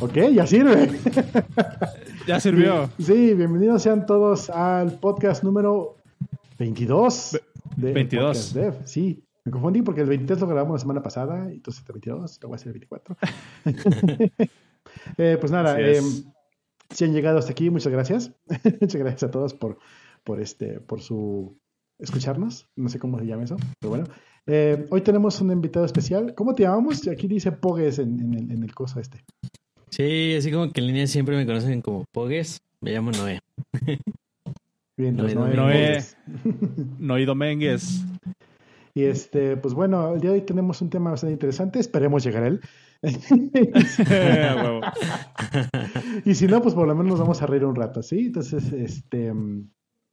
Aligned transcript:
Ok, 0.00 0.14
ya 0.32 0.46
sirve. 0.46 0.90
Ya 2.26 2.38
sirvió. 2.38 2.88
Sí, 2.98 3.34
bienvenidos 3.34 3.82
sean 3.82 4.06
todos 4.06 4.48
al 4.48 5.00
podcast 5.00 5.42
número 5.42 5.96
22 6.58 7.40
de 7.76 7.92
22. 7.92 8.36
Podcast 8.36 8.54
Dev. 8.54 8.74
Sí, 8.86 9.24
me 9.44 9.50
confundí 9.50 9.82
porque 9.82 10.02
el 10.02 10.08
23 10.08 10.40
lo 10.40 10.46
grabamos 10.46 10.74
la 10.74 10.78
semana 10.78 11.02
pasada, 11.02 11.50
entonces 11.50 11.82
el 11.88 11.92
22, 11.94 12.38
lo 12.40 12.48
voy 12.48 12.54
a 12.54 12.56
hacer 12.56 12.68
el 12.68 12.72
24. 12.74 13.16
Eh, 15.18 15.36
pues 15.38 15.52
nada, 15.52 15.78
eh, 15.78 16.00
si 16.88 17.04
han 17.04 17.12
llegado 17.12 17.38
hasta 17.38 17.52
aquí, 17.52 17.68
muchas 17.68 17.92
gracias. 17.92 18.32
muchas 18.80 18.96
gracias 18.96 19.24
a 19.24 19.30
todos 19.30 19.52
por, 19.52 19.78
por, 20.24 20.40
este, 20.40 20.80
por 20.80 21.02
su 21.02 21.58
escucharnos. 21.98 22.70
No 22.74 22.88
sé 22.88 22.98
cómo 22.98 23.18
se 23.18 23.26
llama 23.26 23.44
eso, 23.44 23.56
pero 23.78 23.90
bueno. 23.90 24.06
Eh, 24.46 24.86
hoy 24.90 25.02
tenemos 25.02 25.42
un 25.42 25.52
invitado 25.52 25.84
especial. 25.84 26.34
¿Cómo 26.34 26.54
te 26.54 26.62
llamamos? 26.62 27.06
Aquí 27.06 27.28
dice 27.28 27.52
Pogues 27.52 27.98
en, 27.98 28.18
en 28.18 28.34
el, 28.34 28.50
en 28.50 28.62
el 28.62 28.74
coso 28.74 28.98
este. 28.98 29.22
Sí, 29.90 30.34
así 30.36 30.50
como 30.50 30.72
que 30.72 30.80
en 30.80 30.86
línea 30.86 31.06
siempre 31.06 31.36
me 31.36 31.46
conocen 31.46 31.82
como 31.82 32.04
Pogues. 32.12 32.60
Me 32.80 32.92
llamo 32.92 33.10
Noé. 33.10 33.40
Bien, 34.96 35.16
Noé 35.16 35.34
Noé 35.34 35.56
Domínguez. 35.56 36.16
Pogues. 36.26 36.98
Noy 36.98 37.24
Domínguez. 37.24 38.04
Y 38.94 39.04
este, 39.04 39.56
pues 39.56 39.74
bueno, 39.74 40.14
el 40.14 40.20
día 40.20 40.30
de 40.30 40.40
hoy 40.40 40.44
tenemos 40.44 40.82
un 40.82 40.90
tema 40.90 41.10
bastante 41.10 41.32
interesante. 41.32 41.78
Esperemos 41.78 42.24
llegar 42.24 42.44
a 42.44 42.48
él. 42.48 42.60
Y 46.24 46.34
si 46.34 46.46
no, 46.46 46.60
pues 46.60 46.74
por 46.74 46.88
lo 46.88 46.94
menos 46.94 47.12
nos 47.12 47.20
vamos 47.20 47.40
a 47.42 47.46
reír 47.46 47.64
un 47.64 47.76
rato, 47.76 48.02
¿sí? 48.02 48.26
Entonces, 48.26 48.72
este, 48.72 49.32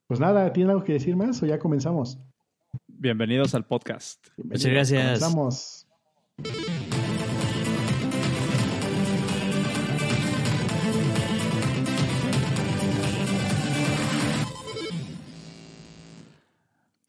pues 0.07 0.19
nada, 0.19 0.53
¿tienen 0.53 0.71
algo 0.71 0.83
que 0.83 0.93
decir 0.93 1.15
más 1.15 1.41
o 1.41 1.47
ya 1.47 1.57
comenzamos? 1.57 2.19
Bienvenidos 2.87 3.55
al 3.55 3.65
podcast. 3.65 4.27
Bienvenidos, 4.37 4.71
gracias. 4.71 5.19
Comenzamos. 5.19 5.87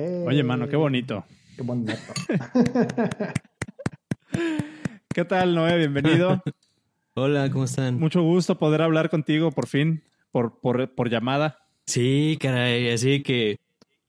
Eh, 0.07 0.25
Oye, 0.25 0.45
mano, 0.45 0.69
qué 0.69 0.77
bonito. 0.77 1.25
Qué 1.57 1.62
bonito. 1.62 1.93
¿Qué 5.12 5.25
tal, 5.25 5.53
Noé? 5.53 5.79
Bienvenido. 5.79 6.41
Hola, 7.15 7.51
¿cómo 7.51 7.65
están? 7.65 7.99
Mucho 7.99 8.23
gusto 8.23 8.57
poder 8.57 8.83
hablar 8.83 9.11
contigo 9.11 9.51
por 9.51 9.67
fin, 9.67 10.05
por, 10.31 10.61
por, 10.61 10.95
por 10.95 11.11
llamada. 11.11 11.59
Sí, 11.87 12.39
caray, 12.41 12.91
así 12.91 13.25
que 13.25 13.59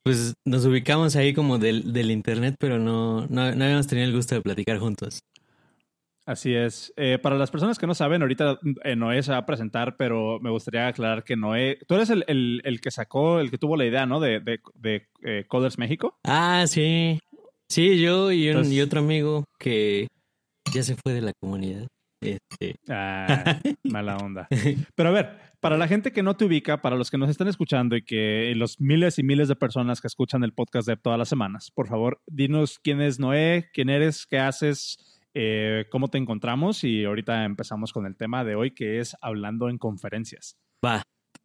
pues 0.03 0.35
nos 0.45 0.65
ubicamos 0.65 1.15
ahí 1.15 1.33
como 1.33 1.57
del, 1.57 1.93
del 1.93 2.11
internet, 2.11 2.57
pero 2.59 2.77
no, 2.77 3.25
no, 3.25 3.55
no 3.55 3.63
habíamos 3.63 3.87
tenido 3.87 4.07
el 4.07 4.15
gusto 4.15 4.35
de 4.35 4.41
platicar 4.41 4.77
juntos. 4.77 5.23
Así 6.27 6.53
es. 6.53 6.93
Eh, 6.97 7.17
para 7.19 7.37
las 7.37 7.49
personas 7.51 7.79
que 7.79 7.87
no 7.87 7.95
saben, 7.95 8.21
ahorita 8.21 8.59
eh, 8.83 8.97
Noé 8.97 9.23
se 9.23 9.31
va 9.31 9.37
a 9.37 9.45
presentar, 9.45 9.95
pero 9.95 10.39
me 10.41 10.49
gustaría 10.49 10.85
aclarar 10.87 11.23
que 11.23 11.37
Noé, 11.37 11.79
tú 11.87 11.95
eres 11.95 12.09
el, 12.09 12.25
el- 12.27 12.61
el 12.65 12.81
que 12.81 12.91
sacó, 12.91 13.39
el 13.39 13.49
que 13.49 13.57
tuvo 13.57 13.77
la 13.77 13.85
idea, 13.85 14.05
¿no? 14.05 14.19
De, 14.19 14.41
de, 14.41 14.59
de 14.75 15.07
eh, 15.23 15.45
Coders 15.47 15.77
México. 15.77 16.19
Ah, 16.25 16.65
sí. 16.67 17.17
Sí, 17.69 18.01
yo 18.01 18.31
y, 18.33 18.49
un- 18.49 18.69
y 18.71 18.81
otro 18.81 18.99
amigo 18.99 19.45
que 19.57 20.07
ya 20.73 20.83
se 20.83 20.95
fue 20.95 21.13
de 21.13 21.21
la 21.21 21.31
comunidad. 21.39 21.87
Este, 22.21 22.75
Ah, 22.89 23.59
mala 23.85 24.17
onda. 24.17 24.49
Pero 24.95 25.09
a 25.09 25.11
ver, 25.13 25.37
para 25.61 25.77
la 25.77 25.87
gente 25.87 26.11
que 26.11 26.23
no 26.23 26.35
te 26.35 26.43
ubica, 26.43 26.81
para 26.81 26.97
los 26.97 27.09
que 27.09 27.17
nos 27.17 27.29
están 27.29 27.47
escuchando 27.47 27.95
y 27.95 28.01
que 28.03 28.49
y 28.51 28.55
los 28.55 28.81
miles 28.81 29.17
y 29.17 29.23
miles 29.23 29.47
de 29.47 29.55
personas 29.55 30.01
que 30.01 30.07
escuchan 30.07 30.43
el 30.43 30.51
podcast 30.51 30.87
de 30.89 30.97
todas 30.97 31.17
las 31.19 31.29
semanas, 31.29 31.71
por 31.73 31.87
favor, 31.87 32.19
dinos 32.27 32.79
quién 32.83 32.99
es 33.01 33.17
Noé, 33.17 33.69
quién 33.71 33.89
eres, 33.89 34.25
qué 34.25 34.39
haces, 34.39 34.97
eh, 35.39 35.85
cómo 35.91 36.07
te 36.07 36.17
encontramos 36.17 36.83
y 36.83 37.05
ahorita 37.05 37.45
empezamos 37.45 37.93
con 37.93 38.07
el 38.07 38.15
tema 38.15 38.43
de 38.43 38.55
hoy 38.55 38.71
que 38.71 38.99
es 38.99 39.15
hablando 39.21 39.69
en 39.69 39.77
conferencias. 39.77 40.57
va. 40.83 41.03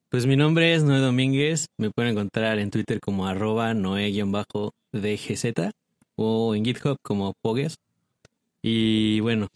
Pues 0.09 0.25
mi 0.25 0.35
nombre 0.35 0.75
es 0.75 0.83
Noé 0.83 1.01
Domínguez. 1.01 1.67
Me 1.79 1.91
pueden 1.91 2.13
encontrar 2.13 2.58
en 2.58 2.70
Twitter 2.70 3.01
como 3.01 3.27
arroba 3.27 3.75
Noé-DGZ 3.75 5.70
o 6.17 6.55
en 6.55 6.64
GitHub 6.64 6.97
como 7.02 7.35
Pogues. 7.42 7.77
Y 8.63 9.20
bueno, 9.20 9.48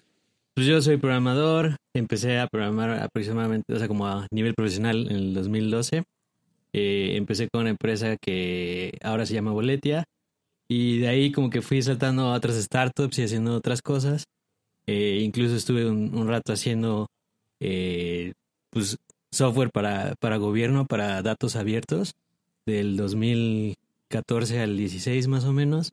pues 0.55 0.67
yo 0.67 0.83
soy 0.83 0.99
programador. 0.99 1.77
Empecé 1.95 2.39
a 2.39 2.47
programar 2.47 2.91
aproximadamente, 3.03 3.73
o 3.73 3.79
sea, 3.79 3.89
como 3.89 4.07
a 4.07 4.27
nivel 4.31 4.55
profesional 4.55 5.07
en 5.11 5.17
el 5.17 5.35
2012. 5.35 6.03
Eh, 6.75 7.13
empecé 7.17 7.49
con 7.51 7.63
una 7.63 7.71
empresa 7.71 8.17
que 8.19 8.99
ahora 9.03 9.25
se 9.25 9.33
llama 9.33 9.53
Boletia. 9.53 10.05
Y 10.69 10.99
de 10.99 11.09
ahí 11.09 11.33
como 11.33 11.51
que 11.51 11.63
fui 11.63 11.83
saltando 11.83 12.23
a 12.23 12.35
otras 12.35 12.57
startups 12.57 13.19
y 13.19 13.25
haciendo 13.25 13.55
otras 13.55 13.83
cosas. 13.83 14.25
Eh, 14.87 15.21
incluso 15.23 15.57
estuve 15.57 15.89
un, 15.89 16.17
un 16.17 16.29
rato 16.29 16.53
haciendo 16.53 17.09
eh, 17.61 18.33
pues 18.71 18.99
software 19.31 19.71
para, 19.71 20.15
para 20.21 20.37
gobierno, 20.37 20.87
para 20.87 21.23
datos 21.23 21.57
abiertos, 21.57 22.15
del 22.65 22.97
2014 22.97 24.61
al 24.61 24.77
16 24.77 25.29
más 25.29 25.45
o 25.45 25.53
menos. 25.53 25.93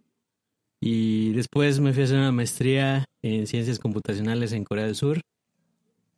Y 0.81 1.31
después 1.31 1.79
me 1.79 1.93
fui 1.93 2.01
a 2.01 2.05
hacer 2.05 2.17
una 2.17 2.31
maestría 2.31 3.05
en 3.21 3.47
ciencias 3.47 3.79
computacionales 3.79 4.51
en 4.51 4.65
Corea 4.65 4.85
del 4.85 4.95
Sur. 4.95 5.21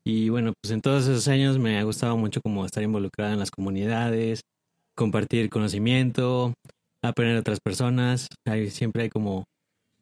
Y 0.04 0.30
bueno, 0.30 0.54
pues 0.62 0.72
en 0.72 0.82
todos 0.82 1.04
esos 1.08 1.28
años 1.28 1.60
me 1.60 1.78
ha 1.78 1.84
gustado 1.84 2.18
mucho 2.18 2.42
como 2.42 2.66
estar 2.66 2.84
involucrado 2.84 3.34
en 3.34 3.40
las 3.40 3.52
comunidades, 3.52 4.42
compartir 4.96 5.50
conocimiento, 5.50 6.54
aprender 7.10 7.36
de 7.36 7.42
otras 7.42 7.60
personas. 7.60 8.28
Hay, 8.46 8.70
siempre 8.70 9.04
hay 9.04 9.10
como 9.10 9.46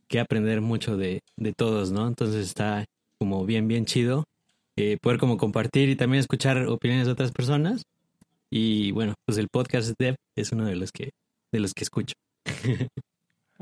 que 0.08 0.20
aprender 0.20 0.62
mucho 0.62 0.98
de, 0.98 1.22
de 1.38 1.54
todos, 1.54 1.92
¿no? 1.92 2.08
Entonces 2.08 2.48
está 2.48 2.86
como 3.20 3.46
bien, 3.46 3.68
bien 3.68 3.86
chido 3.86 4.26
eh, 4.76 4.98
poder 5.02 5.20
como 5.20 5.38
compartir 5.38 5.90
y 5.90 5.96
también 5.96 6.20
escuchar 6.20 6.66
opiniones 6.68 7.06
de 7.06 7.14
otras 7.14 7.32
personas. 7.32 7.84
Y 8.50 8.92
bueno, 8.92 9.14
pues 9.26 9.38
el 9.38 9.48
podcast 9.50 9.94
Dev 10.00 10.16
es 10.36 10.52
uno 10.52 10.66
de 10.66 10.76
los 10.76 10.92
que, 10.92 11.12
de 11.52 11.60
los 11.60 11.74
que 11.74 11.84
escucho. 11.84 12.14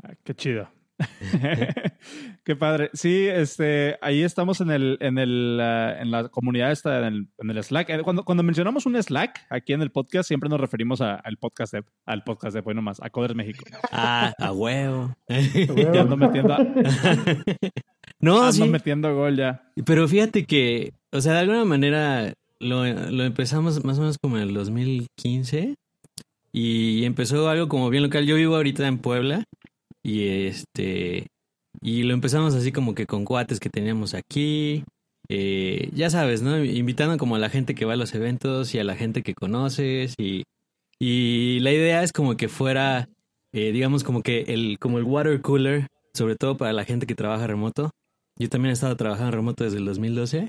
Ah, 0.04 0.14
qué 0.24 0.34
chido. 0.34 0.68
qué 2.44 2.56
padre. 2.56 2.90
Sí, 2.92 3.26
este, 3.26 3.96
ahí 4.02 4.22
estamos 4.22 4.60
en 4.60 4.70
el, 4.70 4.98
en 5.00 5.18
el, 5.18 5.58
ah, 5.60 5.96
en 6.00 6.10
la 6.10 6.28
comunidad 6.28 6.72
esta, 6.72 6.98
en 6.98 7.04
el, 7.04 7.28
en 7.38 7.50
el 7.50 7.62
Slack. 7.62 7.90
Eh, 7.90 8.02
Cuando, 8.02 8.24
cuando 8.24 8.42
mencionamos 8.42 8.86
un 8.86 9.00
Slack 9.02 9.46
aquí 9.50 9.72
en 9.72 9.82
el 9.82 9.90
podcast, 9.90 10.28
siempre 10.28 10.48
nos 10.48 10.60
referimos 10.60 11.00
a- 11.00 11.14
al 11.16 11.36
podcast 11.36 11.72
Dev, 11.72 11.84
al 12.06 12.22
podcast 12.24 12.54
Dev, 12.54 12.66
hoy 12.66 12.74
nomás, 12.74 13.00
a 13.02 13.10
Coders 13.10 13.34
México. 13.34 13.64
Ah, 13.90 14.32
a 14.38 14.52
huevo. 14.52 15.14
Ya 15.92 16.02
ando 16.02 16.16
metiendo, 16.16 16.56
no, 18.20 18.40
ando 18.40 18.52
sí. 18.52 18.64
metiendo 18.68 19.14
gol 19.14 19.36
ya. 19.36 19.62
Pero 19.84 20.06
fíjate 20.08 20.44
que, 20.46 20.92
o 21.10 21.20
sea, 21.20 21.32
de 21.34 21.38
alguna 21.40 21.64
manera 21.64 22.32
lo, 22.60 22.84
lo 22.86 23.24
empezamos 23.24 23.84
más 23.84 23.98
o 23.98 24.02
menos 24.02 24.18
como 24.18 24.36
en 24.36 24.44
el 24.44 24.54
2015 24.54 25.74
y 26.52 27.04
empezó 27.04 27.48
algo 27.48 27.68
como 27.68 27.90
bien 27.90 28.02
local. 28.02 28.26
Yo 28.26 28.36
vivo 28.36 28.56
ahorita 28.56 28.86
en 28.86 28.98
Puebla 28.98 29.44
y 30.02 30.28
este 30.28 31.26
y 31.80 32.02
lo 32.04 32.14
empezamos 32.14 32.54
así 32.54 32.72
como 32.72 32.94
que 32.94 33.06
con 33.06 33.24
cuates 33.24 33.60
que 33.60 33.70
teníamos 33.70 34.14
aquí. 34.14 34.84
eh, 35.28 35.90
ya 35.94 36.10
sabes, 36.10 36.42
¿no? 36.42 36.62
Invitando 36.64 37.16
como 37.18 37.36
a 37.36 37.38
la 37.38 37.48
gente 37.50 37.74
que 37.74 37.84
va 37.86 37.94
a 37.94 37.96
los 37.96 38.14
eventos 38.14 38.74
y 38.74 38.78
a 38.78 38.84
la 38.84 38.96
gente 38.96 39.22
que 39.22 39.34
conoces 39.34 40.14
y, 40.18 40.44
y 40.98 41.60
la 41.60 41.72
idea 41.72 42.02
es 42.02 42.12
como 42.12 42.36
que 42.36 42.48
fuera, 42.48 43.08
eh, 43.52 43.72
digamos 43.72 44.04
como 44.04 44.22
que 44.22 44.42
el, 44.48 44.78
como 44.78 44.98
el 44.98 45.04
water 45.04 45.40
cooler, 45.40 45.86
sobre 46.14 46.36
todo 46.36 46.56
para 46.56 46.72
la 46.72 46.84
gente 46.84 47.06
que 47.06 47.14
trabaja 47.14 47.46
remoto. 47.46 47.90
Yo 48.38 48.48
también 48.48 48.70
he 48.70 48.74
estado 48.74 48.96
trabajando 48.96 49.30
remoto 49.30 49.64
desde 49.64 49.78
el 49.78 49.84
2012. 49.86 50.48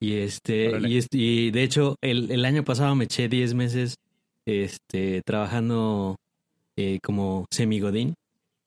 Y 0.00 0.14
este, 0.14 0.70
y, 0.88 1.00
y 1.12 1.50
de 1.52 1.62
hecho, 1.62 1.96
el, 2.02 2.30
el 2.30 2.44
año 2.44 2.64
pasado 2.64 2.94
me 2.94 3.04
eché 3.04 3.28
10 3.28 3.54
meses 3.54 3.96
este, 4.46 5.22
trabajando 5.24 6.16
eh, 6.76 6.98
como 7.02 7.46
semigodín. 7.50 8.14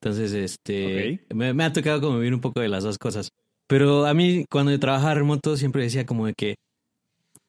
Entonces, 0.05 0.33
este, 0.33 1.25
me, 1.33 1.55
me 1.55 1.63
ha 1.63 1.73
tocado 1.73 1.99
como 1.99 2.19
vivir 2.19 2.35
un 2.35 2.39
poco 2.39 2.59
de 2.59 2.69
las 2.69 2.83
dos 2.83 2.99
cosas. 2.99 3.31
Pero 3.65 4.05
a 4.05 4.13
mí, 4.13 4.45
cuando 4.51 4.71
yo 4.71 4.79
trabajaba 4.79 5.15
remoto, 5.15 5.57
siempre 5.57 5.81
decía 5.81 6.05
como 6.05 6.27
de 6.27 6.35
que, 6.35 6.57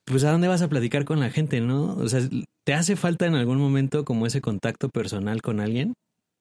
pues, 0.06 0.24
¿a 0.24 0.32
dónde 0.32 0.48
vas 0.48 0.62
a 0.62 0.68
platicar 0.68 1.04
con 1.04 1.20
la 1.20 1.28
gente, 1.28 1.60
no? 1.60 1.94
O 1.96 2.08
sea, 2.08 2.22
¿te 2.64 2.72
hace 2.72 2.96
falta 2.96 3.26
en 3.26 3.34
algún 3.34 3.58
momento 3.58 4.06
como 4.06 4.26
ese 4.26 4.40
contacto 4.40 4.88
personal 4.88 5.42
con 5.42 5.60
alguien? 5.60 5.92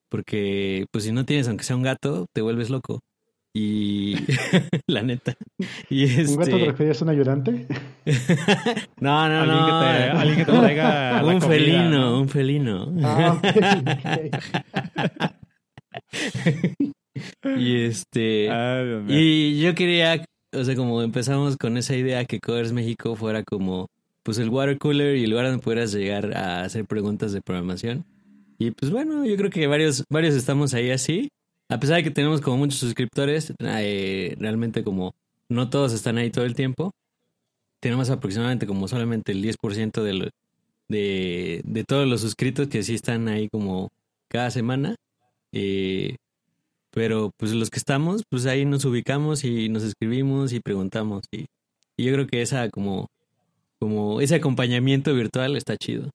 Porque, 0.08 0.86
pues, 0.90 1.04
si 1.04 1.12
no 1.12 1.26
tienes, 1.26 1.48
aunque 1.48 1.64
sea 1.64 1.76
un 1.76 1.82
gato, 1.82 2.24
te 2.32 2.40
vuelves 2.40 2.70
loco. 2.70 3.00
Y 3.52 4.16
la 4.86 5.02
neta. 5.02 5.34
Y 5.90 6.04
este... 6.04 6.32
¿Un 6.32 6.36
gato 6.38 6.56
te 6.56 6.64
refieres 6.64 7.02
a 7.02 7.04
un 7.04 7.10
ayudante? 7.10 7.66
no, 9.00 9.28
no, 9.28 9.40
Alguien 9.42 9.58
no. 9.58 9.66
que 9.66 9.72
te, 9.72 10.10
alguien 10.18 10.36
que 10.38 10.44
te 10.46 10.52
traiga 10.52 11.12
la 11.22 11.34
un 11.34 11.40
comida, 11.40 11.58
felino, 11.58 11.90
¿no? 11.90 12.20
un 12.20 12.28
felino. 12.30 12.94
Ah, 13.02 13.38
ok, 13.38 15.35
y 17.58 17.82
este. 17.82 18.50
Ay. 18.50 19.04
Y 19.08 19.60
yo 19.60 19.74
quería, 19.74 20.24
o 20.52 20.64
sea, 20.64 20.74
como 20.76 21.02
empezamos 21.02 21.56
con 21.56 21.76
esa 21.76 21.96
idea 21.96 22.24
que 22.24 22.40
Coders 22.40 22.72
México 22.72 23.16
fuera 23.16 23.42
como, 23.44 23.88
pues 24.22 24.38
el 24.38 24.48
water 24.50 24.78
cooler 24.78 25.16
y 25.16 25.24
el 25.24 25.30
lugar 25.30 25.46
donde 25.46 25.62
pudieras 25.62 25.92
llegar 25.92 26.36
a 26.36 26.62
hacer 26.62 26.84
preguntas 26.84 27.32
de 27.32 27.40
programación. 27.40 28.04
Y 28.58 28.70
pues 28.70 28.90
bueno, 28.90 29.24
yo 29.24 29.36
creo 29.36 29.50
que 29.50 29.66
varios, 29.66 30.04
varios 30.10 30.34
estamos 30.34 30.74
ahí 30.74 30.90
así. 30.90 31.28
A 31.68 31.80
pesar 31.80 31.96
de 31.96 32.04
que 32.04 32.10
tenemos 32.10 32.40
como 32.40 32.58
muchos 32.58 32.78
suscriptores, 32.78 33.52
eh, 33.60 34.36
realmente 34.38 34.84
como 34.84 35.14
no 35.48 35.68
todos 35.68 35.92
están 35.92 36.16
ahí 36.18 36.30
todo 36.30 36.44
el 36.44 36.54
tiempo. 36.54 36.92
tenemos 37.80 38.08
aproximadamente 38.10 38.66
como 38.66 38.88
solamente 38.88 39.32
el 39.32 39.42
10% 39.42 40.02
de, 40.02 40.12
lo- 40.14 40.30
de, 40.88 41.60
de 41.64 41.84
todos 41.84 42.06
los 42.08 42.20
suscritos 42.22 42.68
que 42.68 42.82
sí 42.82 42.94
están 42.94 43.28
ahí 43.28 43.48
como 43.48 43.90
cada 44.28 44.50
semana. 44.50 44.94
Eh, 45.58 46.16
pero 46.90 47.30
pues 47.38 47.52
los 47.52 47.70
que 47.70 47.78
estamos, 47.78 48.24
pues 48.28 48.44
ahí 48.44 48.66
nos 48.66 48.84
ubicamos 48.84 49.42
y 49.44 49.70
nos 49.70 49.82
escribimos 49.82 50.52
y 50.52 50.60
preguntamos. 50.60 51.24
Y, 51.32 51.46
y 51.96 52.04
yo 52.04 52.12
creo 52.12 52.26
que 52.26 52.42
esa 52.42 52.68
como, 52.68 53.08
como 53.78 54.20
ese 54.20 54.34
acompañamiento 54.34 55.14
virtual 55.14 55.56
está 55.56 55.78
chido. 55.78 56.10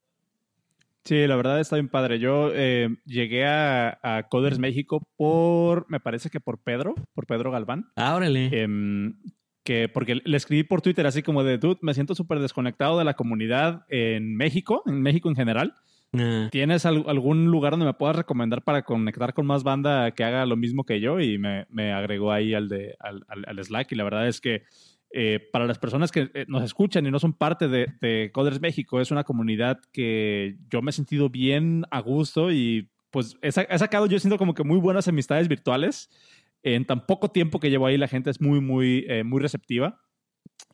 Sí, 1.03 1.25
la 1.25 1.35
verdad 1.35 1.59
está 1.59 1.77
bien 1.77 1.89
padre. 1.89 2.19
Yo 2.19 2.51
eh, 2.53 2.89
llegué 3.05 3.47
a, 3.47 3.99
a 4.03 4.27
Coders 4.29 4.59
México 4.59 5.01
por, 5.17 5.89
me 5.89 5.99
parece 5.99 6.29
que 6.29 6.39
por 6.39 6.59
Pedro, 6.59 6.93
por 7.15 7.25
Pedro 7.25 7.49
Galván. 7.49 7.87
Ah, 7.95 8.13
órale. 8.13 8.49
Em, 8.51 9.15
que 9.63 9.89
porque 9.89 10.21
le 10.23 10.37
escribí 10.37 10.63
por 10.63 10.81
Twitter 10.83 11.07
así 11.07 11.23
como 11.23 11.43
de, 11.43 11.57
dude, 11.57 11.79
me 11.81 11.95
siento 11.95 12.13
súper 12.13 12.39
desconectado 12.39 12.99
de 12.99 13.05
la 13.05 13.15
comunidad 13.15 13.85
en 13.89 14.35
México, 14.35 14.83
en 14.85 15.01
México 15.01 15.29
en 15.29 15.35
general. 15.35 15.73
Ah, 16.13 16.49
¿Tienes 16.51 16.85
al- 16.85 17.05
algún 17.07 17.45
lugar 17.45 17.71
donde 17.71 17.85
me 17.85 17.93
puedas 17.93 18.15
recomendar 18.17 18.63
para 18.63 18.83
conectar 18.83 19.33
con 19.33 19.45
más 19.45 19.63
banda 19.63 20.11
que 20.11 20.23
haga 20.25 20.45
lo 20.45 20.57
mismo 20.57 20.83
que 20.83 20.99
yo? 20.99 21.19
Y 21.21 21.37
me, 21.37 21.65
agregó 21.93 22.31
ahí 22.31 22.53
al, 22.53 22.67
de, 22.67 22.95
al, 22.99 23.23
Slack. 23.63 23.91
Y 23.93 23.95
la 23.95 24.03
verdad 24.03 24.27
es 24.27 24.41
que 24.41 24.63
eh, 25.11 25.39
para 25.53 25.65
las 25.65 25.79
personas 25.79 26.11
que 26.11 26.29
eh, 26.33 26.45
nos 26.47 26.63
escuchan 26.63 27.05
y 27.05 27.11
no 27.11 27.19
son 27.19 27.33
parte 27.33 27.67
de, 27.69 27.87
de 28.01 28.31
Coders 28.33 28.59
México, 28.59 28.99
es 28.99 29.11
una 29.11 29.23
comunidad 29.23 29.79
que 29.93 30.57
yo 30.69 30.81
me 30.81 30.89
he 30.89 30.93
sentido 30.93 31.29
bien 31.29 31.85
a 31.91 32.01
gusto 32.01 32.51
y 32.51 32.89
pues 33.09 33.37
he, 33.41 33.51
sa- 33.51 33.63
he 33.63 33.77
sacado, 33.79 34.05
yo 34.05 34.19
siento 34.19 34.37
como 34.37 34.53
que 34.53 34.63
muy 34.63 34.79
buenas 34.79 35.07
amistades 35.07 35.47
virtuales. 35.47 36.09
En 36.63 36.85
tan 36.85 37.05
poco 37.07 37.31
tiempo 37.31 37.59
que 37.59 37.69
llevo 37.69 37.87
ahí, 37.87 37.97
la 37.97 38.07
gente 38.07 38.29
es 38.29 38.39
muy, 38.41 38.59
muy, 38.61 39.05
eh, 39.07 39.23
muy 39.23 39.41
receptiva 39.41 39.99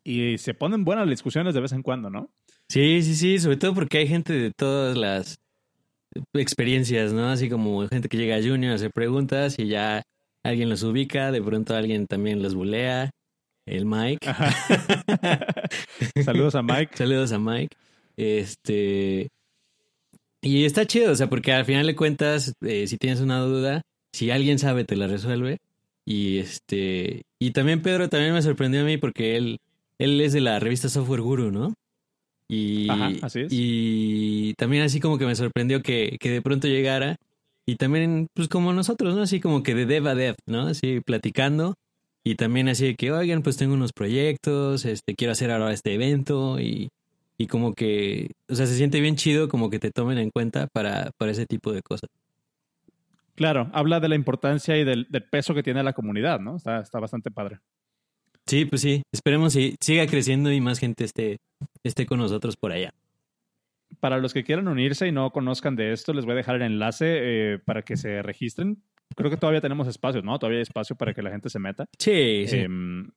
y 0.04 0.38
se 0.38 0.54
ponen 0.54 0.86
buenas 0.86 1.06
las 1.06 1.12
discusiones 1.12 1.54
de 1.54 1.62
vez 1.62 1.72
en 1.74 1.84
cuando, 1.84 2.10
¿no? 2.10 2.32
Sí, 2.70 3.02
sí, 3.02 3.16
sí, 3.16 3.40
sobre 3.40 3.58
todo 3.58 3.74
porque 3.74 4.00
hay 4.00 4.08
gente 4.08 4.34
de 4.34 4.52
todas 4.52 4.98
las 4.98 5.40
experiencias, 6.34 7.14
¿no? 7.14 7.30
Así 7.30 7.50
como 7.50 7.88
gente 7.88 8.10
que 8.10 8.18
llega 8.18 8.36
a 8.36 8.42
Junior 8.42 8.74
a 8.74 8.76
hacer 8.76 8.92
preguntas 8.92 9.58
y 9.58 9.68
ya 9.68 10.04
alguien 10.44 10.70
los 10.70 10.84
ubica, 10.84 11.32
de 11.32 11.42
pronto 11.42 11.76
alguien 11.76 12.08
también 12.08 12.42
los 12.42 12.56
bulea, 12.56 13.12
el 13.66 13.86
Mike. 13.86 14.28
Saludos 16.26 16.56
a 16.56 16.62
Mike. 16.62 16.96
Saludos 16.96 17.32
a 17.32 17.40
Mike. 17.40 17.76
Este. 18.16 19.30
Y 20.42 20.66
está 20.66 20.86
chido, 20.86 21.12
o 21.12 21.16
sea, 21.16 21.30
porque 21.30 21.52
al 21.52 21.66
final 21.66 21.86
de 21.86 21.96
cuentas, 21.96 22.54
eh, 22.62 22.88
si 22.88 22.98
tienes 22.98 23.20
una 23.20 23.40
duda, 23.40 23.82
si 24.14 24.32
alguien 24.32 24.60
sabe, 24.60 24.86
te 24.86 24.96
la 24.96 25.08
resuelve. 25.08 25.58
Y 26.06 26.40
este. 26.40 27.24
Y 27.40 27.52
también 27.52 27.82
Pedro 27.82 28.10
también 28.10 28.34
me 28.34 28.42
sorprendió 28.42 28.82
a 28.82 28.86
mí 28.86 28.98
porque 28.98 29.36
él, 29.36 29.60
él 30.00 30.22
es 30.22 30.34
de 30.34 30.42
la 30.42 30.60
revista 30.60 30.90
Software 30.90 31.22
Guru, 31.22 31.52
¿no? 31.52 31.74
Y, 32.50 32.90
Ajá, 32.90 33.12
así 33.22 33.42
es. 33.42 33.48
y 33.52 34.54
también 34.56 34.84
así 34.84 35.00
como 35.00 35.18
que 35.18 35.26
me 35.26 35.36
sorprendió 35.36 35.82
que, 35.82 36.18
que 36.20 36.30
de 36.32 36.42
pronto 36.42 36.68
llegara. 36.68 37.18
Y 37.66 37.76
también, 37.76 38.28
pues 38.34 38.48
como 38.48 38.72
nosotros, 38.72 39.14
¿no? 39.16 39.22
Así 39.24 39.42
como 39.42 39.62
que 39.62 39.76
de 39.76 39.86
dev 39.86 40.08
a 40.08 40.16
dev, 40.16 40.36
¿no? 40.46 40.68
Así 40.68 41.02
platicando. 41.02 41.76
Y 42.24 42.36
también 42.36 42.70
así 42.70 42.86
de 42.86 42.96
que, 42.96 43.12
oigan, 43.12 43.42
pues 43.42 43.58
tengo 43.58 43.74
unos 43.74 43.92
proyectos, 43.94 44.86
este, 44.86 45.16
quiero 45.16 45.34
hacer 45.34 45.52
ahora 45.52 45.74
este 45.74 45.94
evento 45.94 46.60
y, 46.60 46.90
y 47.38 47.48
como 47.48 47.74
que, 47.74 48.32
o 48.50 48.56
sea, 48.56 48.66
se 48.66 48.76
siente 48.76 49.00
bien 49.00 49.16
chido 49.16 49.48
como 49.50 49.70
que 49.70 49.80
te 49.80 49.92
tomen 49.92 50.18
en 50.18 50.30
cuenta 50.30 50.68
para, 50.68 51.12
para 51.18 51.32
ese 51.32 51.46
tipo 51.46 51.72
de 51.72 51.82
cosas. 51.82 52.10
Claro, 53.36 53.70
habla 53.72 54.00
de 54.00 54.10
la 54.10 54.16
importancia 54.16 54.78
y 54.78 54.84
del, 54.84 55.06
del 55.10 55.24
peso 55.24 55.54
que 55.54 55.64
tiene 55.64 55.84
la 55.84 55.94
comunidad, 55.94 56.40
¿no? 56.40 56.56
Está, 56.56 56.80
está 56.80 57.00
bastante 57.00 57.32
padre. 57.32 57.60
Sí, 58.48 58.64
pues 58.64 58.82
sí, 58.82 59.04
esperemos 59.12 59.54
que 59.54 59.76
siga 59.82 60.08
creciendo 60.08 60.52
y 60.52 60.62
más 60.62 60.80
gente 60.80 61.04
esté, 61.04 61.38
esté 61.84 62.06
con 62.06 62.20
nosotros 62.20 62.56
por 62.56 62.72
allá. 62.72 62.94
Para 64.00 64.20
los 64.20 64.34
que 64.34 64.44
quieran 64.44 64.68
unirse 64.68 65.08
y 65.08 65.12
no 65.12 65.32
conozcan 65.32 65.76
de 65.76 65.92
esto, 65.92 66.14
les 66.14 66.24
voy 66.24 66.34
a 66.34 66.38
dejar 66.38 66.56
el 66.56 66.62
enlace 66.62 67.06
eh, 67.08 67.60
para 67.60 67.82
que 67.82 67.98
se 67.98 68.22
registren. 68.22 68.82
Creo 69.16 69.30
que 69.30 69.38
todavía 69.38 69.62
tenemos 69.62 69.88
espacio, 69.88 70.22
¿no? 70.22 70.40
Todavía 70.40 70.60
hay 70.60 70.64
espacio 70.64 70.96
para 70.96 71.14
que 71.14 71.22
la 71.22 71.32
gente 71.32 71.50
se 71.50 71.60
meta. 71.60 71.88
Sí, 71.98 72.46
sí. 72.48 72.60
Em, 72.60 73.10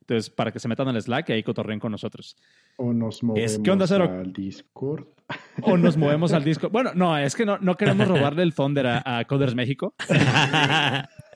entonces, 0.00 0.30
para 0.30 0.52
que 0.52 0.60
se 0.60 0.68
metan 0.68 0.88
al 0.88 1.00
Slack 1.00 1.30
y 1.30 1.32
ahí 1.32 1.42
cotorren 1.42 1.80
con 1.80 1.92
nosotros. 1.92 2.36
O 2.76 2.92
nos 2.92 3.22
movemos 3.22 3.58
¿qué 3.58 3.70
onda, 3.70 3.86
Cero? 3.86 4.10
al 4.10 4.32
Discord. 4.32 5.06
O 5.62 5.76
nos 5.76 5.96
movemos 5.98 6.32
al 6.32 6.44
disco. 6.44 6.68
Bueno, 6.68 6.92
no, 6.94 7.16
es 7.16 7.34
que 7.34 7.46
no, 7.46 7.58
no 7.58 7.76
queremos 7.76 8.08
robarle 8.08 8.42
el 8.42 8.54
Thunder 8.54 8.86
a, 8.86 9.18
a 9.18 9.24
Coders 9.24 9.54
México. 9.54 9.94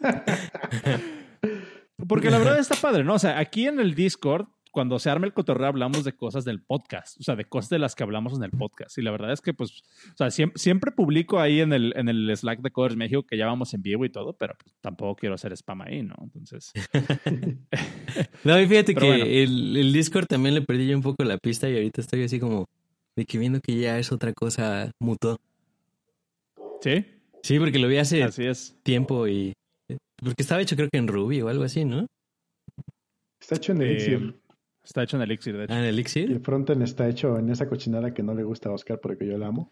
Porque 2.08 2.30
la 2.30 2.38
verdad 2.38 2.58
está 2.58 2.74
padre, 2.76 3.04
¿no? 3.04 3.14
O 3.14 3.18
sea, 3.18 3.38
aquí 3.38 3.66
en 3.66 3.80
el 3.80 3.94
Discord, 3.94 4.46
cuando 4.70 4.98
se 4.98 5.10
arma 5.10 5.26
el 5.26 5.32
cotorreo, 5.32 5.68
hablamos 5.68 6.04
de 6.04 6.12
cosas 6.12 6.44
del 6.44 6.62
podcast, 6.62 7.18
o 7.20 7.22
sea, 7.22 7.36
de 7.36 7.44
cosas 7.44 7.70
de 7.70 7.78
las 7.78 7.94
que 7.94 8.02
hablamos 8.02 8.36
en 8.36 8.44
el 8.44 8.50
podcast. 8.50 8.96
Y 8.98 9.02
la 9.02 9.10
verdad 9.10 9.32
es 9.32 9.40
que, 9.40 9.52
pues, 9.52 9.82
o 10.12 10.16
sea, 10.16 10.30
siempre, 10.30 10.58
siempre 10.60 10.92
publico 10.92 11.40
ahí 11.40 11.60
en 11.60 11.72
el, 11.72 11.92
en 11.96 12.08
el 12.08 12.36
Slack 12.36 12.60
de 12.60 12.70
Coders 12.70 12.96
México 12.96 13.24
que 13.24 13.36
ya 13.36 13.46
vamos 13.46 13.74
en 13.74 13.82
vivo 13.82 14.04
y 14.04 14.10
todo, 14.10 14.32
pero 14.32 14.54
pues, 14.62 14.74
tampoco 14.80 15.16
quiero 15.16 15.34
hacer 15.34 15.52
spam 15.52 15.82
ahí, 15.82 16.02
¿no? 16.02 16.14
Entonces, 16.22 16.72
no, 18.44 18.60
y 18.60 18.66
fíjate 18.66 18.94
que 18.94 19.06
bueno. 19.06 19.24
el, 19.24 19.76
el 19.76 19.92
Discord 19.92 20.26
también 20.26 20.54
le 20.54 20.62
perdí 20.62 20.86
yo 20.86 20.96
un 20.96 21.02
poco 21.02 21.24
la 21.24 21.38
pista 21.38 21.68
y 21.68 21.74
ahorita 21.74 22.00
estoy 22.00 22.24
así 22.24 22.38
como 22.38 22.66
de 23.16 23.24
que 23.24 23.38
viendo 23.38 23.60
que 23.60 23.76
ya 23.76 23.98
es 23.98 24.12
otra 24.12 24.32
cosa 24.32 24.92
mutó. 25.00 25.38
sí, 26.80 27.04
Sí, 27.42 27.58
porque 27.58 27.78
lo 27.78 27.88
vi 27.88 27.96
hace 27.98 28.22
así 28.22 28.44
es. 28.44 28.76
tiempo 28.82 29.26
y... 29.26 29.54
Porque 30.22 30.42
estaba 30.42 30.60
hecho 30.60 30.76
creo 30.76 30.88
que 30.90 30.98
en 30.98 31.08
Ruby 31.08 31.40
o 31.42 31.48
algo 31.48 31.64
así, 31.64 31.84
¿no? 31.84 32.06
Está 33.40 33.56
hecho 33.56 33.72
en 33.72 33.82
Eh, 33.82 33.86
Elixir. 33.90 34.40
está 34.84 35.02
hecho 35.02 35.16
en 35.16 35.22
Elixir, 35.22 35.56
de 35.56 35.64
hecho. 35.64 35.72
Ah, 35.72 35.78
en 35.78 35.84
Y 35.86 35.88
Elixir. 35.88 36.30
el 36.30 36.40
frontend 36.40 36.82
está 36.82 37.08
hecho 37.08 37.38
en 37.38 37.48
esa 37.50 37.68
cochinada 37.68 38.12
que 38.12 38.22
no 38.22 38.34
le 38.34 38.42
gusta 38.42 38.68
a 38.68 38.72
Oscar 38.72 39.00
porque 39.00 39.26
yo 39.26 39.38
la 39.38 39.46
amo. 39.48 39.70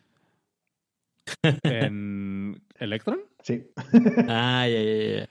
¿En 1.65 2.61
Electron? 2.79 3.21
Sí. 3.43 3.71
Ah, 4.29 4.67
ya, 4.69 4.83
ya, 4.83 5.17
ya. 5.21 5.29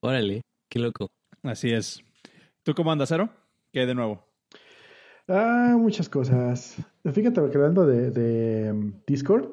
Órale, 0.00 0.42
qué 0.68 0.78
loco. 0.78 1.08
Así 1.42 1.70
es. 1.72 2.02
¿Tú 2.62 2.74
cómo 2.74 2.92
andas, 2.92 3.08
Cero? 3.08 3.30
¿Qué 3.72 3.80
hay 3.80 3.86
de 3.86 3.94
nuevo? 3.94 4.26
Ah, 5.28 5.76
muchas 5.78 6.08
cosas. 6.08 6.76
Fíjate 7.04 7.40
que 7.50 7.56
hablando 7.58 7.86
de, 7.86 8.10
de, 8.10 8.72
um, 8.72 8.92
Discord, 9.06 9.50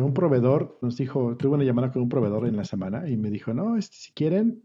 un 0.00 0.14
proveedor 0.14 0.78
nos 0.82 0.96
dijo, 0.96 1.36
tuve 1.36 1.54
una 1.56 1.64
llamada 1.64 1.92
con 1.92 2.02
un 2.02 2.08
proveedor 2.08 2.46
en 2.46 2.56
la 2.56 2.64
semana 2.64 3.08
y 3.08 3.16
me 3.16 3.30
dijo, 3.30 3.52
no, 3.54 3.76
este, 3.76 3.96
si 3.96 4.12
quieren, 4.12 4.62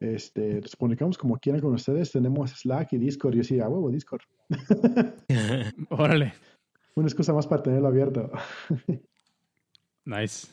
este, 0.00 0.60
nos 0.60 0.76
comunicamos 0.76 1.16
como 1.18 1.36
quieran 1.38 1.60
con 1.60 1.74
ustedes, 1.74 2.10
tenemos 2.12 2.50
Slack 2.50 2.92
y 2.94 2.98
Discord. 2.98 3.34
Y 3.34 3.36
yo 3.38 3.44
sí, 3.44 3.60
a 3.60 3.68
huevo, 3.68 3.90
Discord. 3.90 4.22
Órale. 5.90 6.32
Una 6.94 7.06
excusa 7.06 7.32
más 7.32 7.46
para 7.46 7.62
tenerlo 7.62 7.88
abierto. 7.88 8.30
Nice. 10.04 10.48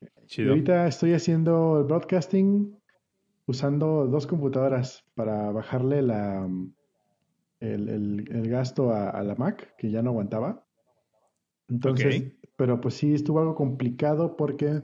Y 0.00 0.26
Chido. 0.26 0.50
ahorita 0.50 0.86
estoy 0.86 1.12
haciendo 1.14 1.78
el 1.80 1.84
broadcasting 1.84 2.76
usando 3.46 4.06
dos 4.06 4.26
computadoras 4.26 5.04
para 5.14 5.50
bajarle 5.52 6.02
la, 6.02 6.46
el, 7.60 7.88
el- 7.88 8.28
el 8.30 8.48
gasto 8.50 8.90
a, 8.92 9.08
a 9.10 9.22
la 9.22 9.34
Mac, 9.36 9.74
que 9.78 9.90
ya 9.90 10.02
no 10.02 10.10
aguantaba. 10.10 10.66
Entonces, 11.68 12.06
pero 12.56 12.80
pues 12.80 12.94
sí 12.94 13.14
estuvo 13.14 13.40
algo 13.40 13.54
complicado 13.54 14.36
porque 14.36 14.82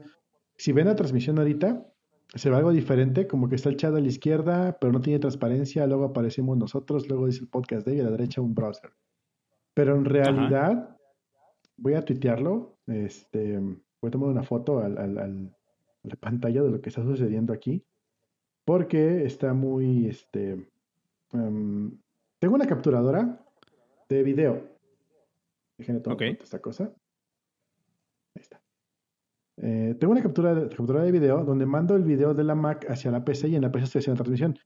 si 0.57 0.71
ven 0.71 0.87
la 0.87 0.95
transmisión 0.95 1.37
ahorita, 1.39 1.85
se 2.33 2.49
ve 2.49 2.55
algo 2.55 2.71
diferente, 2.71 3.27
como 3.27 3.49
que 3.49 3.55
está 3.55 3.69
el 3.69 3.77
chat 3.77 3.93
a 3.95 3.99
la 3.99 4.07
izquierda, 4.07 4.77
pero 4.79 4.91
no 4.93 5.01
tiene 5.01 5.19
transparencia, 5.19 5.85
luego 5.87 6.05
aparecemos 6.05 6.57
nosotros, 6.57 7.07
luego 7.07 7.27
dice 7.27 7.41
el 7.41 7.47
podcast 7.49 7.85
de 7.85 7.95
y 7.95 7.99
a 7.99 8.03
la 8.03 8.11
derecha 8.11 8.41
un 8.41 8.53
browser. 8.55 8.91
Pero 9.73 9.95
en 9.95 10.05
realidad, 10.05 10.97
voy 11.77 11.93
a 11.93 12.03
tuitearlo, 12.05 12.77
este, 12.87 13.57
voy 13.59 14.07
a 14.07 14.11
tomar 14.11 14.29
una 14.29 14.43
foto 14.43 14.79
al, 14.79 14.97
al- 14.97 15.17
al- 15.17 15.55
a 16.03 16.07
la 16.07 16.15
pantalla 16.17 16.61
de 16.63 16.69
lo 16.71 16.81
que 16.81 16.89
está 16.89 17.03
sucediendo 17.03 17.51
aquí, 17.53 17.83
porque 18.63 19.25
está 19.25 19.53
muy, 19.53 20.07
este, 20.07 20.69
em, 21.33 21.97
tengo 22.39 22.55
una 22.55 22.67
capturadora 22.67 23.43
de 24.09 24.23
video. 24.23 24.74
Déjenme 25.77 25.99
tomar 26.01 26.15
Ok. 26.15 26.21
foto 26.23 26.37
de 26.37 26.43
esta 26.43 26.59
cosa. 26.61 26.83
Ahí 28.35 28.41
está. 28.41 28.61
Eh, 29.57 29.95
tengo 29.99 30.11
una 30.11 30.21
captura 30.21 30.53
de, 30.53 30.67
capturadora 30.67 31.05
de 31.05 31.11
video 31.11 31.43
donde 31.43 31.65
mando 31.65 31.95
el 31.95 32.03
video 32.03 32.33
de 32.33 32.43
la 32.43 32.55
Mac 32.55 32.85
hacia 32.89 33.11
la 33.11 33.23
PC 33.23 33.49
y 33.49 33.55
en 33.55 33.61
la 33.61 33.71
PC 33.71 33.85
estoy 33.85 33.99
haciendo 33.99 34.19
la 34.19 34.23
transmisión. 34.23 34.59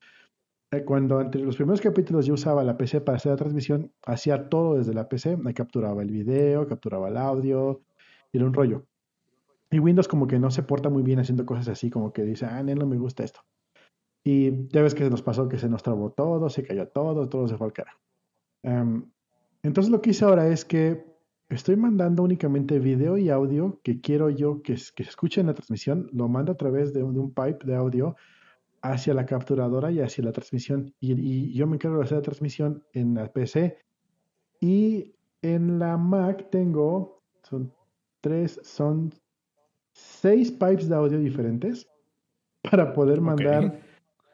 Eh, 0.72 0.84
Cuando 0.84 1.22
entre 1.22 1.42
los 1.42 1.56
primeros 1.56 1.82
capítulos 1.82 2.25
yo 2.25 2.34
usaba 2.34 2.63
la 2.63 2.78
PC 2.78 3.01
para 3.01 3.18
hacer 3.18 3.32
la 3.32 3.38
transmisión, 3.38 3.92
hacía 4.06 4.50
todo 4.50 4.78
desde 4.78 4.94
la 4.94 5.08
PC, 5.08 5.38
me 5.38 5.54
capturaba 5.54 6.01
el 6.01 6.12
video, 6.12 6.68
capturaba 6.68 7.10
el 7.10 7.18
audio, 7.18 7.82
era 8.32 8.46
un 8.46 8.54
rollo. 8.54 8.86
Y 9.72 9.80
Windows 9.80 10.08
como 10.08 10.25
que 10.28 10.39
no 10.39 10.50
se 10.50 10.63
porta 10.63 10.89
muy 10.89 11.04
bien 11.04 11.20
haciendo 11.20 11.46
cosas 11.46 11.68
así, 11.70 11.89
como 11.92 12.12
que 12.12 12.24
dice, 12.24 12.46
ah, 12.46 12.63
no 12.63 12.88
me 12.88 12.98
gusta 12.98 13.24
esto. 13.24 13.42
Y 14.24 14.68
ya 14.70 14.82
ves 14.82 14.96
que 14.96 15.04
se 15.04 15.10
nos 15.10 15.22
pasó 15.22 15.48
que 15.48 15.58
se 15.58 15.70
nos 15.70 15.84
trabó 15.84 16.12
todo, 16.12 16.50
se 16.50 16.63
cayó 16.63 16.88
todo, 16.88 17.30
todo 17.30 17.48
se 17.48 17.58
fue 17.58 17.68
al 17.68 17.74
cara. 17.74 18.00
Em, 18.63 19.12
entonces 19.63 19.92
lo 19.92 20.01
que 20.01 20.12
hice 20.12 20.25
ahora 20.25 20.48
es 20.48 20.66
que 20.66 21.06
estoy 21.50 21.75
mandando 21.75 22.24
únicamente 22.24 22.80
video 22.80 23.18
y 23.18 23.30
audio 23.30 23.80
que 23.84 24.01
quiero 24.01 24.30
yo 24.30 24.62
que, 24.62 24.74
que 24.74 25.04
se 25.04 25.10
escuche 25.10 25.42
en 25.42 25.48
la 25.48 25.54
transmisión, 25.54 26.10
lo 26.13 26.28
mando 26.28 26.51
a 26.51 26.58
través 26.58 26.94
de 26.94 27.04
un, 27.04 27.13
de 27.13 27.20
un 27.20 27.34
pipe 27.34 27.66
de 27.66 27.75
audio 27.75 28.16
hacia 28.82 29.13
la 29.13 29.25
capturadora 29.25 29.92
y 29.92 30.00
hacia 30.00 30.24
la 30.24 30.32
transmisión. 30.32 30.94
Y, 31.00 31.54
yo 31.54 31.68
me 31.68 31.75
encargo 31.75 31.98
de 31.98 32.04
hacer 32.04 32.18
la 32.18 32.24
transmisión 32.24 32.84
en 32.94 33.16
la 33.16 33.32
PC. 33.32 33.78
Y 34.62 35.16
en 35.42 35.80
la 35.80 35.98
Mac 35.98 36.50
tengo, 36.50 37.22
son 37.44 37.74
tres, 38.22 38.60
son 38.63 39.13
seis 39.92 40.51
pipes 40.51 40.89
de 40.89 40.96
audio 40.96 41.20
diferentes 41.20 41.88
para 42.70 42.94
poder 42.94 43.22
mandar 43.22 43.80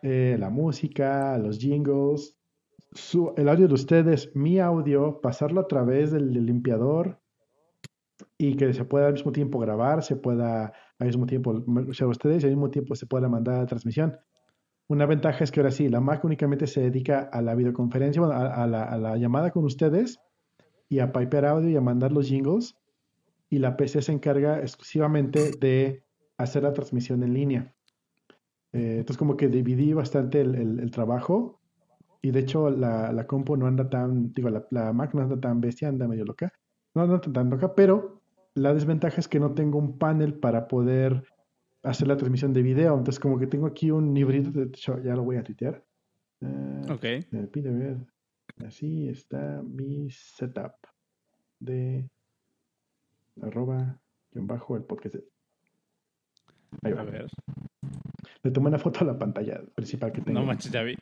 eh, 0.01 0.35
la 0.39 0.49
música, 0.49 1.37
los 1.37 1.59
jingles, 1.59 2.34
el 3.35 3.49
audio 3.49 3.67
de 3.67 3.73
ustedes, 3.73 4.35
mi 4.35 4.59
audio, 4.59 5.19
pasarlo 5.21 5.61
a 5.61 5.67
través 5.67 6.11
del, 6.11 6.31
limpiador 6.45 7.19
y 8.37 8.55
que 8.55 8.73
se 8.73 8.85
pueda 8.85 9.07
al 9.07 9.13
mismo 9.13 9.31
tiempo 9.31 9.59
grabar, 9.59 10.03
se 10.03 10.15
pueda 10.15 10.73
al 10.99 11.07
mismo 11.07 11.25
tiempo 11.25 11.63
escuchar 11.79 12.07
ustedes 12.07 12.43
y 12.43 12.47
al 12.47 12.53
mismo 12.53 12.69
tiempo 12.69 12.95
se 12.95 13.05
pueda 13.05 13.27
mandar 13.27 13.59
la 13.59 13.65
transmisión. 13.65 14.17
Una 14.87 15.05
ventaja 15.05 15.43
es 15.43 15.51
que 15.51 15.59
ahora 15.59 15.71
sí, 15.71 15.89
la 15.89 15.99
Mac 15.99 16.23
únicamente 16.23 16.67
se 16.67 16.81
dedica 16.81 17.21
a 17.31 17.41
la 17.41 17.55
videoconferencia, 17.55 18.21
a, 18.23 18.67
la, 18.67 19.17
llamada 19.17 19.51
con 19.51 19.65
ustedes 19.65 20.19
y 20.87 20.99
a 20.99 21.11
pipear 21.11 21.45
audio 21.45 21.69
y 21.69 21.75
a 21.75 21.81
mandar 21.81 22.11
los 22.11 22.27
jingles. 22.27 22.75
Y 23.49 23.59
la 23.59 23.77
PC 23.77 24.03
se 24.03 24.11
encarga 24.11 24.59
exclusivamente 24.59 25.51
de 25.59 26.03
hacer 26.37 26.63
la 26.63 26.73
transmisión 26.73 27.23
en 27.23 27.33
línea. 27.33 27.75
Eh, 28.73 28.97
entonces 28.99 29.17
como 29.17 29.37
que 29.37 29.47
dividí 29.47 29.93
bastante 29.93 30.41
el, 30.41 30.91
trabajo 30.91 31.61
y 32.25 32.31
de 32.31 32.39
hecho 32.39 32.71
la, 32.71 33.11
la, 33.11 33.27
compu 33.27 33.55
no 33.55 33.67
anda 33.67 33.87
tan, 33.87 34.33
digo, 34.33 34.49
la, 34.49 34.93
Mac 34.93 35.13
no 35.13 35.21
anda 35.21 35.39
tan 35.39 35.61
bestia, 35.61 35.89
anda 35.89 36.07
medio 36.07 36.25
loca. 36.25 36.51
No 36.95 37.03
anda 37.03 37.21
tan 37.21 37.51
loca, 37.51 37.75
pero 37.75 38.23
la 38.55 38.73
desventaja 38.73 39.19
es 39.19 39.27
que 39.27 39.39
no 39.39 39.53
tengo 39.53 39.77
un 39.77 39.99
panel 39.99 40.33
para 40.33 40.67
poder 40.67 41.23
hacer 41.83 42.07
la 42.07 42.17
transmisión 42.17 42.51
de 42.51 42.63
video. 42.63 42.97
Entonces, 42.97 43.19
como 43.19 43.37
que 43.37 43.45
tengo 43.45 43.67
aquí 43.67 43.91
un 43.91 44.17
híbrido, 44.17 44.49
de 44.49 44.63
hecho, 44.63 44.99
ya 45.03 45.15
lo 45.15 45.23
voy 45.23 45.35
a 45.37 45.43
tuitear. 45.43 45.83
Uh, 46.41 46.93
ok. 46.93 47.05
Me 47.29 47.45
pide 47.45 47.71
ver. 47.71 47.97
Así 48.65 49.07
está 49.07 49.61
mi 49.61 50.09
setup 50.09 50.73
de 51.59 52.09
arroba 53.39 53.99
en 54.33 54.47
bajo 54.47 54.75
el 54.75 54.83
podcast. 54.83 55.17
Ahí 56.81 56.91
va. 56.91 57.01
A 57.01 57.05
ver. 57.05 57.27
Le 58.41 58.49
tomé 58.49 58.69
una 58.69 58.79
foto 58.79 59.01
a 59.01 59.03
la 59.03 59.19
pantalla 59.19 59.61
principal 59.75 60.11
que 60.11 60.21
tengo. 60.21 60.39
No 60.39 60.45
manches, 60.47 60.71
ya 60.71 60.81
vi. 60.81 60.95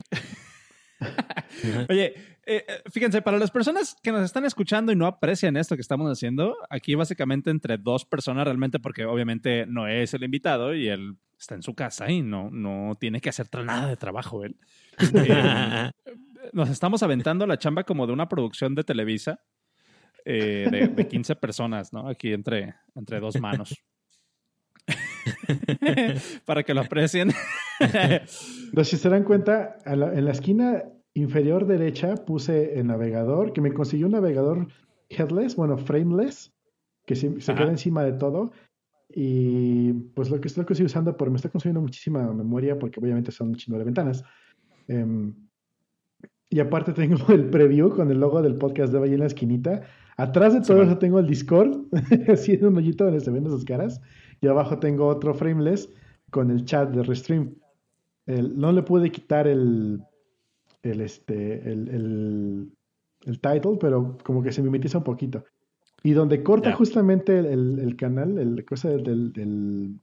Oye, 1.89 2.13
eh, 2.45 2.65
eh, 2.67 2.81
fíjense, 2.91 3.21
para 3.21 3.37
las 3.37 3.51
personas 3.51 3.95
que 4.01 4.11
nos 4.11 4.23
están 4.23 4.45
escuchando 4.45 4.91
y 4.91 4.95
no 4.95 5.05
aprecian 5.05 5.55
esto 5.57 5.75
que 5.75 5.81
estamos 5.81 6.11
haciendo, 6.11 6.55
aquí 6.69 6.95
básicamente 6.95 7.49
entre 7.49 7.77
dos 7.77 8.05
personas 8.05 8.45
realmente, 8.45 8.79
porque 8.79 9.05
obviamente 9.05 9.65
no 9.65 9.87
es 9.87 10.13
el 10.13 10.23
invitado 10.23 10.73
y 10.75 10.87
él 10.87 11.17
está 11.37 11.55
en 11.55 11.63
su 11.63 11.73
casa 11.73 12.09
y 12.11 12.21
no, 12.21 12.49
no 12.51 12.95
tiene 12.99 13.21
que 13.21 13.29
hacer 13.29 13.47
nada 13.63 13.87
de 13.87 13.97
trabajo 13.97 14.43
él. 14.43 14.57
Eh, 15.25 15.91
nos 16.53 16.69
estamos 16.69 17.01
aventando 17.03 17.47
la 17.47 17.57
chamba 17.57 17.83
como 17.83 18.05
de 18.05 18.13
una 18.13 18.27
producción 18.27 18.75
de 18.75 18.83
Televisa 18.83 19.39
de, 20.25 20.91
de, 20.93 21.07
15 21.07 21.35
personas, 21.35 21.91
¿no? 21.93 22.07
Aquí 22.07 22.33
entre, 22.33 22.75
entre 22.95 23.19
dos 23.19 23.39
manos. 23.39 23.75
Para 26.45 26.63
que 26.63 26.73
lo 26.73 26.81
aprecien. 26.81 27.31
Pero 27.79 28.83
si 28.83 28.97
se 28.97 29.09
dan 29.09 29.23
cuenta, 29.23 29.77
en 29.85 30.25
la 30.25 30.31
esquina 30.31 30.83
inferior 31.13 31.65
derecha 31.65 32.15
puse 32.15 32.79
el 32.79 32.87
navegador, 32.87 33.53
que 33.53 33.61
me 33.61 33.73
consiguió 33.73 34.07
un 34.07 34.13
navegador 34.13 34.67
headless, 35.09 35.55
bueno, 35.55 35.77
frameless, 35.77 36.51
que 37.05 37.15
se, 37.15 37.33
queda 37.35 37.69
encima 37.69 38.03
de 38.03 38.13
todo. 38.13 38.51
Y 39.15 39.93
pues 40.15 40.31
lo 40.31 40.41
que 40.41 40.47
estoy, 40.47 40.65
usando, 40.85 41.15
porque 41.15 41.31
me 41.31 41.35
está 41.35 41.49
consumiendo 41.49 41.81
muchísima 41.81 42.31
memoria, 42.33 42.79
porque 42.79 42.99
obviamente 42.99 43.31
son 43.31 43.49
un 43.49 43.55
chingo 43.55 43.77
de 43.77 43.83
ventanas. 43.83 44.23
Em, 44.87 45.33
y 46.49 46.59
aparte 46.59 46.93
tengo 46.93 47.17
el 47.33 47.49
preview 47.49 47.89
con 47.89 48.09
el 48.09 48.19
logo 48.19 48.41
del 48.41 48.55
podcast 48.55 48.91
de 48.91 49.03
ahí 49.03 49.13
en 49.13 49.19
la 49.19 49.27
esquinita. 49.27 49.81
Atrás 50.17 50.53
de 50.53 50.61
todo 50.61 50.81
eso 50.83 50.97
tengo 50.97 51.19
el 51.19 51.27
Discord, 51.27 51.85
así 52.27 52.53
en 52.53 52.65
un 52.65 52.77
hoyito 52.77 53.05
donde 53.05 53.19
se 53.19 53.31
ven 53.31 53.45
esas 53.45 53.65
caras. 53.65 54.01
Y 54.43 54.47
abajo 54.49 54.77
tengo 54.77 55.07
otro 55.07 55.33
frameless 55.33 55.89
con 56.29 56.51
el 56.51 56.65
chat 56.65 56.89
de 56.89 57.01
Restream. 57.01 57.55
no 58.27 58.73
le 58.73 58.83
pude 58.83 59.09
quitar 59.09 59.47
el, 59.47 60.03
el, 60.81 60.99
este, 60.99 61.71
el, 61.71 62.69
el, 63.25 63.39
title, 63.39 63.77
pero 63.79 64.17
como 64.21 64.43
que 64.43 64.51
se 64.51 64.61
mimetiza 64.61 64.97
un 64.97 65.05
poquito. 65.05 65.45
Y 66.03 66.11
donde 66.11 66.43
corta 66.43 66.73
justamente 66.73 67.39
el, 67.39 67.95
canal, 67.95 68.37
el 68.37 68.65
cosa 68.65 68.89
del, 68.89 69.31
del, 69.31 70.01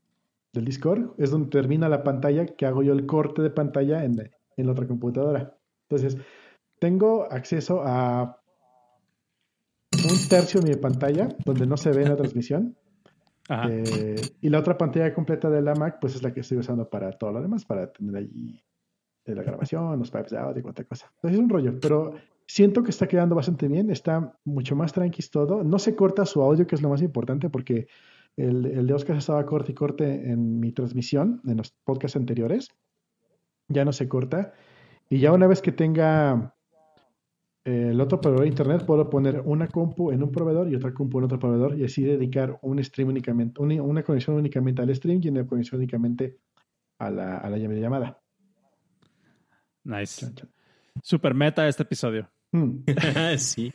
del, 0.55 0.65
Discord, 0.65 1.11
es 1.19 1.31
donde 1.31 1.51
termina 1.51 1.91
la 1.91 2.03
pantalla, 2.03 2.47
que 2.47 2.65
hago 2.65 2.83
yo 2.83 2.95
el 2.95 3.05
corte 3.05 3.43
de 3.43 3.51
pantalla 3.51 4.05
en, 4.05 4.31
en 4.57 4.67
la 4.67 4.73
otra 4.73 4.87
computadora. 4.87 5.55
Entonces, 5.83 6.17
tengo 6.79 7.31
acceso 7.31 7.83
a 7.85 8.41
un 9.93 10.29
tercio 10.31 10.63
de 10.63 10.71
mi 10.71 10.77
pantalla, 10.77 11.29
donde 11.45 11.67
no 11.67 11.77
se 11.77 11.91
ve 11.91 12.05
en 12.05 12.09
la 12.09 12.17
transmisión. 12.17 12.75
Eh, 13.51 14.21
y 14.41 14.49
la 14.49 14.61
otra 14.61 14.79
pantalla 14.79 15.13
completa 15.13 15.51
de 15.51 15.61
la 15.61 15.75
Mac, 15.75 15.99
pues 16.01 16.15
es 16.15 16.23
la 16.23 16.33
que 16.33 16.41
estoy 16.41 16.59
usando 16.59 16.89
para 16.89 17.11
todo 17.13 17.33
lo 17.33 17.43
demás, 17.43 17.65
para 17.65 17.93
tener 17.93 18.17
allí 18.17 18.63
de 19.25 19.35
la 19.35 19.43
grabación, 19.43 19.99
los 19.99 20.11
pipes 20.11 20.31
de 20.31 20.39
audio 20.39 20.61
y 20.61 20.63
cualquier 20.63 20.87
cosa. 20.87 21.11
Entonces 21.17 21.39
es 21.39 21.45
un 21.45 21.51
rollo, 21.51 21.79
pero 21.81 22.15
siento 22.47 22.83
que 22.83 22.91
está 22.91 23.07
quedando 23.07 23.35
bastante 23.35 23.69
bien, 23.69 23.91
está 23.91 24.39
mucho 24.45 24.77
más 24.77 24.93
tranquilo 24.93 25.29
todo. 25.31 25.65
No 25.65 25.79
se 25.79 25.97
corta 25.97 26.25
su 26.25 26.43
audio, 26.43 26.67
que 26.67 26.77
es 26.77 26.83
lo 26.83 26.89
más 26.89 27.03
importante, 27.03 27.51
porque 27.51 27.89
el, 28.37 28.67
el 28.67 28.87
de 28.87 28.95
Oscar 28.95 29.17
estaba 29.17 29.45
corte 29.47 29.73
y 29.73 29.75
corte 29.75 30.31
en 30.31 30.61
mi 30.61 30.73
transmisión, 30.73 31.41
en 31.47 31.57
los 31.57 31.73
podcasts 31.85 32.17
anteriores. 32.17 32.69
Ya 33.69 33.85
no 33.85 33.93
se 33.93 34.09
corta. 34.09 34.53
Y 35.09 35.19
ya 35.19 35.33
una 35.33 35.49
vez 35.49 35.61
que 35.61 35.73
tenga 35.73 36.35
eh, 36.35 36.60
el 37.65 38.01
otro 38.01 38.21
proveedor 38.21 38.45
de 38.45 38.49
internet, 38.49 38.85
puedo 38.87 39.11
poner 39.11 39.43
una 39.45 39.69
compu 39.69 40.13
en 40.13 40.23
un 40.23 40.33
proveedor 40.33 40.71
y 40.71 40.75
otra 40.75 40.95
compu 40.95 41.19
en 41.19 41.25
otro 41.25 41.39
proveedor 41.39 41.79
y 41.79 41.85
así 41.85 42.03
dedicar 42.03 42.59
un 42.63 42.83
stream 42.83 43.09
únicamente, 43.09 43.61
una, 43.61 44.03
conexión 44.03 44.37
únicamente 44.37 44.83
al 44.83 44.95
stream 44.95 45.21
y 45.23 45.29
una 45.29 45.47
conexión 45.47 45.79
únicamente 45.79 46.39
a 46.99 47.11
la, 47.11 47.37
a 47.37 47.51
la 47.51 47.59
llamada. 47.59 48.19
Nice. 49.85 50.27
Super 51.03 51.35
meta 51.35 51.67
este 51.69 51.83
episodio. 51.83 52.31
Hmm. 52.53 52.79
sí. 53.39 53.73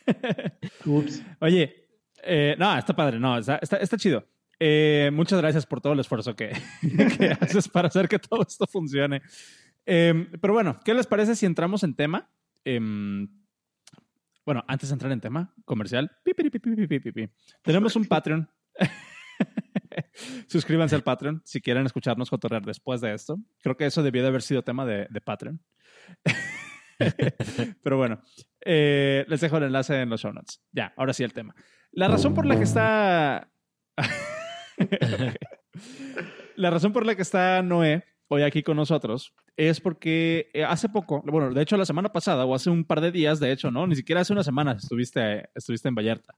Ups. 0.86 1.24
Oye, 1.40 1.88
eh, 2.24 2.56
no, 2.58 2.78
está 2.78 2.96
padre, 2.96 3.20
no, 3.20 3.38
está, 3.38 3.58
está, 3.58 3.98
chido. 3.98 4.28
Eh, 4.60 5.10
muchas 5.14 5.40
gracias 5.40 5.66
por 5.66 5.82
todo 5.82 5.94
el 5.94 6.00
esfuerzo 6.00 6.36
que, 6.36 6.52
haces 7.40 7.70
para 7.70 7.88
hacer 7.88 8.08
que 8.08 8.20
todo 8.20 8.42
esto 8.42 8.66
funcione. 8.68 9.22
Em, 9.86 10.30
pero 10.42 10.54
bueno, 10.54 10.80
¿qué 10.84 10.94
les 10.94 11.08
parece 11.08 11.36
si 11.36 11.46
entramos 11.46 11.84
en 11.84 11.96
tema? 11.96 12.30
Bueno, 14.46 14.64
antes 14.68 14.90
de 14.90 14.94
entrar 14.94 15.12
en 15.12 15.20
tema 15.20 15.54
comercial, 15.66 16.12
tenemos 17.64 17.96
un 17.96 18.06
Patreon. 18.06 18.48
Suscríbanse 20.48 20.96
al 20.96 21.02
Patreon 21.02 21.42
si 21.44 21.62
quieren 21.62 21.86
escucharnos 21.86 22.30
cotorrear 22.30 22.64
después 22.64 23.02
de 23.02 23.14
esto. 23.14 23.40
Creo 23.62 23.76
que 23.76 23.88
eso 23.88 24.04
debió 24.04 24.22
de 24.22 24.28
haber 24.28 24.44
sido 24.44 24.62
tema 24.62 24.86
de, 24.86 25.08
de 25.10 25.22
Patreon. 25.22 25.60
Pero 27.84 27.98
bueno, 27.98 28.22
eh, 28.64 29.26
les 29.28 29.42
dejo 29.42 29.58
el 29.58 29.64
enlace 29.64 30.02
en 30.02 30.10
los 30.10 30.22
show 30.22 30.32
notes. 30.32 30.62
Ya, 30.72 30.94
ahora 30.96 31.14
sí 31.14 31.24
el 31.24 31.34
tema. 31.34 31.56
La 31.92 32.08
razón 32.08 32.36
por 32.36 32.46
la 32.46 32.56
que 32.58 32.64
está. 32.64 33.50
la 36.56 36.70
razón 36.70 36.94
por 36.94 37.06
la 37.06 37.16
que 37.16 37.24
está 37.24 37.64
Noé 37.64 38.04
hoy 38.36 38.44
aquí 38.44 38.64
con 38.64 38.78
nosotros 38.78 39.34
es 39.58 39.80
porque 39.80 40.50
eh, 40.54 40.64
hace 40.64 40.90
poco, 40.90 41.24
bueno, 41.26 41.54
de 41.54 41.62
hecho 41.62 41.78
la 41.78 41.86
semana 41.86 42.12
pasada 42.12 42.46
o 42.46 42.54
hace 42.54 42.70
un 42.70 42.84
par 42.84 43.02
de 43.02 43.12
días, 43.12 43.40
de 43.40 43.52
hecho, 43.52 43.72
¿no? 43.72 43.88
Ni 43.88 43.96
siquiera 43.96 44.22
hace 44.22 44.34
una 44.34 44.44
semana 44.44 44.74
estuviste, 44.74 45.50
estuviste 45.56 45.88
en 45.88 45.96
Vallarta. 45.96 46.34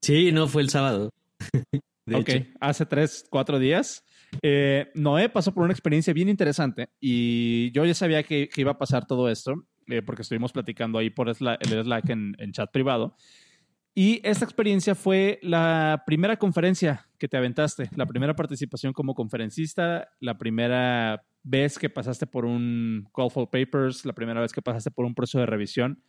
Sí, 0.00 0.32
no, 0.32 0.46
fue 0.46 0.62
el 0.62 0.70
sábado. 0.70 1.10
ok, 2.12 2.30
hace 2.60 2.86
tres, 2.86 3.26
cuatro 3.28 3.58
días. 3.58 4.04
Eh, 4.42 4.90
Noé 4.94 5.28
pasó 5.28 5.52
por 5.52 5.64
una 5.64 5.72
experiencia 5.72 6.12
bien 6.12 6.28
interesante 6.28 6.90
y 7.00 7.70
yo 7.72 7.84
ya 7.84 7.94
sabía 7.94 8.22
que, 8.22 8.48
iba 8.56 8.72
a 8.72 8.78
pasar 8.78 9.06
todo 9.06 9.30
esto 9.30 9.54
eh, 9.86 10.02
porque 10.02 10.22
estuvimos 10.22 10.52
platicando 10.52 10.98
ahí 10.98 11.10
por 11.10 11.28
el 11.28 11.34
Slack 11.34 12.10
en, 12.10 12.52
chat 12.52 12.70
privado. 12.70 13.16
Y 13.98 14.20
esta 14.22 14.44
experiencia 14.44 14.94
fue 14.94 15.40
la 15.42 16.04
primera 16.06 16.36
conferencia 16.36 17.08
que 17.18 17.26
te 17.26 17.36
aventaste, 17.36 17.90
la 17.96 18.06
primera 18.06 18.36
participación 18.36 18.92
como 18.92 19.12
conferencista, 19.12 20.08
la 20.20 20.38
primera 20.38 21.24
vez 21.42 21.80
que 21.80 21.90
pasaste 21.90 22.28
por 22.28 22.44
un 22.44 23.08
Call 23.12 23.32
for 23.32 23.50
Papers, 23.50 24.04
la 24.04 24.12
primera 24.12 24.40
vez 24.40 24.52
que 24.52 24.62
pasaste 24.62 24.92
por 24.92 25.04
un 25.04 25.16
proceso 25.16 25.40
de 25.40 25.46
revisión. 25.46 26.00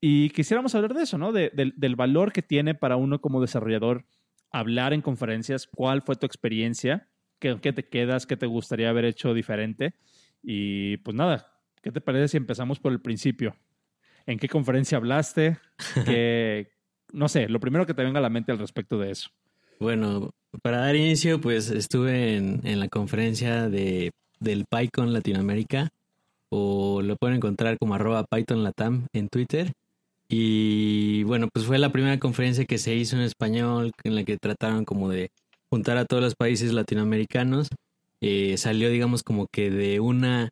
Y 0.00 0.30
quisiéramos 0.30 0.74
hablar 0.74 0.94
de 0.94 1.02
eso, 1.02 1.18
¿no? 1.18 1.30
del 1.32 1.96
valor 1.96 2.32
que 2.32 2.40
tiene 2.40 2.74
para 2.74 2.96
uno 2.96 3.20
como 3.20 3.42
desarrollador 3.42 4.06
hablar 4.50 4.94
en 4.94 5.02
conferencias, 5.02 5.66
cuál 5.66 6.00
fue 6.00 6.16
tu 6.16 6.24
experiencia 6.24 7.10
¿Qué, 7.40 7.58
te 7.58 7.86
quedas? 7.90 8.26
¿Qué 8.26 8.38
te 8.38 8.46
gustaría 8.46 8.88
haber 8.88 9.04
hecho 9.04 9.34
diferente? 9.34 9.96
Y 10.42 10.96
pues 10.96 11.14
nada, 11.14 11.60
¿qué 11.82 11.92
te 11.92 12.00
parece 12.00 12.28
si 12.28 12.36
empezamos 12.38 12.80
por 12.80 12.90
el 12.90 13.02
principio? 13.02 13.54
¿En 14.24 14.38
qué 14.38 14.48
conferencia 14.48 14.96
hablaste? 14.96 15.58
no 17.12 17.28
sé, 17.28 17.48
lo 17.48 17.60
primero 17.60 17.86
que 17.86 17.94
te 17.94 18.04
venga 18.04 18.18
a 18.18 18.22
la 18.22 18.30
mente 18.30 18.52
al 18.52 18.58
respecto 18.58 18.98
de 18.98 19.10
eso. 19.10 19.30
Bueno, 19.80 20.30
para 20.62 20.78
dar 20.78 20.96
inicio, 20.96 21.40
pues 21.40 21.70
estuve 21.70 22.36
en, 22.36 22.80
la 22.80 22.88
conferencia 22.88 23.68
de 23.68 24.10
del 24.40 24.66
PyCon 24.66 25.12
Latinoamérica 25.12 25.90
o 26.48 27.02
lo 27.02 27.16
pueden 27.16 27.36
encontrar 27.36 27.76
como 27.78 27.94
arroba 27.94 28.24
Python 28.24 28.62
Latam 28.62 29.06
en 29.12 29.28
Twitter. 29.28 29.72
Y 30.28 31.22
bueno, 31.24 31.48
pues 31.52 31.66
fue 31.66 31.78
la 31.78 31.90
primera 31.90 32.18
conferencia 32.18 32.64
que 32.64 32.78
se 32.78 32.94
hizo 32.94 33.16
en 33.16 33.22
español 33.22 33.92
en 34.04 34.14
la 34.14 34.24
que 34.24 34.36
trataron 34.36 34.84
como 34.84 35.08
de 35.08 35.30
juntar 35.70 35.96
a 35.96 36.04
todos 36.04 36.22
los 36.22 36.34
países 36.34 36.72
latinoamericanos. 36.72 37.68
Eh, 38.20 38.56
salió 38.58 38.90
digamos 38.90 39.22
como 39.22 39.46
que 39.46 39.70
de 39.70 40.00
una 40.00 40.50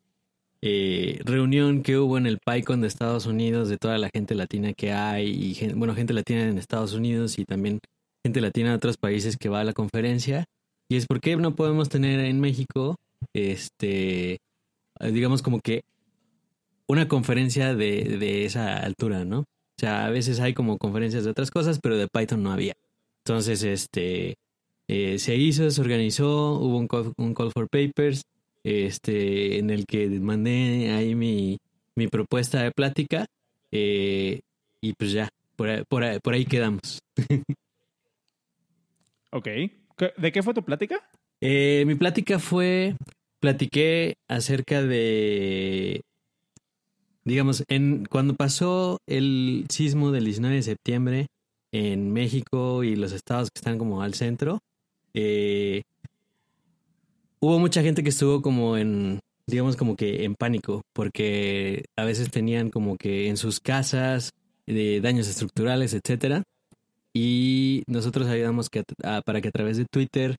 eh, 0.69 1.21
reunión 1.25 1.85
que 1.85 1.97
hubo 1.97 2.19
en 2.19 2.27
el 2.27 2.39
PyCon 2.45 2.81
de 2.81 2.89
Estados 2.89 3.27
Unidos 3.27 3.69
de 3.69 3.79
toda 3.79 3.99
la 3.99 4.11
gente 4.13 4.35
latina 4.35 4.73
que 4.73 4.91
hay 4.91 5.29
y 5.29 5.73
bueno, 5.75 5.95
gente 5.95 6.13
latina 6.13 6.43
en 6.43 6.59
Estados 6.59 6.93
Unidos 6.93 7.39
y 7.39 7.45
también 7.45 7.79
gente 8.25 8.41
latina 8.41 8.71
de 8.71 8.75
otros 8.75 8.97
países 8.97 9.37
que 9.37 9.49
va 9.49 9.61
a 9.61 9.65
la 9.65 9.73
conferencia. 9.73 10.45
Y 10.91 10.97
es 10.97 11.07
porque 11.07 11.37
no 11.37 11.55
podemos 11.55 11.89
tener 11.89 12.19
en 12.19 12.41
México, 12.41 12.97
este, 13.33 14.39
digamos 15.01 15.41
como 15.43 15.61
que 15.61 15.83
una 16.89 17.07
conferencia 17.07 17.77
de, 17.77 18.19
de 18.19 18.45
esa 18.45 18.79
altura, 18.79 19.25
¿no? 19.25 19.41
O 19.41 19.81
sea, 19.81 20.07
a 20.07 20.11
veces 20.11 20.41
hay 20.41 20.53
como 20.53 20.79
conferencias 20.79 21.23
de 21.23 21.31
otras 21.31 21.53
cosas, 21.53 21.79
pero 21.81 21.97
de 21.97 22.09
Python 22.09 22.43
no 22.43 22.51
había. 22.51 22.73
Entonces, 23.25 23.63
este, 23.63 24.35
eh, 24.89 25.21
se 25.21 25.37
hizo, 25.37 25.71
se 25.71 25.81
organizó, 25.81 26.59
hubo 26.59 26.77
un 26.79 26.89
un 27.19 27.35
call 27.35 27.53
for 27.53 27.69
papers, 27.69 28.23
este, 28.67 29.59
en 29.59 29.71
el 29.71 29.87
que 29.87 30.09
mandé 30.09 30.91
ahí 30.91 31.15
mi, 31.15 31.59
mi 31.95 32.09
propuesta 32.09 32.65
de 32.65 32.73
plática, 32.73 33.27
eh, 33.71 34.41
y 34.81 34.93
pues 34.95 35.13
ya, 35.13 35.29
por, 35.55 35.69
ahí, 35.69 35.85
por, 35.89 36.03
ahí, 36.03 36.19
por 36.19 36.35
ahí 36.35 36.45
quedamos. 36.45 36.99
ok. 39.31 39.49
¿De 40.17 40.33
qué 40.33 40.43
fue 40.43 40.53
tu 40.53 40.65
plática? 40.65 41.09
Eh, 41.41 41.85
mi 41.87 41.95
plática 41.95 42.41
fue, 42.41 42.97
platiqué 43.39 44.17
acerca 44.27 44.83
de, 44.83 46.03
digamos, 47.23 47.63
en 47.69 48.05
cuando 48.07 48.35
pasó 48.35 48.99
el 49.07 49.67
sismo 49.69 50.11
del 50.11 50.25
19 50.25 50.57
de 50.57 50.63
septiembre 50.63 51.27
en 51.71 52.13
México 52.13 52.83
y 52.83 52.97
los 52.97 53.13
estados 53.13 53.51
que 53.51 53.61
están 53.61 53.79
como 53.79 54.03
al 54.03 54.15
centro, 54.15 54.59
eh, 55.15 55.83
hubo 57.47 57.61
mucha 57.61 57.81
gente 57.81 58.03
que 58.03 58.09
estuvo 58.09 58.43
como 58.43 58.77
en, 58.77 59.21
digamos, 59.47 59.77
como 59.77 59.95
que 59.95 60.25
en 60.25 60.35
pánico, 60.35 60.83
porque 60.93 61.85
a 61.97 62.05
veces 62.05 62.29
tenían 62.31 62.71
como 62.71 62.97
que 62.97 63.29
en 63.29 63.37
sus 63.37 63.61
casas 63.61 64.31
de 64.67 65.01
daños 65.01 65.29
estructurales, 65.29 65.95
etcétera. 65.95 66.43
Y 67.15 67.85
nosotros 67.87 68.27
ayudamos 68.27 68.69
que, 68.69 68.83
para 69.25 69.41
que 69.41 69.49
a 69.49 69.53
través 69.53 69.77
de 69.77 69.87
Twitter, 69.89 70.35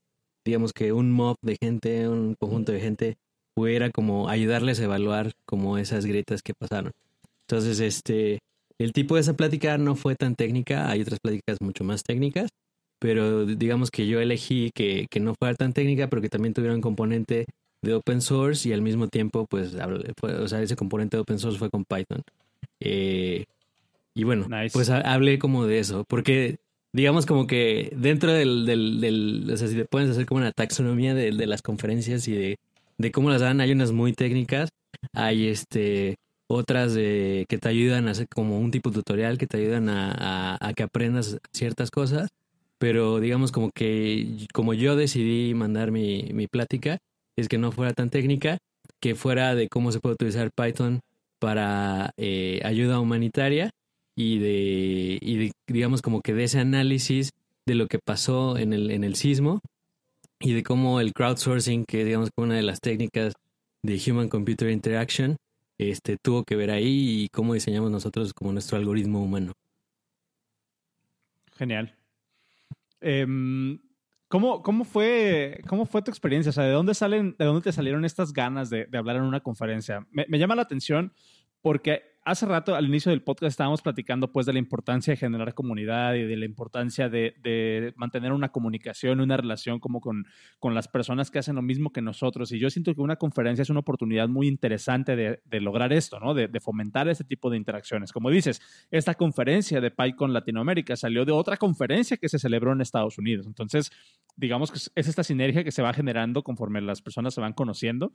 digamos 0.46 0.74
que 0.74 0.92
un 0.92 1.14
mob 1.14 1.38
de 1.42 1.56
gente, 1.62 2.10
un 2.10 2.36
conjunto 2.38 2.74
de 2.74 2.82
gente, 2.82 3.16
pudiera 3.56 3.90
como 3.90 4.28
ayudarles 4.28 4.82
a 4.82 4.84
evaluar 4.84 5.32
como 5.46 5.78
esas 5.78 6.06
grietas 6.06 6.42
que 6.42 6.54
pasaron. 6.60 6.92
Entonces, 7.48 7.80
este, 7.80 8.40
el 8.80 8.92
tipo 8.92 9.16
de 9.16 9.22
esa 9.22 9.34
plática 9.34 9.78
no 9.78 9.96
fue 9.96 10.16
tan 10.16 10.36
técnica, 10.36 10.90
hay 10.90 11.02
otras 11.02 11.20
pláticas 11.22 11.58
mucho 11.62 11.86
más 11.86 12.04
técnicas, 12.04 12.50
pero 13.00 13.46
digamos 13.46 13.92
que 13.92 14.08
yo 14.08 14.20
elegí 14.20 14.72
que, 14.74 15.08
que 15.10 15.20
no 15.20 15.36
fuera 15.36 15.56
tan 15.56 15.74
técnica, 15.74 16.08
pero 16.08 16.22
que 16.22 16.30
también 16.30 16.54
tuviera 16.54 16.76
un 16.76 16.82
componente 16.82 17.46
de 17.82 17.94
open 17.94 18.22
source 18.22 18.68
y 18.68 18.74
al 18.74 18.82
mismo 18.82 19.08
tiempo, 19.08 19.46
pues, 19.46 19.76
o 19.76 20.48
sea, 20.48 20.62
ese 20.62 20.76
componente 20.76 21.18
de 21.18 21.22
open 21.22 21.40
source 21.40 21.60
fue 21.60 21.70
con 21.70 21.86
Python. 21.86 22.24
Eh, 22.80 23.46
y 24.14 24.24
bueno, 24.24 24.48
pues 24.74 24.90
hablé 24.90 25.38
como 25.38 25.66
de 25.66 25.80
eso, 25.80 26.04
porque 26.08 26.58
digamos 26.92 27.28
como 27.28 27.46
que 27.46 27.94
dentro 27.96 28.34
del, 28.34 28.66
del, 28.66 29.00
del, 29.00 29.50
o 29.52 29.58
sea, 29.58 29.68
si 29.68 29.76
te 29.76 29.86
puedes 29.86 30.10
hacer 30.10 30.26
como 30.26 30.40
una 30.40 30.52
taxonomía 30.52 31.14
de, 31.14 31.32
de 31.32 31.46
las 31.46 31.62
conferencias 31.62 32.28
y 32.28 32.32
de, 32.32 32.58
de, 32.98 33.12
cómo 33.12 33.30
las 33.30 33.42
dan, 33.42 33.62
hay 33.62 33.72
unas 33.72 33.92
muy 33.92 34.14
técnicas, 34.14 34.70
hay 35.14 35.48
este 35.48 36.16
otras 36.50 36.94
de, 36.94 37.46
que 37.48 37.58
te 37.58 37.70
ayudan 37.70 38.08
a 38.08 38.12
hacer 38.12 38.28
como 38.28 38.60
un 38.60 38.72
tipo 38.72 38.90
tutorial, 38.90 39.38
que 39.38 39.48
te 39.48 39.58
ayudan 39.58 39.90
a, 39.90 40.12
a, 40.60 40.68
a 40.68 40.74
que 40.74 40.84
aprendas 40.84 41.38
ciertas 41.52 41.92
cosas 41.92 42.30
pero 42.78 43.20
digamos 43.20 43.52
como 43.52 43.70
que 43.74 44.48
como 44.54 44.74
yo 44.74 44.96
decidí 44.96 45.54
mandar 45.54 45.92
mi, 45.92 46.30
mi 46.34 46.48
plática, 46.48 47.00
es 47.36 47.48
que 47.48 47.58
no 47.58 47.72
fuera 47.72 47.94
tan 47.94 48.10
técnica, 48.10 48.58
que 49.00 49.16
fuera 49.16 49.56
de 49.56 49.70
cómo 49.70 49.92
se 49.92 50.00
puede 50.00 50.16
utilizar 50.16 50.52
Python 50.52 51.02
para 51.40 52.12
eh, 52.18 52.62
ayuda 52.64 53.00
humanitaria 53.00 53.70
y 54.16 54.40
de, 54.40 55.20
y 55.22 55.52
digamos 55.68 56.02
como 56.02 56.22
que 56.22 56.34
de 56.34 56.46
ese 56.46 56.60
análisis 56.60 57.32
de 57.66 57.76
lo 57.76 57.88
que 57.88 58.00
pasó 58.00 58.58
en 58.58 58.74
el, 58.74 58.92
en 58.92 59.04
el 59.04 59.16
sismo 59.16 59.62
y 60.40 60.54
de 60.54 60.64
cómo 60.64 61.00
el 61.00 61.14
crowdsourcing, 61.14 61.86
que 61.86 62.06
digamos 62.06 62.30
como 62.36 62.48
una 62.48 62.56
de 62.56 62.64
las 62.64 62.80
técnicas 62.80 63.34
de 63.84 64.02
Human 64.08 64.30
Computer 64.30 64.70
Interaction, 64.70 65.38
este, 65.78 66.18
tuvo 66.18 66.44
que 66.44 66.56
ver 66.56 66.72
ahí 66.72 67.24
y 67.24 67.30
cómo 67.30 67.54
diseñamos 67.54 67.92
nosotros 67.92 68.34
como 68.34 68.52
nuestro 68.54 68.78
algoritmo 68.78 69.22
humano. 69.22 69.54
Genial. 71.56 71.97
Eh, 73.02 73.26
¿cómo, 74.28 74.62
cómo, 74.62 74.84
fue, 74.84 75.62
¿Cómo 75.68 75.86
fue 75.86 76.02
tu 76.02 76.12
experiencia? 76.12 76.50
O 76.50 76.54
sea, 76.54 76.64
¿de 76.64 76.72
dónde, 76.72 76.94
salen, 76.94 77.36
de 77.38 77.46
dónde 77.46 77.62
te 77.62 77.72
salieron 77.72 78.06
estas 78.06 78.34
ganas 78.34 78.70
de, 78.70 78.86
de 78.86 78.98
hablar 78.98 79.18
en 79.18 79.24
una 79.24 79.42
conferencia? 79.42 80.06
Me, 80.12 80.40
llama 80.40 80.56
la 80.56 80.64
atención 80.64 81.14
porque 81.62 82.17
hace 82.28 82.46
rato, 82.46 82.76
al 82.76 82.86
inicio 82.86 83.10
del 83.10 83.22
podcast, 83.22 83.52
estábamos 83.52 83.82
platicando 83.82 84.32
pues 84.34 84.46
de 84.46 84.52
la 84.52 84.60
importancia 84.60 85.14
de 85.14 85.18
generar 85.18 85.54
comunidad 85.54 86.14
y 86.16 86.24
de 86.24 86.36
la 86.36 86.44
importancia 86.44 87.08
de, 87.08 87.36
de 87.42 87.94
mantener 87.96 88.34
una 88.34 88.50
comunicación, 88.50 89.22
una 89.22 89.38
relación 89.38 89.80
como 89.80 90.02
con, 90.02 90.26
con, 90.60 90.76
las 90.76 90.90
personas 90.90 91.32
que 91.32 91.40
hacen 91.40 91.56
lo 91.56 91.62
mismo 91.62 91.92
que 91.92 92.02
nosotros. 92.02 92.52
Y 92.52 92.60
yo 92.60 92.70
siento 92.70 92.94
que 92.94 93.00
una 93.00 93.16
conferencia 93.16 93.62
es 93.62 93.70
una 93.70 93.80
oportunidad 93.80 94.28
muy 94.28 94.48
interesante 94.48 95.16
de, 95.16 95.42
de 95.46 95.62
lograr 95.62 95.94
esto, 95.94 96.20
¿no? 96.20 96.34
De, 96.34 96.50
de, 96.50 96.60
fomentar 96.60 97.08
este 97.08 97.24
tipo 97.24 97.50
de 97.50 97.56
interacciones. 97.56 98.12
Como 98.12 98.30
dices, 98.30 98.62
esta 98.92 99.16
conferencia 99.16 99.80
de 99.80 99.90
PyCon 99.90 100.34
Latinoamérica 100.34 100.98
salió 100.98 101.24
de 101.24 101.32
otra 101.32 101.56
conferencia 101.56 102.18
que 102.18 102.28
se 102.28 102.40
celebró 102.40 102.74
en 102.74 102.82
Estados 102.82 103.18
Unidos. 103.18 103.48
Entonces, 103.48 103.90
digamos 104.36 104.72
que 104.72 104.78
es 104.78 105.08
esta 105.08 105.24
sinergia 105.24 105.64
que 105.64 105.72
se 105.72 105.82
va 105.82 105.94
generando 105.94 106.44
conforme 106.44 106.82
las 106.82 107.02
personas 107.02 107.34
se 107.34 107.40
van 107.40 107.54
conociendo. 107.54 108.12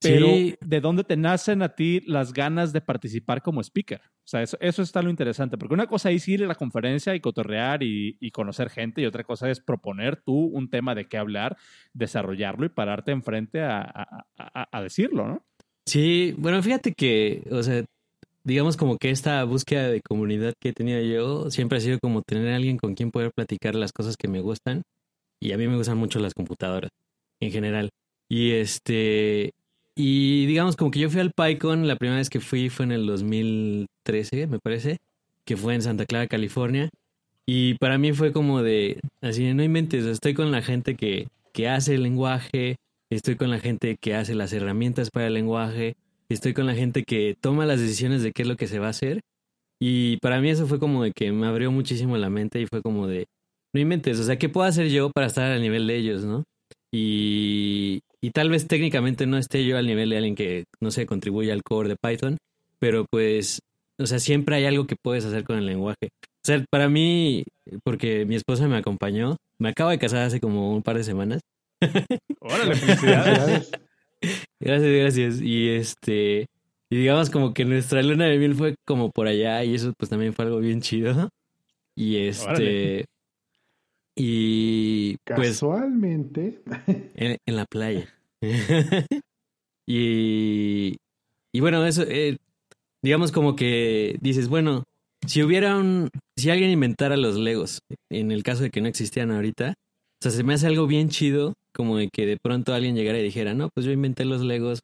Pero, 0.00 0.26
sí. 0.26 0.56
¿de 0.60 0.80
dónde 0.82 1.04
te 1.04 1.16
nacen 1.16 1.62
a 1.62 1.70
ti 1.70 2.02
las 2.06 2.34
ganas 2.34 2.74
de 2.74 2.82
participar 2.82 3.42
como 3.46 3.62
speaker? 3.62 4.00
O 4.00 4.28
sea, 4.28 4.42
eso, 4.42 4.58
eso 4.60 4.82
está 4.82 5.00
lo 5.00 5.08
interesante, 5.08 5.56
porque 5.56 5.74
una 5.74 5.86
cosa 5.86 6.10
es 6.10 6.26
ir 6.28 6.44
a 6.44 6.46
la 6.46 6.54
conferencia 6.56 7.14
y 7.14 7.20
cotorrear 7.20 7.82
y, 7.82 8.30
conocer 8.32 8.68
gente, 8.68 9.00
y 9.00 9.06
otra 9.06 9.24
cosa 9.24 9.48
es 9.48 9.60
proponer 9.60 10.16
tú 10.16 10.34
un 10.34 10.68
tema 10.68 10.94
de 10.94 11.06
qué 11.06 11.16
hablar, 11.16 11.56
desarrollarlo 11.94 12.66
y 12.66 12.70
pararte 12.70 13.12
enfrente 13.12 13.62
a, 13.62 14.24
a 14.36 14.82
decirlo, 14.82 15.28
¿no? 15.28 15.44
Sí, 15.86 16.34
bueno, 16.36 16.60
fíjate 16.62 16.92
que, 16.92 17.46
o 17.52 17.62
sea, 17.62 17.84
digamos 18.42 18.76
como 18.76 18.98
que 18.98 19.10
esta 19.10 19.42
búsqueda 19.44 19.88
de 19.88 20.00
comunidad 20.02 20.54
que 20.60 20.70
he 20.70 20.72
tenido 20.72 21.00
yo 21.00 21.50
siempre 21.50 21.78
ha 21.78 21.80
sido 21.80 21.98
como 22.00 22.22
tener 22.22 22.52
a 22.52 22.56
alguien 22.56 22.76
con 22.76 22.94
quien 22.94 23.10
poder 23.10 23.30
platicar 23.32 23.74
las 23.76 23.92
cosas 23.92 24.16
que 24.16 24.28
me 24.28 24.40
gustan, 24.40 24.82
y 25.40 25.52
a 25.52 25.58
mí 25.58 25.68
me 25.68 25.76
gustan 25.76 25.98
mucho 25.98 26.18
las 26.18 26.34
computadoras 26.34 26.90
en 27.40 27.50
general. 27.50 27.90
Y 28.28 28.52
este, 28.52 29.52
y 29.96 30.44
digamos, 30.44 30.76
como 30.76 30.90
que 30.90 31.00
yo 31.00 31.08
fui 31.08 31.20
al 31.20 31.32
PyCon, 31.32 31.88
la 31.88 31.96
primera 31.96 32.18
vez 32.18 32.28
que 32.28 32.40
fui 32.40 32.68
fue 32.68 32.84
en 32.84 32.92
el 32.92 33.06
2013, 33.06 34.46
me 34.46 34.58
parece, 34.58 34.98
que 35.46 35.56
fue 35.56 35.74
en 35.74 35.80
Santa 35.80 36.04
Clara, 36.04 36.26
California. 36.26 36.90
Y 37.46 37.74
para 37.74 37.96
mí 37.96 38.12
fue 38.12 38.32
como 38.32 38.62
de, 38.62 39.00
así, 39.22 39.54
no 39.54 39.62
inventes, 39.62 40.04
estoy 40.04 40.34
con 40.34 40.52
la 40.52 40.60
gente 40.60 40.96
que, 40.96 41.28
que 41.54 41.68
hace 41.68 41.94
el 41.94 42.02
lenguaje, 42.02 42.76
estoy 43.08 43.36
con 43.36 43.50
la 43.50 43.58
gente 43.58 43.96
que 43.96 44.14
hace 44.14 44.34
las 44.34 44.52
herramientas 44.52 45.10
para 45.10 45.28
el 45.28 45.34
lenguaje, 45.34 45.96
estoy 46.28 46.52
con 46.52 46.66
la 46.66 46.74
gente 46.74 47.04
que 47.04 47.34
toma 47.40 47.64
las 47.64 47.80
decisiones 47.80 48.22
de 48.22 48.32
qué 48.32 48.42
es 48.42 48.48
lo 48.48 48.56
que 48.56 48.66
se 48.66 48.78
va 48.78 48.88
a 48.88 48.90
hacer. 48.90 49.22
Y 49.80 50.18
para 50.18 50.40
mí 50.42 50.50
eso 50.50 50.66
fue 50.66 50.78
como 50.78 51.04
de 51.04 51.12
que 51.12 51.32
me 51.32 51.46
abrió 51.46 51.70
muchísimo 51.70 52.18
la 52.18 52.28
mente 52.28 52.60
y 52.60 52.66
fue 52.66 52.82
como 52.82 53.06
de, 53.06 53.28
no 53.72 53.80
inventes, 53.80 54.20
o 54.20 54.24
sea, 54.24 54.38
¿qué 54.38 54.50
puedo 54.50 54.66
hacer 54.66 54.88
yo 54.88 55.10
para 55.10 55.26
estar 55.28 55.50
al 55.50 55.62
nivel 55.62 55.86
de 55.86 55.96
ellos, 55.96 56.24
no? 56.24 56.44
Y, 56.92 58.00
y 58.20 58.30
tal 58.30 58.50
vez 58.50 58.66
técnicamente 58.66 59.26
no 59.26 59.38
esté 59.38 59.64
yo 59.64 59.76
al 59.76 59.86
nivel 59.86 60.10
de 60.10 60.16
alguien 60.16 60.34
que, 60.34 60.64
no 60.80 60.90
sé, 60.90 61.06
contribuye 61.06 61.52
al 61.52 61.62
core 61.62 61.88
de 61.88 61.96
Python, 61.96 62.38
pero 62.78 63.04
pues, 63.10 63.60
o 63.98 64.06
sea, 64.06 64.18
siempre 64.18 64.56
hay 64.56 64.64
algo 64.64 64.86
que 64.86 64.96
puedes 64.96 65.24
hacer 65.24 65.44
con 65.44 65.58
el 65.58 65.66
lenguaje. 65.66 66.08
O 66.22 66.46
sea, 66.46 66.64
para 66.70 66.88
mí, 66.88 67.44
porque 67.84 68.24
mi 68.24 68.36
esposa 68.36 68.68
me 68.68 68.76
acompañó, 68.76 69.36
me 69.58 69.70
acabo 69.70 69.90
de 69.90 69.98
casar 69.98 70.22
hace 70.22 70.40
como 70.40 70.74
un 70.74 70.82
par 70.82 70.96
de 70.96 71.04
semanas. 71.04 71.40
Órale, 72.40 72.74
felicidades. 72.76 73.70
gracias, 74.60 74.92
gracias. 74.92 75.40
Y 75.42 75.68
este, 75.70 76.46
y 76.88 76.96
digamos 76.96 77.30
como 77.30 77.52
que 77.52 77.64
nuestra 77.64 78.02
luna 78.02 78.26
de 78.26 78.38
miel 78.38 78.54
fue 78.54 78.76
como 78.86 79.10
por 79.10 79.26
allá 79.26 79.64
y 79.64 79.74
eso 79.74 79.92
pues 79.98 80.08
también 80.08 80.34
fue 80.34 80.44
algo 80.44 80.58
bien 80.58 80.80
chido. 80.80 81.28
Y 81.96 82.18
este, 82.18 82.46
Órale. 82.46 83.04
Y 84.16 85.18
pues. 85.24 85.50
Casualmente. 85.50 86.62
En, 87.14 87.36
en 87.44 87.56
la 87.56 87.66
playa. 87.66 88.08
y. 89.86 90.96
Y 91.52 91.60
bueno, 91.60 91.86
eso. 91.86 92.02
Eh, 92.02 92.38
digamos 93.02 93.30
como 93.30 93.54
que 93.54 94.16
dices, 94.20 94.48
bueno, 94.48 94.84
si 95.26 95.42
hubiera 95.42 95.76
un. 95.76 96.10
Si 96.36 96.50
alguien 96.50 96.70
inventara 96.70 97.16
los 97.16 97.36
Legos, 97.36 97.80
en 98.10 98.32
el 98.32 98.42
caso 98.42 98.62
de 98.62 98.70
que 98.70 98.80
no 98.80 98.88
existieran 98.88 99.32
ahorita, 99.32 99.74
o 99.74 100.22
sea, 100.22 100.30
se 100.30 100.42
me 100.42 100.54
hace 100.54 100.66
algo 100.66 100.86
bien 100.86 101.08
chido 101.08 101.54
como 101.74 101.98
de 101.98 102.08
que 102.08 102.24
de 102.26 102.38
pronto 102.42 102.72
alguien 102.72 102.96
llegara 102.96 103.18
y 103.18 103.22
dijera, 103.22 103.52
no, 103.52 103.68
pues 103.74 103.84
yo 103.84 103.92
inventé 103.92 104.24
los 104.24 104.40
Legos 104.40 104.80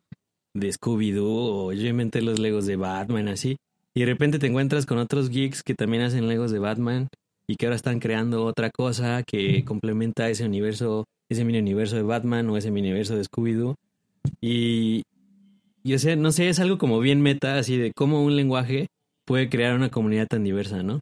de 0.54 0.70
Scooby-Doo 0.70 1.24
o 1.24 1.72
yo 1.72 1.88
inventé 1.88 2.20
los 2.20 2.38
Legos 2.38 2.66
de 2.66 2.76
Batman, 2.76 3.28
así. 3.28 3.56
Y 3.94 4.00
de 4.00 4.06
repente 4.06 4.38
te 4.38 4.46
encuentras 4.46 4.84
con 4.84 4.98
otros 4.98 5.30
geeks 5.30 5.62
que 5.62 5.74
también 5.74 6.02
hacen 6.02 6.28
Legos 6.28 6.50
de 6.50 6.58
Batman 6.58 7.08
y 7.46 7.56
que 7.56 7.66
ahora 7.66 7.76
están 7.76 7.98
creando 7.98 8.44
otra 8.44 8.70
cosa 8.70 9.22
que 9.24 9.64
complementa 9.64 10.28
ese 10.28 10.44
universo, 10.44 11.04
ese 11.28 11.44
mini 11.44 11.58
universo 11.58 11.96
de 11.96 12.02
Batman 12.02 12.48
o 12.50 12.56
ese 12.56 12.70
mini 12.70 12.88
universo 12.88 13.16
de 13.16 13.24
Scooby-Doo. 13.24 13.74
Y, 14.40 15.02
y 15.82 15.94
o 15.94 15.98
sea, 15.98 16.16
no 16.16 16.32
sé, 16.32 16.48
es 16.48 16.60
algo 16.60 16.78
como 16.78 17.00
bien 17.00 17.20
meta, 17.20 17.58
así 17.58 17.76
de 17.76 17.92
cómo 17.92 18.22
un 18.22 18.36
lenguaje 18.36 18.86
puede 19.24 19.48
crear 19.48 19.74
una 19.74 19.90
comunidad 19.90 20.28
tan 20.28 20.44
diversa, 20.44 20.82
¿no? 20.82 21.00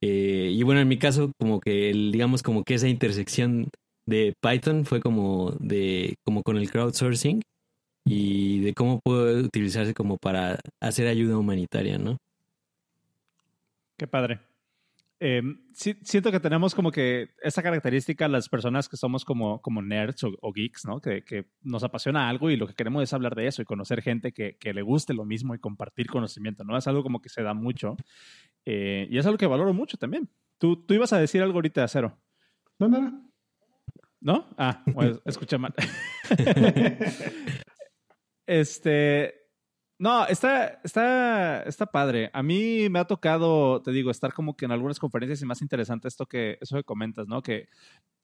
Eh, 0.00 0.50
y 0.52 0.62
bueno, 0.62 0.80
en 0.80 0.88
mi 0.88 0.98
caso, 0.98 1.32
como 1.38 1.60
que 1.60 1.90
el, 1.90 2.12
digamos 2.12 2.42
como 2.42 2.62
que 2.64 2.74
esa 2.74 2.88
intersección 2.88 3.68
de 4.06 4.34
Python 4.40 4.84
fue 4.84 5.00
como 5.00 5.52
de 5.60 6.16
como 6.24 6.42
con 6.42 6.58
el 6.58 6.70
crowdsourcing 6.70 7.42
y 8.04 8.60
de 8.60 8.74
cómo 8.74 9.00
puede 9.02 9.40
utilizarse 9.40 9.94
como 9.94 10.18
para 10.18 10.58
hacer 10.80 11.06
ayuda 11.06 11.38
humanitaria, 11.38 11.98
¿no? 11.98 12.18
Qué 13.96 14.06
padre. 14.06 14.40
Eh, 15.20 15.42
siento 15.72 16.32
que 16.32 16.40
tenemos 16.40 16.74
como 16.74 16.90
que 16.90 17.30
esa 17.42 17.62
característica 17.62 18.28
las 18.28 18.48
personas 18.48 18.88
que 18.88 18.96
somos 18.96 19.24
como, 19.24 19.62
como 19.62 19.80
nerds 19.80 20.24
o, 20.24 20.52
geeks, 20.52 20.84
¿no? 20.86 21.00
Que, 21.00 21.22
que, 21.22 21.46
nos 21.62 21.84
apasiona 21.84 22.28
algo 22.28 22.50
y 22.50 22.56
lo 22.56 22.66
que 22.66 22.74
queremos 22.74 23.02
es 23.02 23.12
hablar 23.12 23.34
de 23.34 23.46
eso 23.46 23.62
y 23.62 23.64
conocer 23.64 24.02
gente 24.02 24.32
que, 24.32 24.56
que, 24.58 24.74
le 24.74 24.82
guste 24.82 25.14
lo 25.14 25.24
mismo 25.24 25.54
y 25.54 25.60
compartir 25.60 26.08
conocimiento, 26.08 26.64
¿no? 26.64 26.76
Es 26.76 26.86
algo 26.88 27.02
como 27.02 27.20
que 27.20 27.28
se 27.28 27.42
da 27.42 27.54
mucho 27.54 27.96
eh, 28.64 29.06
y 29.10 29.18
es 29.18 29.26
algo 29.26 29.38
que 29.38 29.46
valoro 29.46 29.72
mucho 29.72 29.96
también. 29.96 30.28
¿Tú, 30.58 30.84
tú 30.84 30.94
ibas 30.94 31.12
a 31.12 31.18
decir 31.18 31.42
algo 31.42 31.58
ahorita, 31.58 31.82
de 31.82 31.88
Cero? 31.88 32.18
No, 32.78 32.88
no, 32.88 33.00
no. 33.00 33.30
¿No? 34.20 34.48
Ah, 34.56 34.82
pues 34.92 35.20
escucha 35.26 35.58
mal. 35.58 35.74
este, 38.46 39.43
no, 39.98 40.26
está, 40.26 40.80
está, 40.82 41.62
está 41.62 41.86
padre. 41.86 42.30
A 42.32 42.42
mí 42.42 42.88
me 42.90 42.98
ha 42.98 43.04
tocado, 43.04 43.80
te 43.82 43.92
digo, 43.92 44.10
estar 44.10 44.32
como 44.32 44.56
que 44.56 44.64
en 44.64 44.72
algunas 44.72 44.98
conferencias 44.98 45.40
y 45.42 45.46
más 45.46 45.62
interesante 45.62 46.08
esto 46.08 46.26
que, 46.26 46.58
eso 46.60 46.76
que 46.76 46.84
comentas, 46.84 47.28
¿no? 47.28 47.42
Que 47.42 47.68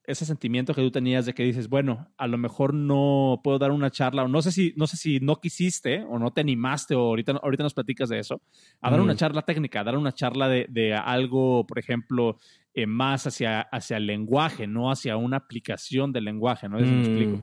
ese 0.04 0.24
sentimiento 0.24 0.74
que 0.74 0.82
tú 0.82 0.90
tenías 0.90 1.26
de 1.26 1.34
que 1.34 1.44
dices, 1.44 1.68
bueno, 1.68 2.08
a 2.16 2.26
lo 2.26 2.38
mejor 2.38 2.74
no 2.74 3.40
puedo 3.44 3.58
dar 3.58 3.70
una 3.70 3.90
charla, 3.90 4.24
o 4.24 4.28
no 4.28 4.42
sé 4.42 4.50
si, 4.50 4.72
no 4.76 4.86
sé 4.88 4.96
si 4.96 5.20
no 5.20 5.36
quisiste 5.36 6.02
o 6.08 6.18
no 6.18 6.32
te 6.32 6.40
animaste, 6.40 6.94
o 6.96 7.00
ahorita, 7.00 7.32
ahorita 7.42 7.62
nos 7.62 7.74
platicas 7.74 8.08
de 8.08 8.18
eso, 8.18 8.42
a 8.80 8.90
dar 8.90 9.00
una 9.00 9.14
charla 9.14 9.42
técnica, 9.42 9.80
a 9.80 9.84
dar 9.84 9.96
una 9.96 10.12
charla 10.12 10.48
de, 10.48 10.66
de 10.68 10.94
algo, 10.94 11.66
por 11.66 11.78
ejemplo, 11.78 12.38
eh, 12.74 12.86
más 12.86 13.26
hacia, 13.26 13.60
hacia 13.60 13.98
el 13.98 14.06
lenguaje, 14.06 14.66
no 14.66 14.90
hacia 14.90 15.16
una 15.16 15.36
aplicación 15.36 16.12
del 16.12 16.24
lenguaje, 16.24 16.68
¿no? 16.68 16.78
Eso 16.78 16.90
me 16.90 17.00
explico. 17.00 17.36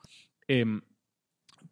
Mm. 0.49 0.79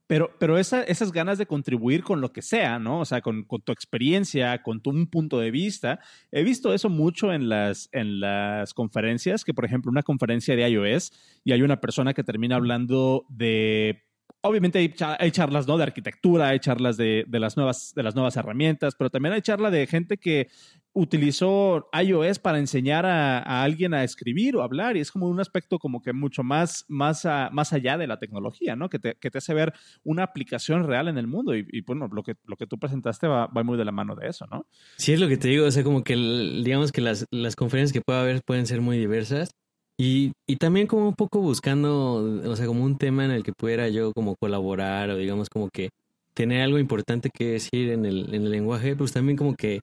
Pero, 0.08 0.32
pero 0.40 0.60
esas 0.60 1.12
ganas 1.12 1.40
de 1.40 1.48
contribuir 1.48 2.04
con 2.04 2.22
lo 2.22 2.32
que 2.32 2.44
sea, 2.44 2.78
¿no? 2.78 3.00
O 3.00 3.06
sea, 3.06 3.22
con, 3.22 3.46
tu 3.46 3.72
experiencia, 3.72 4.62
con 4.62 4.80
tu, 4.82 4.92
un 4.92 5.08
punto 5.08 5.40
de 5.40 5.50
vista. 5.50 6.00
He 6.32 6.44
visto 6.44 6.74
eso 6.74 6.90
mucho 6.90 7.34
en 7.34 7.50
las, 7.50 7.90
en 7.92 8.20
las 8.20 8.74
conferencias, 8.76 9.44
que 9.44 9.54
por 9.54 9.66
ejemplo, 9.66 9.90
una 9.90 10.04
conferencia 10.04 10.56
de 10.56 10.70
iOS 10.70 11.12
y 11.44 11.54
hay 11.54 11.64
una 11.64 11.82
persona 11.82 12.14
que 12.14 12.24
termina 12.24 12.56
hablando 12.56 13.26
de 13.30 14.05
obviamente 14.48 14.80
hay, 15.20 15.32
charlas 15.32 15.68
¿no? 15.68 15.78
de 15.78 15.84
arquitectura, 15.84 16.50
hay 16.50 16.60
charlas 16.60 16.98
de, 16.98 17.26
de, 17.28 17.40
las 17.40 17.58
nuevas, 17.58 17.94
de 17.96 18.04
las 18.04 18.16
nuevas 18.16 18.36
herramientas, 18.38 18.96
pero 18.98 19.10
también 19.10 19.34
hay 19.34 19.42
charla 19.42 19.72
de 19.72 19.88
gente 19.88 20.18
que 20.18 20.48
utilizó 20.96 21.90
iOS 22.02 22.40
para 22.40 22.58
enseñar 22.58 23.06
a, 23.06 23.64
alguien 23.64 23.94
a 23.94 24.04
escribir 24.06 24.56
o 24.56 24.64
hablar 24.64 24.96
y 24.96 25.02
es 25.02 25.12
como 25.12 25.28
un 25.28 25.42
aspecto 25.42 25.78
como 25.78 26.02
que 26.02 26.14
mucho 26.14 26.42
más, 26.42 26.86
más, 26.88 27.28
más 27.52 27.74
allá 27.74 27.98
de 27.98 28.08
la 28.08 28.18
tecnología, 28.18 28.78
¿no? 28.78 28.90
Que 28.90 29.00
te, 29.00 29.16
que 29.16 29.30
te, 29.30 29.40
hace 29.40 29.54
ver 29.54 29.74
una 30.04 30.24
aplicación 30.24 30.88
real 30.88 31.10
en 31.10 31.18
el 31.18 31.28
mundo 31.28 31.54
y, 31.54 31.82
bueno, 31.82 32.08
lo 32.12 32.24
que, 32.24 32.36
lo 32.46 32.56
que 32.56 32.66
tú 32.66 32.80
presentaste 32.80 33.28
va, 33.28 33.48
va, 33.48 33.64
muy 33.64 33.78
de 33.78 33.84
la 33.84 33.92
mano 33.92 34.16
de 34.16 34.30
eso, 34.30 34.46
¿no? 34.50 34.68
Sí, 34.96 35.12
es 35.12 35.20
lo 35.20 35.28
que 35.28 35.38
te 35.38 35.50
digo, 35.50 35.66
o 35.66 35.72
sea, 35.72 35.84
como 35.84 36.04
que 36.04 36.16
digamos 36.16 36.94
que 36.94 37.02
las, 37.02 37.26
las 37.30 37.58
conferencias 37.58 37.92
que 37.92 38.02
pueda 38.02 38.22
haber 38.22 38.42
pueden 38.44 38.66
ser 38.66 38.80
muy 38.80 38.98
diversas 38.98 39.50
y, 39.98 40.34
y 40.48 40.58
también 40.58 40.88
como 40.88 41.08
un 41.08 41.16
poco 41.16 41.40
buscando, 41.40 42.16
o 42.50 42.56
sea, 42.56 42.66
como 42.66 42.84
un 42.84 42.98
tema 42.98 43.26
en 43.26 43.32
el 43.32 43.44
que 43.44 43.54
pudiera 43.54 43.88
yo 43.90 44.12
como 44.14 44.36
colaborar 44.36 45.10
o 45.10 45.18
digamos 45.18 45.50
como 45.50 45.70
que 45.70 45.90
tener 46.34 46.62
algo 46.62 46.80
importante 46.80 47.30
que 47.34 47.52
decir 47.52 47.90
en 47.92 48.06
el, 48.06 48.34
en 48.34 48.44
el 48.44 48.52
lenguaje, 48.52 48.96
pues 48.96 49.14
también 49.14 49.38
como 49.38 49.56
que 49.56 49.80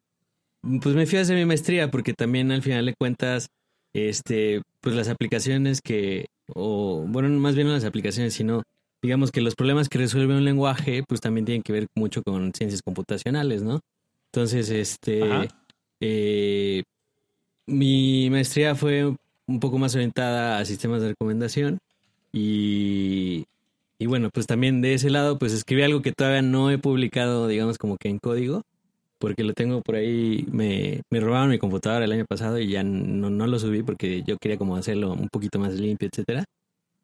pues 0.81 0.95
me 0.95 1.07
fui 1.07 1.19
a 1.19 1.23
hacer 1.23 1.37
mi 1.37 1.45
maestría 1.45 1.91
porque 1.91 2.13
también 2.13 2.53
al 2.53 2.63
final 2.63 2.87
de 2.87 2.95
cuentas, 2.95 3.49
este, 3.95 4.63
pues 4.81 4.95
las 4.95 5.09
aplicaciones 5.09 5.81
que, 5.81 6.27
o 6.55 7.05
bueno, 7.09 7.29
más 7.41 7.55
bien 7.55 7.67
no 7.67 7.73
las 7.73 7.85
aplicaciones, 7.85 8.35
sino 8.35 8.63
digamos 9.03 9.33
que 9.33 9.41
los 9.41 9.57
problemas 9.57 9.89
que 9.89 9.99
resuelve 9.99 10.37
un 10.37 10.45
lenguaje, 10.45 11.03
pues 11.09 11.21
también 11.21 11.47
tienen 11.47 11.63
que 11.63 11.73
ver 11.73 11.87
mucho 11.97 12.23
con 12.23 12.53
ciencias 12.55 12.83
computacionales, 12.83 13.63
¿no? 13.63 13.81
Entonces, 14.27 14.71
este, 14.71 15.49
eh, 16.01 16.83
mi 17.67 18.31
maestría 18.31 18.75
fue 18.75 19.17
un 19.53 19.61
poco 19.61 19.79
más 19.79 19.95
orientada 19.95 20.59
a 20.59 20.65
sistemas 20.65 21.03
de 21.03 21.09
recomendación 21.09 21.79
y, 22.33 23.45
y 23.99 24.07
bueno, 24.07 24.31
pues 24.33 24.47
también 24.47 24.81
de 24.81 24.95
ese 24.95 25.11
lado, 25.11 25.39
pues 25.39 25.53
escribí 25.53 25.83
algo 25.83 26.03
que 26.03 26.13
todavía 26.13 26.43
no 26.43 26.71
he 26.71 26.79
publicado, 26.79 27.47
digamos, 27.47 27.79
como 27.79 27.97
que 27.99 28.09
en 28.09 28.19
código, 28.19 28.63
porque 29.19 29.45
lo 29.45 29.53
tengo 29.55 29.83
por 29.83 29.97
ahí, 29.97 30.47
me, 30.51 31.03
me 31.11 31.21
robaron 31.21 31.51
mi 31.51 31.59
computadora 31.59 32.05
el 32.05 32.13
año 32.13 32.25
pasado 32.29 32.59
y 32.59 32.69
ya 32.69 32.83
no, 32.83 33.31
no, 33.31 33.47
lo 33.47 33.59
subí 33.59 33.83
porque 33.83 34.25
yo 34.27 34.39
quería 34.39 34.59
como 34.59 34.77
hacerlo 34.77 35.13
un 35.13 35.29
poquito 35.29 35.59
más 35.59 35.75
limpio, 35.75 36.09
etcétera. 36.11 36.45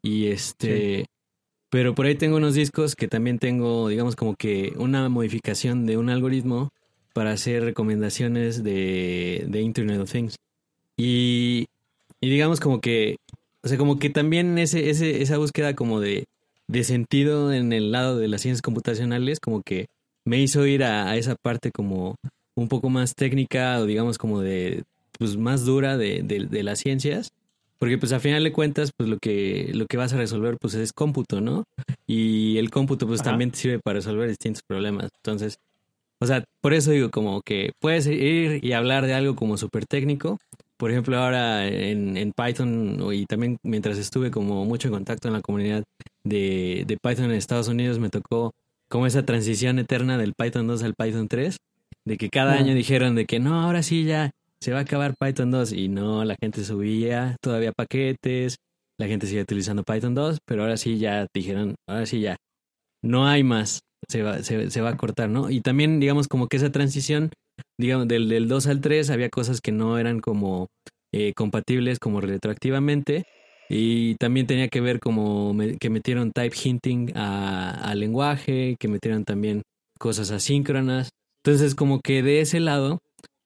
Y 0.02 0.26
este, 0.26 1.06
pero 1.70 1.94
por 1.94 2.06
ahí 2.06 2.14
tengo 2.14 2.36
unos 2.38 2.54
discos 2.54 2.96
que 2.96 3.08
también 3.08 3.38
tengo, 3.38 3.88
digamos, 3.88 4.16
como 4.16 4.34
que 4.34 4.72
una 4.76 5.08
modificación 5.08 5.86
de 5.86 5.98
un 5.98 6.10
algoritmo 6.10 6.70
para 7.12 7.32
hacer 7.32 7.64
recomendaciones 7.64 8.64
de, 8.64 9.44
de 9.48 9.60
Internet 9.60 10.00
of 10.00 10.10
Things. 10.10 10.36
Y, 10.96 11.68
y 12.20 12.30
digamos 12.30 12.60
como 12.60 12.80
que, 12.80 13.16
o 13.62 13.68
sea, 13.68 13.78
como 13.78 13.98
que 13.98 14.10
también 14.10 14.58
ese, 14.58 14.90
ese, 14.90 15.22
esa 15.22 15.38
búsqueda 15.38 15.74
como 15.74 16.00
de, 16.00 16.24
de 16.68 16.84
sentido 16.84 17.52
en 17.52 17.72
el 17.72 17.92
lado 17.92 18.18
de 18.18 18.28
las 18.28 18.42
ciencias 18.42 18.62
computacionales, 18.62 19.40
como 19.40 19.62
que 19.62 19.86
me 20.24 20.38
hizo 20.38 20.66
ir 20.66 20.84
a, 20.84 21.16
esa 21.16 21.36
parte 21.36 21.70
como 21.70 22.16
un 22.54 22.68
poco 22.68 22.90
más 22.90 23.14
técnica 23.14 23.78
o 23.78 23.86
digamos 23.86 24.18
como 24.18 24.40
de, 24.40 24.84
pues 25.18 25.36
más 25.36 25.64
dura 25.64 25.96
de, 25.96 26.22
de, 26.22 26.62
las 26.62 26.78
ciencias. 26.80 27.30
Porque 27.78 27.96
pues 27.96 28.12
a 28.12 28.18
final 28.18 28.42
de 28.42 28.52
cuentas, 28.52 28.90
pues 28.96 29.08
lo 29.08 29.18
que, 29.18 29.70
lo 29.72 29.86
que 29.86 29.96
vas 29.96 30.12
a 30.12 30.16
resolver 30.16 30.56
pues 30.60 30.74
es 30.74 30.92
cómputo, 30.92 31.40
¿no? 31.40 31.62
Y 32.08 32.58
el 32.58 32.70
cómputo 32.70 33.06
pues 33.06 33.22
también 33.22 33.52
te 33.52 33.58
sirve 33.58 33.78
para 33.78 34.00
resolver 34.00 34.28
distintos 34.28 34.64
problemas. 34.66 35.10
Entonces, 35.22 35.58
o 36.20 36.26
sea, 36.26 36.44
por 36.60 36.74
eso 36.74 36.90
digo 36.90 37.10
como 37.10 37.40
que 37.42 37.70
puedes 37.78 38.06
ir 38.08 38.64
y 38.64 38.72
hablar 38.72 39.06
de 39.06 39.14
algo 39.14 39.36
como 39.36 39.56
súper 39.56 39.86
técnico. 39.86 40.38
Por 40.78 40.90
ejemplo, 40.90 41.18
ahora 41.18 41.66
en, 41.66 42.16
en, 42.16 42.32
Python 42.32 43.12
y 43.12 43.26
también 43.26 43.58
mientras 43.64 43.98
estuve 43.98 44.30
como 44.30 44.64
mucho 44.64 44.88
en 44.88 44.94
contacto 44.94 45.28
en 45.28 45.34
la 45.34 45.40
comunidad 45.40 45.82
de, 46.24 46.84
de 46.86 46.96
Python 46.96 47.26
en 47.26 47.32
Estados 47.32 47.68
Unidos, 47.68 47.98
me 47.98 48.10
tocó 48.10 48.52
como 48.88 49.06
esa 49.06 49.24
transición 49.24 49.78
eterna 49.78 50.18
del 50.18 50.34
Python 50.34 50.66
2 50.66 50.82
al 50.82 50.94
Python 50.94 51.28
3, 51.28 51.56
de 52.06 52.16
que 52.16 52.30
cada 52.30 52.54
año 52.54 52.74
dijeron 52.74 53.14
de 53.14 53.26
que 53.26 53.38
no, 53.38 53.60
ahora 53.60 53.82
sí 53.82 54.04
ya 54.04 54.30
se 54.60 54.72
va 54.72 54.78
a 54.78 54.82
acabar 54.82 55.14
Python 55.18 55.50
2 55.50 55.72
y 55.72 55.88
no, 55.88 56.24
la 56.24 56.36
gente 56.40 56.64
subía 56.64 57.36
todavía 57.42 57.72
paquetes, 57.72 58.56
la 58.98 59.06
gente 59.06 59.26
sigue 59.26 59.42
utilizando 59.42 59.84
Python 59.84 60.14
2, 60.14 60.38
pero 60.44 60.62
ahora 60.62 60.76
sí 60.76 60.98
ya 60.98 61.26
dijeron, 61.34 61.74
ahora 61.88 62.06
sí 62.06 62.20
ya, 62.20 62.36
no 63.02 63.26
hay 63.26 63.44
más, 63.44 63.80
se 64.08 64.22
va, 64.22 64.42
se, 64.42 64.80
va 64.80 64.90
a 64.90 64.96
cortar, 64.96 65.28
¿no? 65.28 65.50
Y 65.50 65.60
también 65.60 66.00
digamos 66.00 66.28
como 66.28 66.48
que 66.48 66.56
esa 66.56 66.72
transición, 66.72 67.30
digamos, 67.78 68.08
del, 68.08 68.28
del 68.28 68.48
2 68.48 68.66
al 68.66 68.80
3 68.80 69.10
había 69.10 69.30
cosas 69.30 69.60
que 69.60 69.72
no 69.72 69.98
eran 69.98 70.20
como 70.20 70.68
eh, 71.12 71.32
compatibles 71.34 71.98
como 71.98 72.20
retroactivamente 72.20 73.24
y 73.70 74.14
también 74.16 74.46
tenía 74.46 74.68
que 74.68 74.80
ver 74.80 75.00
como 75.00 75.54
que 75.80 75.90
metieron 75.90 76.32
type 76.32 76.56
hinting 76.62 77.16
al 77.16 78.00
lenguaje, 78.00 78.76
que 78.78 78.88
metieron 78.88 79.24
también 79.24 79.62
cosas 79.98 80.30
asíncronas. 80.30 81.10
Entonces, 81.44 81.74
como 81.74 82.00
que 82.00 82.22
de 82.22 82.40
ese 82.40 82.60
lado 82.60 82.98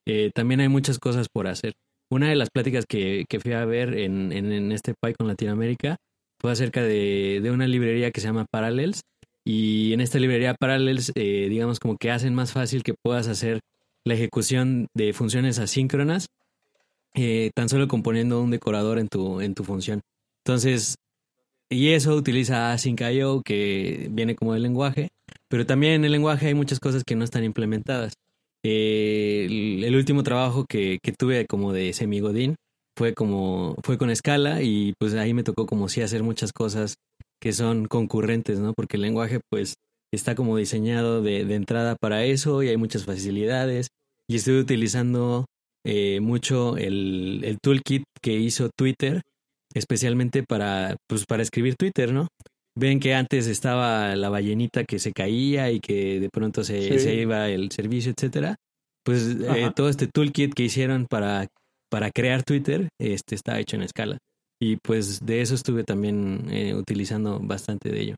eh, 0.06 0.30
también 0.34 0.60
hay 0.60 0.68
muchas 0.68 0.98
cosas 0.98 1.26
por 1.32 1.46
hacer. 1.46 1.74
Una 2.10 2.28
de 2.28 2.36
las 2.36 2.50
pláticas 2.50 2.84
que, 2.86 3.24
que 3.28 3.40
fui 3.40 3.52
a 3.52 3.64
ver 3.64 3.94
en, 3.98 4.32
en, 4.32 4.70
este 4.72 4.94
PyCon 5.00 5.28
Latinoamérica 5.28 5.96
fue 6.40 6.52
acerca 6.52 6.82
de, 6.82 7.40
de, 7.42 7.50
una 7.50 7.66
librería 7.66 8.10
que 8.10 8.20
se 8.20 8.28
llama 8.28 8.46
Parallels. 8.50 9.02
Y 9.44 9.92
en 9.92 10.00
esta 10.00 10.18
librería 10.18 10.54
Parallels, 10.54 11.12
eh, 11.16 11.48
digamos 11.48 11.80
como 11.80 11.96
que 11.96 12.10
hacen 12.10 12.34
más 12.34 12.52
fácil 12.52 12.82
que 12.82 12.94
puedas 12.94 13.28
hacer 13.28 13.60
la 14.04 14.14
ejecución 14.14 14.88
de 14.94 15.12
funciones 15.12 15.58
asíncronas, 15.58 16.28
eh, 17.14 17.50
tan 17.54 17.68
solo 17.68 17.88
componiendo 17.88 18.40
un 18.40 18.50
decorador 18.50 18.98
en 18.98 19.08
tu, 19.08 19.40
en 19.40 19.54
tu 19.54 19.64
función. 19.64 20.00
Entonces, 20.44 20.96
y 21.70 21.90
eso 21.90 22.14
utiliza 22.14 22.72
Async.io, 22.72 23.42
que 23.42 24.08
viene 24.10 24.34
como 24.34 24.54
del 24.54 24.62
lenguaje, 24.62 25.08
pero 25.48 25.66
también 25.66 25.94
en 25.94 26.04
el 26.04 26.12
lenguaje 26.12 26.48
hay 26.48 26.54
muchas 26.54 26.80
cosas 26.80 27.04
que 27.04 27.16
no 27.16 27.24
están 27.24 27.44
implementadas. 27.44 28.14
Eh, 28.64 29.46
el, 29.84 29.96
último 29.96 30.22
trabajo 30.22 30.64
que, 30.68 30.98
que 31.02 31.12
tuve 31.12 31.46
como 31.46 31.72
de 31.72 31.92
semigodín 31.92 32.54
fue 32.96 33.12
como 33.14 33.74
fue 33.82 33.98
con 33.98 34.10
escala 34.10 34.62
y 34.62 34.92
pues 34.98 35.14
ahí 35.14 35.34
me 35.34 35.42
tocó 35.42 35.66
como 35.66 35.88
sí 35.88 36.00
hacer 36.00 36.22
muchas 36.22 36.52
cosas 36.52 36.94
que 37.42 37.52
son 37.52 37.86
concurrentes, 37.86 38.60
¿no? 38.60 38.72
Porque 38.72 38.96
el 38.96 39.02
lenguaje, 39.02 39.40
pues, 39.50 39.74
está 40.14 40.34
como 40.34 40.56
diseñado 40.56 41.22
de, 41.22 41.44
de 41.44 41.54
entrada 41.54 41.96
para 42.00 42.24
eso 42.24 42.62
y 42.62 42.68
hay 42.68 42.76
muchas 42.76 43.04
facilidades. 43.04 43.88
Y 44.28 44.36
estoy 44.36 44.58
utilizando 44.58 45.46
eh, 45.86 46.20
mucho 46.20 46.76
el, 46.76 47.40
el 47.44 47.58
toolkit 47.62 48.04
que 48.22 48.34
hizo 48.34 48.70
Twitter, 48.76 49.20
especialmente 49.74 50.42
para, 50.48 50.96
pues, 51.08 51.24
para 51.26 51.42
escribir 51.42 51.74
Twitter, 51.76 52.12
¿no? 52.12 52.28
Ven 52.78 53.00
que 53.00 53.14
antes 53.14 53.46
estaba 53.48 54.16
la 54.16 54.30
ballenita 54.30 54.84
que 54.84 54.98
se 54.98 55.12
caía 55.12 55.70
y 55.70 55.80
que 55.80 56.20
de 56.20 56.28
pronto 56.32 56.64
se, 56.64 56.80
Sí. 56.92 56.98
se 57.00 57.14
iba 57.16 57.48
el 57.48 57.70
servicio, 57.70 58.12
etcétera. 58.16 58.56
Pues 59.04 59.36
eh, 59.40 59.70
todo 59.74 59.88
este 59.88 60.06
toolkit 60.06 60.54
que 60.54 60.62
hicieron 60.64 61.06
para, 61.10 61.48
para 61.90 62.10
crear 62.10 62.42
Twitter 62.44 62.88
este, 63.00 63.34
está 63.34 63.58
hecho 63.58 63.76
en 63.76 63.82
escala. 63.82 64.18
Y 64.60 64.76
pues 64.76 65.18
de 65.20 65.40
eso 65.42 65.54
estuve 65.54 65.82
también 65.84 66.46
eh, 66.50 66.74
utilizando 66.74 67.40
bastante 67.40 67.90
de 67.90 68.00
ello. 68.00 68.14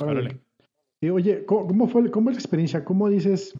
Órale. 0.00 0.20
Órale. 0.20 0.40
Y 1.00 1.10
oye, 1.10 1.44
¿cómo, 1.44 1.66
cómo 1.66 1.88
fue, 1.88 2.10
cómo 2.10 2.30
es 2.30 2.36
la 2.36 2.40
experiencia? 2.40 2.84
¿Cómo 2.84 3.08
dices, 3.08 3.54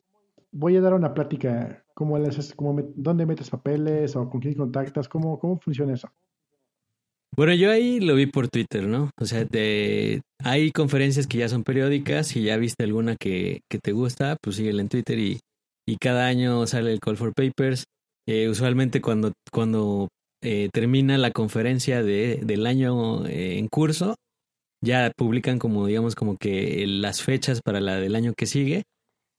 voy 0.52 0.76
a 0.76 0.80
dar 0.80 0.94
una 0.94 1.12
plática? 1.12 1.84
¿Cómo 1.94 2.18
le 2.18 2.28
haces? 2.28 2.54
¿Cómo 2.54 2.80
¿Dónde 2.94 3.26
metes 3.26 3.50
papeles? 3.50 4.14
¿O 4.16 4.30
con 4.30 4.40
quién 4.40 4.54
contactas? 4.54 5.08
¿Cómo, 5.08 5.38
cómo 5.38 5.58
funciona 5.58 5.94
eso? 5.94 6.08
Bueno, 7.34 7.54
yo 7.54 7.70
ahí 7.70 7.98
lo 7.98 8.14
vi 8.14 8.26
por 8.26 8.48
Twitter, 8.48 8.86
¿no? 8.86 9.10
O 9.18 9.24
sea, 9.24 9.44
de, 9.44 10.20
hay 10.38 10.70
conferencias 10.70 11.26
que 11.26 11.38
ya 11.38 11.48
son 11.48 11.64
periódicas. 11.64 12.28
Si 12.28 12.42
ya 12.42 12.56
viste 12.58 12.84
alguna 12.84 13.16
que, 13.16 13.62
que 13.70 13.78
te 13.78 13.92
gusta, 13.92 14.36
pues 14.40 14.56
síguela 14.56 14.82
en 14.82 14.88
Twitter 14.88 15.18
y, 15.18 15.40
y 15.86 15.96
cada 15.96 16.26
año 16.26 16.66
sale 16.66 16.92
el 16.92 17.00
Call 17.00 17.16
for 17.16 17.32
Papers. 17.34 17.84
Eh, 18.28 18.48
usualmente 18.48 19.00
cuando, 19.00 19.32
cuando 19.50 20.08
eh, 20.42 20.68
termina 20.72 21.18
la 21.18 21.30
conferencia 21.30 22.02
de, 22.02 22.40
del 22.42 22.66
año 22.66 23.26
eh, 23.26 23.58
en 23.58 23.66
curso, 23.68 24.14
ya 24.84 25.12
publican 25.16 25.58
como, 25.58 25.86
digamos, 25.86 26.14
como 26.14 26.36
que 26.36 26.84
las 26.86 27.22
fechas 27.22 27.60
para 27.64 27.80
la 27.80 27.96
del 27.96 28.14
año 28.16 28.34
que 28.36 28.46
sigue. 28.46 28.82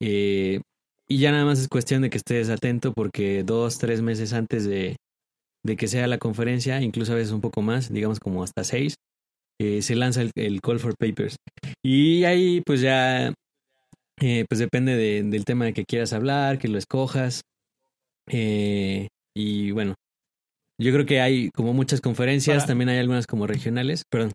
Eh, 0.02 0.62
y 1.10 1.18
ya 1.18 1.32
nada 1.32 1.46
más 1.46 1.60
es 1.60 1.68
cuestión 1.68 2.02
de 2.02 2.10
que 2.10 2.18
estés 2.18 2.50
atento 2.50 2.94
porque 2.94 3.44
dos, 3.44 3.78
tres 3.78 4.02
meses 4.02 4.34
antes 4.34 4.66
de, 4.66 4.96
de 5.66 5.76
que 5.76 5.88
sea 5.88 6.08
la 6.08 6.18
conferencia, 6.18 6.82
incluso 6.82 7.12
a 7.12 7.16
veces 7.16 7.34
un 7.34 7.42
poco 7.42 7.62
más, 7.62 7.92
digamos 7.92 8.20
como 8.20 8.44
hasta 8.44 8.64
seis, 8.64 8.96
eh, 9.62 9.82
se 9.82 9.96
lanza 9.96 10.22
el, 10.22 10.32
el 10.36 10.62
Call 10.62 10.80
for 10.80 10.96
Papers. 10.98 11.36
Y 11.86 12.24
ahí 12.24 12.62
pues 12.66 12.80
ya, 12.82 13.34
eh, 14.22 14.46
pues 14.50 14.60
depende 14.60 14.96
de- 14.96 15.24
del 15.24 15.44
tema 15.46 15.66
de 15.66 15.74
que 15.74 15.84
quieras 15.86 16.14
hablar, 16.14 16.58
que 16.58 16.70
lo 16.70 16.78
escojas. 16.78 17.42
Eh, 18.30 19.08
y 19.36 19.72
bueno, 19.72 19.96
yo 20.82 20.94
creo 20.94 21.06
que 21.06 21.20
hay 21.22 21.50
como 21.54 21.74
muchas 21.74 22.00
conferencias, 22.02 22.60
Para- 22.60 22.68
también 22.68 22.90
hay 22.90 23.00
algunas 23.00 23.28
como 23.28 23.46
regionales, 23.48 24.04
perdón. 24.10 24.32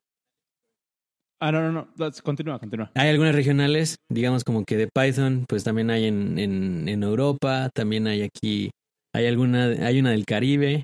Ah, 1.41 1.53
no, 1.53 1.71
no, 1.71 1.73
no. 1.97 2.13
Continúa, 2.23 2.59
continúa. 2.59 2.91
Hay 2.95 3.09
algunas 3.09 3.35
regionales, 3.35 3.97
digamos 4.11 4.43
como 4.43 4.65
que 4.65 4.77
de 4.77 4.89
Python, 4.89 5.45
pues 5.49 5.63
también 5.63 5.91
hay 5.91 6.07
en, 6.07 6.39
en, 6.39 7.03
Europa, 7.03 7.71
también 7.73 8.09
hay 8.09 8.23
aquí, 8.23 8.71
hay 9.15 9.27
alguna, 9.27 9.67
hay 9.67 10.01
una 10.01 10.11
del 10.11 10.27
Caribe, 10.27 10.83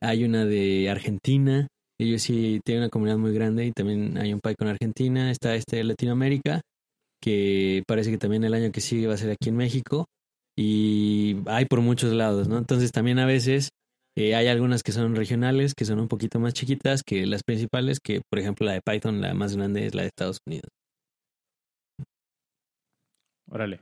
hay 0.00 0.24
una 0.24 0.44
de 0.44 0.88
Argentina, 0.88 1.66
ellos 2.00 2.22
sí 2.22 2.60
tienen 2.64 2.84
una 2.84 2.90
comunidad 2.90 3.18
muy 3.18 3.32
grande 3.32 3.66
y 3.66 3.72
también 3.72 4.16
hay 4.18 4.32
un 4.32 4.40
PyCon 4.40 4.68
Argentina, 4.68 5.32
está 5.32 5.56
este 5.56 5.78
de 5.78 5.84
Latinoamérica, 5.84 6.60
que 7.20 7.82
parece 7.88 8.12
que 8.12 8.18
también 8.18 8.44
el 8.44 8.54
año 8.54 8.70
que 8.70 8.80
sigue 8.80 9.08
va 9.08 9.14
a 9.14 9.18
ser 9.18 9.32
aquí 9.32 9.48
en 9.48 9.56
México, 9.56 10.06
y 10.56 11.36
hay 11.46 11.66
por 11.66 11.80
muchos 11.80 12.12
lados, 12.12 12.48
¿no? 12.48 12.58
Entonces 12.58 12.92
también 12.92 13.18
a 13.18 13.26
veces 13.26 13.70
eh, 14.18 14.34
hay 14.34 14.48
algunas 14.48 14.82
que 14.82 14.92
son 14.92 15.14
regionales, 15.14 15.74
que 15.74 15.84
son 15.84 16.00
un 16.00 16.08
poquito 16.08 16.40
más 16.40 16.54
chiquitas 16.54 17.02
que 17.02 17.24
las 17.26 17.42
principales, 17.44 18.00
que 18.00 18.20
por 18.28 18.38
ejemplo 18.40 18.66
la 18.66 18.72
de 18.72 18.82
Python, 18.82 19.20
la 19.20 19.32
más 19.34 19.56
grande 19.56 19.86
es 19.86 19.94
la 19.94 20.02
de 20.02 20.08
Estados 20.08 20.38
Unidos. 20.46 20.70
Órale. 23.50 23.80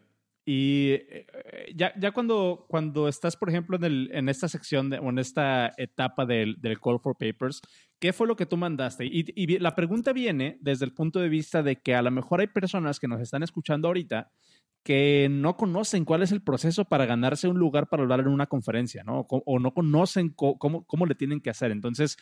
Y 0.48 0.90
eh, 0.92 1.26
eh, 1.32 1.72
ya, 1.74 1.92
ya 1.98 2.12
cuando, 2.12 2.66
cuando 2.68 3.08
estás, 3.08 3.36
por 3.36 3.48
ejemplo, 3.48 3.76
en, 3.78 3.84
el, 3.84 4.10
en 4.12 4.28
esta 4.28 4.46
sección 4.48 4.90
de- 4.90 4.98
o 5.00 5.08
en 5.10 5.18
esta 5.18 5.72
etapa 5.76 6.24
del, 6.24 6.54
del 6.60 6.78
Call 6.78 7.00
for 7.00 7.16
Papers, 7.18 7.60
¿qué 7.98 8.12
fue 8.12 8.28
lo 8.28 8.36
que 8.36 8.46
tú 8.46 8.56
mandaste? 8.56 9.06
Y, 9.06 9.24
y 9.34 9.58
la 9.58 9.74
pregunta 9.74 10.12
viene 10.12 10.58
desde 10.60 10.84
el 10.84 10.92
punto 10.92 11.18
de 11.18 11.28
vista 11.28 11.64
de 11.64 11.76
que 11.76 11.96
a 11.96 12.02
lo 12.02 12.12
mejor 12.12 12.40
hay 12.40 12.46
personas 12.46 13.00
que 13.00 13.08
nos 13.08 13.20
están 13.20 13.42
escuchando 13.42 13.88
ahorita 13.88 14.30
que 14.86 15.26
no 15.28 15.56
conocen 15.56 16.04
cuál 16.04 16.22
es 16.22 16.30
el 16.30 16.42
proceso 16.42 16.84
para 16.84 17.06
ganarse 17.06 17.48
un 17.48 17.58
lugar 17.58 17.88
para 17.88 18.04
hablar 18.04 18.20
en 18.20 18.28
una 18.28 18.46
conferencia, 18.46 19.02
¿no? 19.02 19.26
O, 19.28 19.42
o 19.44 19.58
no 19.58 19.74
conocen 19.74 20.28
co- 20.28 20.56
cómo, 20.58 20.84
cómo 20.86 21.06
le 21.06 21.16
tienen 21.16 21.40
que 21.40 21.50
hacer. 21.50 21.72
Entonces, 21.72 22.16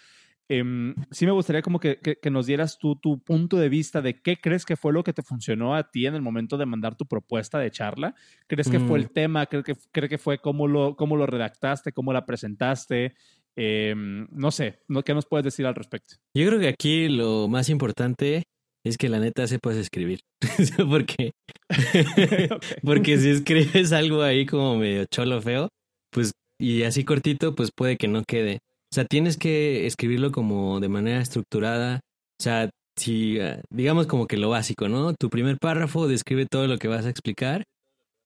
em, 0.49 0.95
sí 1.11 1.27
me 1.27 1.33
gustaría 1.33 1.61
como 1.61 1.79
que, 1.79 1.99
que- 2.01 2.17
que 2.17 2.31
nos 2.31 2.47
dieras 2.47 2.79
tú 2.79 2.97
tu 2.97 3.19
punto 3.23 3.59
de 3.59 3.69
vista 3.69 4.01
de 4.01 4.23
qué 4.23 4.39
crees 4.39 4.65
que 4.65 4.77
fue 4.77 4.95
lo 4.95 5.05
que 5.05 5.13
te 5.13 5.23
funcionó 5.23 5.75
a 5.77 5.91
ti 5.91 6.07
en 6.07 6.15
el 6.15 6.23
momento 6.23 6.57
de 6.57 6.65
mandar 6.65 6.97
tu 6.97 7.05
propuesta 7.05 7.59
de 7.59 7.71
charla. 7.71 8.15
¿Crees 8.47 8.71
que 8.71 8.81
fue 8.81 8.99
Mm. 8.99 9.03
el 9.03 9.11
tema? 9.11 9.45
¿Crees 9.47 9.65
que, 9.67 9.75
cree 9.93 10.09
que 10.09 10.17
fue 10.19 10.39
cómo 10.39 10.67
lo, 10.67 10.97
cómo 10.97 11.17
lo 11.17 11.27
redactaste? 11.27 11.93
¿Cómo 11.93 12.15
la 12.15 12.25
presentaste? 12.25 13.15
Em, 13.57 14.27
no 14.33 14.51
sé. 14.51 14.81
¿qué 15.05 15.13
nos 15.15 15.27
puedes 15.27 15.45
decir 15.45 15.67
al 15.67 15.75
respecto? 15.75 16.15
Yo 16.35 16.47
creo 16.49 16.59
que 16.59 16.69
aquí 16.69 17.09
lo 17.09 17.47
más 17.49 17.69
importante 17.69 18.43
es 18.85 18.99
que 18.99 19.09
la 19.09 19.19
neta 19.19 19.47
sepas 19.47 19.77
escribir. 19.77 20.21
porque, 20.89 21.33
porque 22.83 23.19
si 23.19 23.31
escribes 23.31 23.93
algo 23.93 24.23
ahí 24.23 24.47
como 24.47 24.77
medio 24.77 25.07
cholo 25.07 25.41
feo, 25.41 25.69
pues, 26.11 26.33
y 26.61 26.83
así 26.83 27.05
cortito, 27.05 27.55
pues 27.55 27.71
puede 27.75 27.97
que 27.97 28.09
no 28.09 28.23
quede. 28.25 28.61
O 28.93 28.95
sea, 28.95 29.05
tienes 29.05 29.37
que 29.37 29.87
escribirlo 29.87 30.31
como 30.31 30.81
de 30.81 30.89
manera 30.89 31.21
estructurada. 31.21 32.01
O 32.39 32.43
sea, 32.43 32.71
si, 32.97 33.39
eh, 33.39 33.61
digamos 33.71 34.07
como 34.07 34.27
que 34.27 34.37
lo 34.37 34.51
básico, 34.51 34.89
¿no? 34.89 35.15
Tu 35.15 35.31
primer 35.31 35.59
párrafo 35.59 36.07
describe 36.07 36.47
todo 36.47 36.67
lo 36.67 36.79
que 36.79 36.89
vas 36.89 37.07
a 37.07 37.11
explicar 37.11 37.65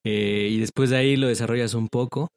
eh, 0.05 0.49
y 0.51 0.59
después 0.59 0.91
de 0.91 0.97
ahí 0.97 1.17
lo 1.17 1.29
desarrollas 1.29 1.75
un 1.75 1.89
poco. 1.89 2.29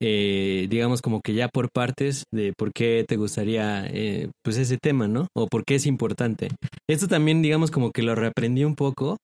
Eh, 0.00 0.66
digamos 0.70 1.02
como 1.02 1.20
que 1.20 1.34
ya 1.34 1.48
por 1.48 1.70
partes 1.70 2.24
de 2.32 2.52
por 2.56 2.72
qué 2.72 3.04
te 3.06 3.16
gustaría 3.16 3.86
eh, 3.86 4.30
pues 4.42 4.56
ese 4.56 4.78
tema, 4.78 5.08
¿no? 5.08 5.28
O 5.34 5.46
por 5.46 5.64
qué 5.64 5.74
es 5.76 5.86
importante. 5.86 6.48
Esto 6.88 7.08
también 7.08 7.42
digamos 7.42 7.70
como 7.70 7.90
que 7.92 8.02
lo 8.02 8.14
reaprendí 8.14 8.64
un 8.64 8.74
poco 8.74 9.18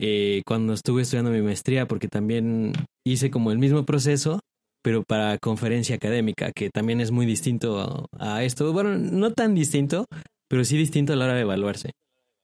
eh, 0.00 0.42
cuando 0.46 0.74
estuve 0.74 1.02
estudiando 1.02 1.30
mi 1.30 1.42
maestría 1.42 1.86
porque 1.88 2.08
también 2.08 2.72
hice 3.04 3.30
como 3.30 3.50
el 3.52 3.58
mismo 3.58 3.84
proceso 3.84 4.40
pero 4.82 5.02
para 5.02 5.38
conferencia 5.38 5.96
académica 5.96 6.52
que 6.52 6.70
también 6.70 7.00
es 7.00 7.10
muy 7.10 7.26
distinto 7.26 7.80
a, 7.80 8.36
a 8.36 8.44
esto. 8.44 8.72
Bueno, 8.72 8.96
no 8.96 9.32
tan 9.32 9.54
distinto, 9.54 10.06
pero 10.48 10.64
sí 10.64 10.76
distinto 10.76 11.12
a 11.12 11.16
la 11.16 11.26
hora 11.26 11.34
de 11.34 11.42
evaluarse. 11.42 11.90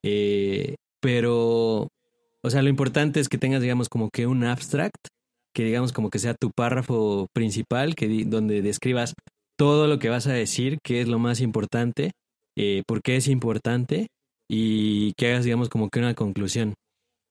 Eh, 0.03 0.75
pero, 1.01 1.88
o 2.42 2.51
sea, 2.51 2.62
lo 2.62 2.68
importante 2.68 3.20
es 3.20 3.29
que 3.29 3.38
tengas, 3.38 3.62
digamos, 3.62 3.88
como 3.88 4.11
que 4.11 4.27
un 4.27 4.44
abstract, 4.44 5.09
que 5.55 5.64
digamos 5.64 5.93
como 5.93 6.11
que 6.11 6.19
sea 6.19 6.35
tu 6.35 6.51
párrafo 6.51 7.29
principal, 7.33 7.95
que 7.95 8.25
donde 8.27 8.61
describas 8.62 9.14
todo 9.57 9.87
lo 9.87 9.99
que 9.99 10.09
vas 10.09 10.27
a 10.27 10.33
decir, 10.33 10.79
qué 10.83 11.01
es 11.01 11.09
lo 11.09 11.19
más 11.19 11.40
importante, 11.40 12.12
eh, 12.57 12.83
por 12.87 13.03
qué 13.03 13.17
es 13.17 13.29
importante 13.29 14.09
y 14.51 15.12
que 15.14 15.29
hagas, 15.29 15.45
digamos, 15.45 15.69
como 15.69 15.88
que 15.90 16.01
una 16.01 16.14
conclusión. 16.14 16.75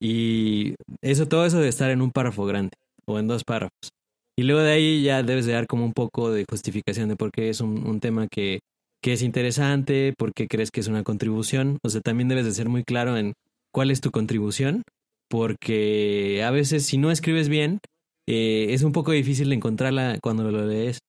Y 0.01 0.75
eso, 1.01 1.27
todo 1.27 1.45
eso 1.45 1.59
de 1.59 1.69
estar 1.69 1.91
en 1.91 2.01
un 2.01 2.11
párrafo 2.11 2.45
grande 2.45 2.75
o 3.05 3.19
en 3.19 3.27
dos 3.27 3.43
párrafos. 3.43 3.89
Y 4.37 4.43
luego 4.43 4.61
de 4.61 4.71
ahí 4.71 5.03
ya 5.03 5.21
debes 5.21 5.45
de 5.45 5.53
dar 5.53 5.67
como 5.67 5.85
un 5.85 5.93
poco 5.93 6.31
de 6.31 6.45
justificación 6.49 7.09
de 7.09 7.15
por 7.15 7.31
qué 7.31 7.49
es 7.49 7.61
un, 7.61 7.85
un 7.85 7.99
tema 7.99 8.27
que, 8.27 8.61
que 9.01 9.13
es 9.13 9.21
interesante, 9.21 10.13
por 10.17 10.33
qué 10.33 10.47
crees 10.47 10.71
que 10.71 10.79
es 10.79 10.87
una 10.87 11.03
contribución. 11.03 11.77
O 11.83 11.89
sea, 11.89 12.01
también 12.01 12.29
debes 12.29 12.45
de 12.45 12.53
ser 12.53 12.69
muy 12.69 12.83
claro 12.83 13.17
en 13.17 13.33
cuál 13.71 13.91
es 13.91 14.01
tu 14.01 14.11
contribución, 14.11 14.83
porque 15.29 16.43
a 16.43 16.51
veces 16.51 16.85
si 16.85 16.97
no 16.97 17.11
escribes 17.11 17.47
bien, 17.47 17.79
eh, 18.27 18.67
es 18.69 18.83
un 18.83 18.91
poco 18.91 19.11
difícil 19.11 19.51
encontrarla 19.51 20.17
cuando 20.21 20.49
lo 20.51 20.65
lees. 20.65 20.99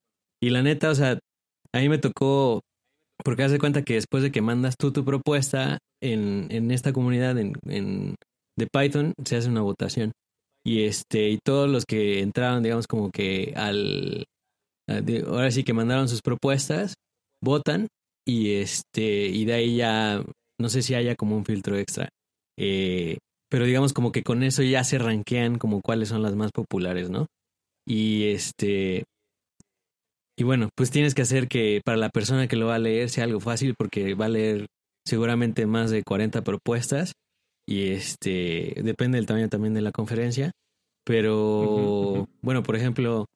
Y 0.42 0.50
la 0.50 0.62
neta, 0.62 0.90
o 0.90 0.94
sea, 0.94 1.18
a 1.72 1.78
mí 1.80 1.88
me 1.88 1.98
tocó, 1.98 2.60
porque 3.24 3.44
haz 3.44 3.52
de 3.52 3.58
cuenta 3.58 3.82
que 3.84 3.94
después 3.94 4.22
de 4.22 4.32
que 4.32 4.42
mandas 4.42 4.76
tú 4.78 4.92
tu 4.92 5.04
propuesta 5.04 5.78
en, 6.02 6.46
en 6.50 6.70
esta 6.70 6.92
comunidad 6.92 7.38
en, 7.38 7.54
en- 7.68 8.14
de 8.58 8.68
Python, 8.72 9.14
se 9.24 9.36
hace 9.36 9.48
una 9.48 9.62
votación. 9.62 10.12
Y 10.66 10.84
este, 10.84 11.30
y 11.30 11.38
todos 11.44 11.68
los 11.68 11.84
que 11.86 12.20
entraron, 12.20 12.62
digamos, 12.62 12.86
como 12.86 13.10
que 13.10 13.52
al, 13.56 14.24
ahora 15.26 15.50
sí 15.50 15.64
que 15.64 15.72
mandaron 15.72 16.08
sus 16.08 16.20
propuestas, 16.22 16.94
votan, 17.42 17.88
y 18.26 18.54
este, 18.54 19.26
y 19.26 19.44
de 19.44 19.52
ahí 19.54 19.76
ya, 19.76 20.22
no 20.60 20.68
sé 20.68 20.82
si 20.82 20.94
haya 20.94 21.14
como 21.16 21.36
un 21.36 21.44
filtro 21.44 21.76
extra. 21.76 22.08
Eh, 22.58 23.18
pero 23.54 23.66
digamos 23.66 23.92
como 23.92 24.10
que 24.10 24.24
con 24.24 24.42
eso 24.42 24.64
ya 24.64 24.82
se 24.82 24.98
rankean 24.98 25.58
como 25.58 25.80
cuáles 25.80 26.08
son 26.08 26.22
las 26.22 26.34
más 26.34 26.50
populares, 26.50 27.08
¿no? 27.08 27.28
Y 27.86 28.24
este, 28.32 29.04
y 30.36 30.42
bueno, 30.42 30.70
pues 30.76 30.90
tienes 30.90 31.14
que 31.14 31.22
hacer 31.22 31.46
que 31.46 31.80
para 31.84 31.96
la 31.96 32.08
persona 32.08 32.48
que 32.48 32.56
lo 32.56 32.66
va 32.66 32.74
a 32.74 32.80
leer 32.80 33.10
sea 33.10 33.22
algo 33.22 33.38
fácil 33.38 33.76
porque 33.78 34.14
va 34.14 34.24
a 34.24 34.30
leer 34.30 34.66
seguramente 35.06 35.66
más 35.66 35.92
de 35.92 36.02
40 36.02 36.42
propuestas 36.42 37.12
y 37.64 37.90
este 37.90 38.74
depende 38.82 39.18
del 39.18 39.26
tamaño 39.26 39.48
también 39.48 39.74
de 39.74 39.82
la 39.82 39.92
conferencia, 39.92 40.50
pero 41.06 42.26
bueno, 42.42 42.64
por 42.64 42.74
ejemplo, 42.74 43.26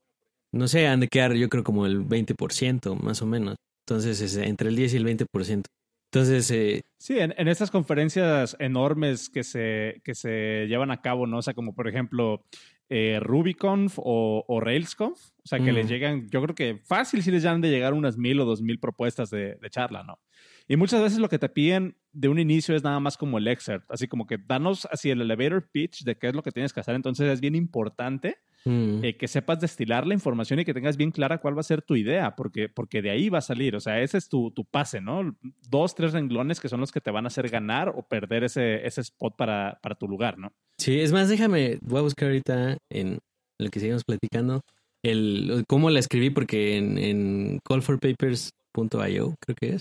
no 0.53 0.67
sé, 0.67 0.89
han 0.89 0.99
de 0.99 1.07
quedar 1.07 1.35
yo 1.35 1.49
creo 1.49 1.63
como 1.63 1.87
el 1.87 2.05
20% 2.05 2.97
más 2.97 3.23
o 3.23 3.27
menos. 3.27 3.55
Entonces 3.87 4.21
es 4.21 4.37
entre 4.37 4.71
el 4.71 4.75
10 4.75 4.95
y 4.95 4.97
el 4.97 5.07
20%. 5.07 5.63
Entonces, 6.11 6.51
eh, 6.51 6.83
sí, 6.97 7.19
en, 7.19 7.35
en, 7.37 7.49
estas 7.49 7.71
conferencias 7.71 8.57
enormes 8.59 9.29
que 9.29 9.45
se, 9.45 10.01
que 10.05 10.15
se 10.15 10.67
llevan 10.67 10.91
a 10.91 11.03
cabo, 11.03 11.27
¿no? 11.27 11.39
O 11.39 11.43
sea, 11.43 11.53
como 11.53 11.75
por 11.75 11.87
ejemplo 11.87 12.47
eh, 12.89 13.21
RubyConf 13.21 13.99
o, 13.99 14.43
o, 14.49 14.61
RailsConf, 14.61 15.19
o 15.19 15.47
sea, 15.47 15.59
que 15.59 15.71
les 15.71 15.85
mm. 15.85 15.89
llegan, 15.89 16.29
yo 16.31 16.43
creo 16.43 16.55
que 16.55 16.81
fácil 16.87 17.23
si 17.23 17.31
les 17.31 17.43
llegan 17.43 17.61
de 17.61 17.69
llegar 17.69 17.93
unas 17.93 18.17
mil 18.17 18.41
o 18.41 18.47
dos 18.47 18.63
mil 18.63 18.81
propuestas 18.81 19.29
de, 19.29 19.57
de 19.57 19.71
charla, 19.71 20.03
¿no? 20.03 20.19
Y 20.67 20.77
muchas 20.77 21.03
veces 21.03 21.19
lo 21.19 21.29
que 21.29 21.39
te 21.39 21.51
piden 21.51 21.99
de 22.13 22.29
un 22.29 22.39
inicio 22.39 22.75
es 22.75 22.83
nada 22.83 23.01
más 23.01 23.19
como 23.19 23.37
el 23.37 23.47
excerpt, 23.47 23.91
así 23.91 24.09
como 24.09 24.27
que 24.27 24.39
danos 24.39 24.89
así 24.91 25.11
el 25.11 25.21
elevator 25.21 25.69
pitch 25.71 26.05
de 26.05 26.17
qué 26.17 26.29
es 26.29 26.35
lo 26.35 26.43
que 26.43 26.53
tienes 26.53 26.73
que 26.73 26.81
hacer. 26.81 26.95
Entonces 26.95 27.31
es 27.31 27.41
bien 27.43 27.55
importante 27.55 28.39
mm. 28.65 29.05
eh, 29.05 29.17
que 29.17 29.29
sepas 29.29 29.61
destilar 29.61 30.07
la 30.07 30.15
información 30.15 30.61
y 30.61 30.65
que 30.65 30.75
tengas 30.75 30.97
bien 30.97 31.11
clara 31.11 31.39
cuál 31.39 31.57
va 31.57 31.61
a 31.61 31.65
ser 31.65 31.83
tu 31.83 31.97
idea, 31.97 32.37
porque, 32.37 32.69
porque 32.69 33.03
de 33.03 33.11
ahí 33.11 33.29
va 33.29 33.39
a 33.39 33.43
salir. 33.43 33.77
O 33.77 33.81
sea, 33.81 34.01
ese 34.01 34.19
es 34.19 34.29
tu, 34.29 34.51
tu 34.51 34.65
pase, 34.65 35.01
¿no? 35.01 35.37
Dos, 35.69 35.95
tres 35.95 36.13
renglones 36.13 36.61
que 36.61 36.69
son 36.69 36.81
los 36.81 36.93
que 36.93 37.01
te 37.01 37.11
van 37.11 37.25
a 37.25 37.29
hacer 37.29 37.49
ganar 37.49 37.91
o 37.91 38.03
perder 38.07 38.45
ese, 38.45 38.87
ese 38.87 39.01
spot 39.01 39.37
para, 39.37 39.79
para 39.83 39.95
tu 39.95 40.09
lugar, 40.09 40.39
¿no? 40.39 40.53
Sí, 40.79 41.01
es 41.01 41.13
más, 41.13 41.29
déjame, 41.29 41.79
voy 41.83 41.99
a 41.99 42.03
buscar 42.03 42.29
ahorita 42.29 42.79
en 42.91 43.19
lo 43.59 43.71
que 43.71 43.81
seguimos 43.81 44.05
platicando 44.05 44.63
el 45.05 45.65
cómo 45.69 45.91
la 45.91 46.01
escribí, 46.01 46.31
porque 46.31 46.77
en, 46.77 46.99
en 46.99 47.61
callforpapers.io, 47.65 49.35
creo 49.41 49.57
que 49.57 49.75
es 49.75 49.81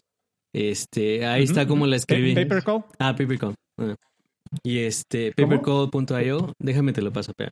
este, 0.58 1.26
ahí 1.26 1.44
está 1.44 1.68
como 1.68 1.86
la 1.86 1.98
escribí. 1.98 2.34
Papercall. 2.34 2.86
Ah, 2.98 3.16
Papercall. 3.16 3.56
Y 4.64 4.80
este, 4.80 5.32
papercall.io, 5.34 6.54
déjame 6.60 6.94
te 6.94 7.02
lo 7.02 7.12
paso, 7.12 7.34
pero. 7.38 7.52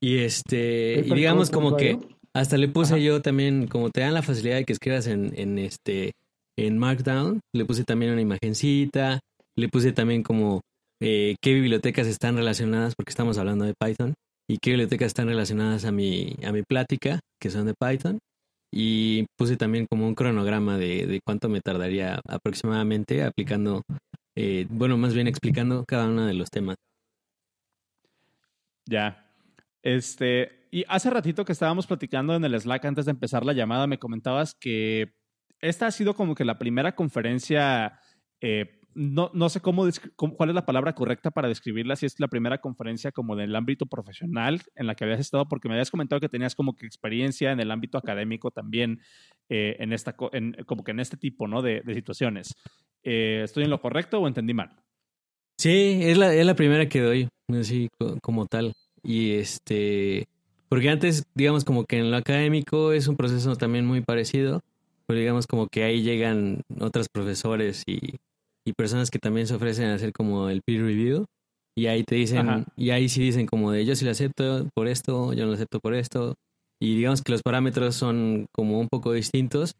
Y 0.00 0.18
este, 0.18 1.04
y 1.06 1.14
digamos 1.14 1.50
como 1.50 1.76
que 1.76 1.98
hasta 2.34 2.56
le 2.58 2.68
puse 2.68 3.02
yo 3.02 3.22
también, 3.22 3.66
como 3.66 3.90
te 3.90 4.02
dan 4.02 4.14
la 4.14 4.22
facilidad 4.22 4.56
de 4.56 4.64
que 4.64 4.72
escribas 4.72 5.06
en, 5.06 5.32
en 5.38 5.58
este, 5.58 6.12
en 6.58 6.78
Markdown, 6.78 7.40
le 7.54 7.64
puse 7.64 7.84
también 7.84 8.12
una 8.12 8.20
imagencita, 8.20 9.20
le 9.56 9.68
puse 9.68 9.92
también 9.92 10.22
como 10.22 10.60
eh, 11.00 11.36
qué 11.40 11.54
bibliotecas 11.54 12.06
están 12.06 12.36
relacionadas, 12.36 12.94
porque 12.94 13.10
estamos 13.10 13.38
hablando 13.38 13.64
de 13.64 13.74
Python, 13.78 14.14
y 14.48 14.58
qué 14.58 14.70
bibliotecas 14.70 15.08
están 15.08 15.28
relacionadas 15.28 15.84
a 15.84 15.92
mi, 15.92 16.36
a 16.44 16.52
mi 16.52 16.62
plática, 16.62 17.20
que 17.40 17.50
son 17.50 17.66
de 17.66 17.74
Python. 17.74 18.18
Y 18.72 19.26
puse 19.38 19.56
también 19.56 19.86
como 19.88 20.06
un 20.06 20.14
cronograma 20.14 20.76
de, 20.76 21.06
de 21.06 21.20
cuánto 21.24 21.48
me 21.48 21.60
tardaría 21.60 22.20
aproximadamente 22.28 23.22
aplicando, 23.22 23.82
eh, 24.36 24.66
bueno, 24.68 24.98
más 24.98 25.14
bien 25.14 25.28
explicando 25.28 25.84
cada 25.86 26.08
uno 26.08 26.26
de 26.26 26.34
los 26.34 26.50
temas. 26.50 26.76
Ya. 28.86 29.25
Este, 29.82 30.68
y 30.70 30.84
hace 30.88 31.10
ratito 31.10 31.44
que 31.44 31.52
estábamos 31.52 31.86
platicando 31.86 32.34
en 32.34 32.44
el 32.44 32.58
Slack 32.60 32.84
antes 32.84 33.04
de 33.04 33.12
empezar 33.12 33.44
la 33.44 33.52
llamada, 33.52 33.86
me 33.86 33.98
comentabas 33.98 34.54
que 34.54 35.14
esta 35.60 35.86
ha 35.86 35.90
sido 35.90 36.14
como 36.14 36.34
que 36.34 36.44
la 36.44 36.58
primera 36.58 36.94
conferencia 36.94 38.00
eh, 38.40 38.80
no, 38.96 39.30
no 39.34 39.50
sé 39.50 39.60
cómo, 39.60 39.86
cuál 40.16 40.48
es 40.48 40.54
la 40.54 40.64
palabra 40.64 40.94
correcta 40.94 41.30
para 41.30 41.48
describirla, 41.48 41.96
si 41.96 42.06
es 42.06 42.18
la 42.18 42.28
primera 42.28 42.62
conferencia 42.62 43.12
como 43.12 43.36
del 43.36 43.54
ámbito 43.54 43.84
profesional 43.84 44.62
en 44.74 44.86
la 44.86 44.94
que 44.94 45.04
habías 45.04 45.20
estado, 45.20 45.46
porque 45.48 45.68
me 45.68 45.74
habías 45.74 45.90
comentado 45.90 46.18
que 46.18 46.30
tenías 46.30 46.54
como 46.54 46.74
que 46.74 46.86
experiencia 46.86 47.52
en 47.52 47.60
el 47.60 47.70
ámbito 47.70 47.98
académico 47.98 48.50
también, 48.50 49.00
eh, 49.50 49.76
en 49.80 49.92
esta, 49.92 50.16
en, 50.32 50.56
como 50.64 50.82
que 50.82 50.92
en 50.92 51.00
este 51.00 51.18
tipo 51.18 51.46
¿no? 51.46 51.60
de, 51.60 51.82
situaciones. 51.92 52.54
Eh, 53.02 53.42
¿Estoy 53.44 53.64
en 53.64 53.70
lo 53.70 53.82
correcto 53.82 54.18
o 54.18 54.26
entendí 54.26 54.54
mal? 54.54 54.70
Sí, 55.58 56.00
es 56.02 56.16
la, 56.16 56.32
es 56.32 56.46
la 56.46 56.54
primera 56.54 56.88
que 56.88 57.00
doy, 57.00 57.28
así 57.52 57.88
como 58.22 58.46
tal. 58.46 58.72
Y 59.06 59.34
este, 59.34 60.26
porque 60.68 60.90
antes, 60.90 61.24
digamos, 61.34 61.64
como 61.64 61.84
que 61.84 61.98
en 61.98 62.10
lo 62.10 62.16
académico 62.16 62.92
es 62.92 63.06
un 63.06 63.16
proceso 63.16 63.54
también 63.56 63.86
muy 63.86 64.00
parecido, 64.00 64.62
pero 65.06 65.20
digamos 65.20 65.46
como 65.46 65.68
que 65.68 65.84
ahí 65.84 66.02
llegan 66.02 66.62
otros 66.80 67.08
profesores 67.08 67.82
y 67.86 68.16
y 68.66 68.72
personas 68.72 69.10
que 69.10 69.20
también 69.20 69.46
se 69.46 69.54
ofrecen 69.54 69.86
a 69.86 69.94
hacer 69.94 70.12
como 70.12 70.50
el 70.50 70.60
peer 70.60 70.82
review. 70.82 71.24
Y 71.76 71.86
ahí 71.86 72.02
te 72.02 72.16
dicen, 72.16 72.66
y 72.76 72.90
ahí 72.90 73.08
sí 73.08 73.22
dicen 73.22 73.46
como 73.46 73.70
de 73.70 73.84
yo 73.84 73.94
sí 73.94 74.04
lo 74.04 74.10
acepto 74.10 74.68
por 74.74 74.88
esto, 74.88 75.32
yo 75.34 75.44
no 75.44 75.50
lo 75.50 75.54
acepto 75.54 75.78
por 75.78 75.94
esto. 75.94 76.34
Y 76.80 76.96
digamos 76.96 77.22
que 77.22 77.32
los 77.32 77.42
parámetros 77.42 77.94
son 77.94 78.46
como 78.52 78.80
un 78.80 78.88
poco 78.88 79.12
distintos, 79.12 79.74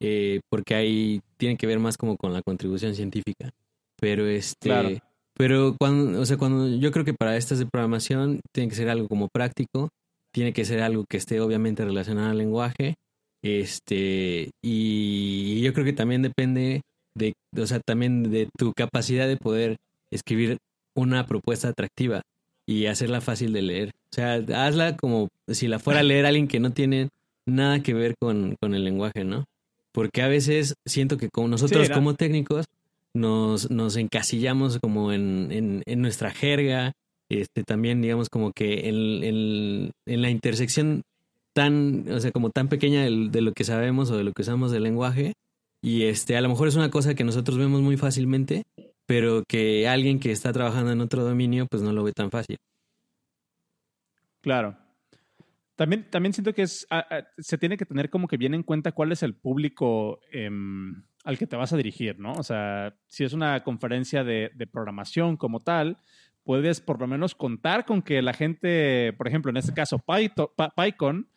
eh, 0.00 0.40
porque 0.50 0.74
ahí 0.74 1.22
tienen 1.38 1.56
que 1.56 1.66
ver 1.66 1.78
más 1.78 1.96
como 1.96 2.16
con 2.16 2.32
la 2.32 2.42
contribución 2.42 2.94
científica. 2.94 3.50
Pero 3.98 4.26
este, 4.26 5.00
pero 5.36 5.76
cuando, 5.78 6.20
o 6.20 6.24
sea, 6.24 6.36
cuando 6.36 6.68
yo 6.68 6.90
creo 6.90 7.04
que 7.04 7.14
para 7.14 7.36
estas 7.36 7.58
de 7.58 7.66
programación 7.66 8.40
tiene 8.52 8.70
que 8.70 8.76
ser 8.76 8.88
algo 8.88 9.06
como 9.06 9.28
práctico, 9.28 9.90
tiene 10.32 10.52
que 10.52 10.64
ser 10.64 10.80
algo 10.80 11.04
que 11.08 11.18
esté 11.18 11.40
obviamente 11.40 11.84
relacionado 11.84 12.30
al 12.30 12.38
lenguaje. 12.38 12.94
Este, 13.42 14.50
y 14.62 15.60
yo 15.60 15.72
creo 15.74 15.84
que 15.84 15.92
también 15.92 16.22
depende 16.22 16.82
de, 17.14 17.34
o 17.56 17.66
sea, 17.66 17.80
también 17.80 18.30
de 18.30 18.48
tu 18.56 18.72
capacidad 18.72 19.28
de 19.28 19.36
poder 19.36 19.76
escribir 20.10 20.56
una 20.94 21.26
propuesta 21.26 21.68
atractiva 21.68 22.22
y 22.66 22.86
hacerla 22.86 23.20
fácil 23.20 23.52
de 23.52 23.62
leer. 23.62 23.92
O 24.10 24.14
sea, 24.14 24.34
hazla 24.34 24.96
como 24.96 25.28
si 25.48 25.68
la 25.68 25.78
fuera 25.78 26.00
a 26.00 26.02
leer 26.02 26.26
alguien 26.26 26.48
que 26.48 26.60
no 26.60 26.70
tiene 26.72 27.10
nada 27.44 27.82
que 27.82 27.94
ver 27.94 28.14
con, 28.18 28.56
con 28.60 28.74
el 28.74 28.84
lenguaje, 28.84 29.24
¿no? 29.24 29.44
Porque 29.92 30.22
a 30.22 30.28
veces 30.28 30.74
siento 30.84 31.18
que 31.18 31.28
con 31.28 31.50
nosotros 31.50 31.88
como 31.90 32.14
técnicos 32.14 32.66
nos, 33.16 33.70
nos 33.70 33.96
encasillamos 33.96 34.78
como 34.78 35.12
en, 35.12 35.82
en, 35.84 36.00
nuestra 36.00 36.30
jerga, 36.30 36.92
este, 37.28 37.64
también 37.64 38.02
digamos 38.02 38.28
como 38.28 38.52
que 38.52 38.88
en, 38.88 39.92
en, 40.06 40.22
la 40.22 40.30
intersección 40.30 41.02
tan, 41.52 42.06
o 42.10 42.20
sea, 42.20 42.30
como 42.30 42.50
tan 42.50 42.68
pequeña 42.68 43.02
de, 43.04 43.28
de 43.30 43.40
lo 43.40 43.52
que 43.52 43.64
sabemos 43.64 44.10
o 44.10 44.16
de 44.16 44.24
lo 44.24 44.32
que 44.32 44.42
usamos 44.42 44.70
del 44.70 44.84
lenguaje, 44.84 45.32
y 45.82 46.04
este, 46.04 46.36
a 46.36 46.40
lo 46.40 46.48
mejor 46.48 46.68
es 46.68 46.76
una 46.76 46.90
cosa 46.90 47.14
que 47.14 47.24
nosotros 47.24 47.58
vemos 47.58 47.80
muy 47.80 47.96
fácilmente, 47.96 48.64
pero 49.06 49.44
que 49.46 49.88
alguien 49.88 50.18
que 50.18 50.32
está 50.32 50.52
trabajando 50.52 50.92
en 50.92 51.00
otro 51.00 51.24
dominio, 51.24 51.66
pues 51.66 51.82
no 51.82 51.92
lo 51.92 52.02
ve 52.02 52.12
tan 52.12 52.30
fácil. 52.30 52.56
Claro. 54.40 54.76
También, 55.76 56.08
también 56.10 56.32
siento 56.32 56.54
que 56.54 56.62
es, 56.62 56.86
se 57.38 57.58
tiene 57.58 57.76
que 57.76 57.84
tener 57.84 58.10
como 58.10 58.28
que 58.28 58.36
bien 58.36 58.54
en 58.54 58.62
cuenta 58.62 58.92
cuál 58.92 59.12
es 59.12 59.22
el 59.22 59.34
público 59.34 60.20
em, 60.32 61.04
al 61.26 61.38
que 61.38 61.46
te 61.48 61.56
vas 61.56 61.72
a 61.72 61.76
dirigir, 61.76 62.20
¿no? 62.20 62.32
O 62.34 62.42
sea, 62.44 62.96
si 63.08 63.24
es 63.24 63.32
una 63.32 63.64
conferencia 63.64 64.22
de, 64.22 64.50
programación 64.72 65.36
como 65.36 65.58
tal, 65.58 65.98
puedes 66.44 66.80
por 66.80 67.00
lo 67.00 67.08
menos 67.08 67.34
contar 67.34 67.84
con 67.84 68.00
que 68.00 68.22
la 68.22 68.32
gente, 68.32 69.12
por 69.14 69.26
ejemplo, 69.26 69.50
en 69.50 69.56
este 69.56 69.74
caso 69.74 69.98
Python, 69.98 70.48
PyCon, 70.76 71.28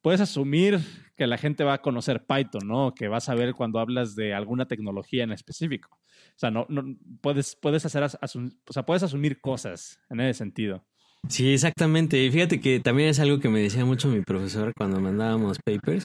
puedes 0.00 0.22
asumir 0.22 0.80
que 1.14 1.26
la 1.26 1.36
gente 1.36 1.62
va 1.62 1.74
a 1.74 1.82
conocer 1.82 2.24
Python, 2.24 2.66
¿no? 2.66 2.94
Que 2.94 3.06
vas 3.08 3.28
a 3.28 3.34
ver 3.34 3.52
cuando 3.52 3.80
hablas 3.80 4.16
de 4.16 4.32
alguna 4.32 4.66
tecnología 4.66 5.24
en 5.24 5.32
específico. 5.32 5.90
O 5.92 6.38
sea, 6.38 6.50
no, 6.50 6.64
no 6.70 6.96
puedes, 7.20 7.54
puedes 7.54 7.84
hacer, 7.84 8.02
o 8.02 8.72
sea, 8.72 8.86
puedes 8.86 9.02
asumir 9.02 9.42
cosas 9.42 10.00
en 10.08 10.20
ese 10.20 10.38
sentido. 10.38 10.86
Sí, 11.28 11.52
exactamente. 11.52 12.22
Y 12.22 12.30
fíjate 12.30 12.60
que 12.60 12.80
también 12.80 13.10
es 13.10 13.20
algo 13.20 13.40
que 13.40 13.50
me 13.50 13.60
decía 13.60 13.84
mucho 13.84 14.08
mi 14.08 14.22
profesor 14.22 14.72
cuando 14.74 15.00
mandábamos 15.00 15.58
papers. 15.58 16.04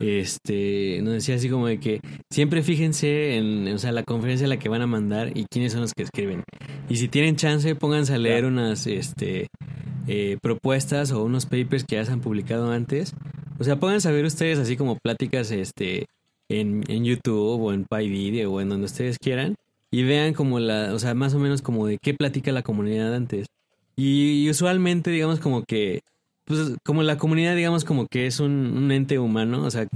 Este, 0.00 1.00
nos 1.02 1.14
decía 1.14 1.34
así 1.34 1.48
como 1.48 1.66
de 1.66 1.80
que 1.80 2.00
siempre 2.30 2.62
fíjense 2.62 3.36
en, 3.36 3.66
o 3.68 3.78
sea, 3.78 3.92
la 3.92 4.04
conferencia 4.04 4.46
a 4.46 4.48
la 4.48 4.58
que 4.58 4.68
van 4.68 4.82
a 4.82 4.86
mandar 4.86 5.36
y 5.36 5.46
quiénes 5.50 5.72
son 5.72 5.82
los 5.82 5.92
que 5.92 6.04
escriben. 6.04 6.44
Y 6.88 6.96
si 6.96 7.08
tienen 7.08 7.36
chance, 7.36 7.74
pónganse 7.74 8.14
a 8.14 8.18
leer 8.18 8.44
unas, 8.44 8.86
este, 8.86 9.48
eh, 10.06 10.38
propuestas 10.40 11.12
o 11.12 11.24
unos 11.24 11.46
papers 11.46 11.84
que 11.84 11.96
ya 11.96 12.04
se 12.04 12.12
han 12.12 12.20
publicado 12.20 12.70
antes. 12.70 13.12
O 13.58 13.64
sea, 13.64 13.76
pueden 13.80 14.00
saber 14.00 14.24
ustedes 14.24 14.58
así 14.58 14.76
como 14.76 14.96
pláticas 14.96 15.50
este, 15.50 16.06
en, 16.48 16.84
en 16.88 17.04
YouTube 17.04 17.60
o 17.60 17.72
en 17.72 17.84
PyVideo 17.84 18.52
o 18.52 18.60
en 18.60 18.68
donde 18.68 18.86
ustedes 18.86 19.18
quieran 19.18 19.56
y 19.90 20.02
vean 20.04 20.34
como 20.34 20.60
la, 20.60 20.94
o 20.94 20.98
sea, 20.98 21.14
más 21.14 21.34
o 21.34 21.38
menos 21.38 21.62
como 21.62 21.86
de 21.86 21.98
qué 21.98 22.14
platica 22.14 22.52
la 22.52 22.62
comunidad 22.62 23.14
antes. 23.14 23.46
Y, 23.96 24.48
usualmente, 24.48 25.10
digamos, 25.10 25.40
como 25.40 25.64
que, 25.64 26.02
pues 26.48 26.72
como 26.84 27.02
la 27.02 27.18
comunidad, 27.18 27.54
digamos, 27.54 27.84
como 27.84 28.06
que 28.06 28.26
es 28.26 28.40
un, 28.40 28.74
un 28.76 28.90
ente 28.90 29.18
humano, 29.18 29.64
o 29.64 29.70
sea, 29.70 29.86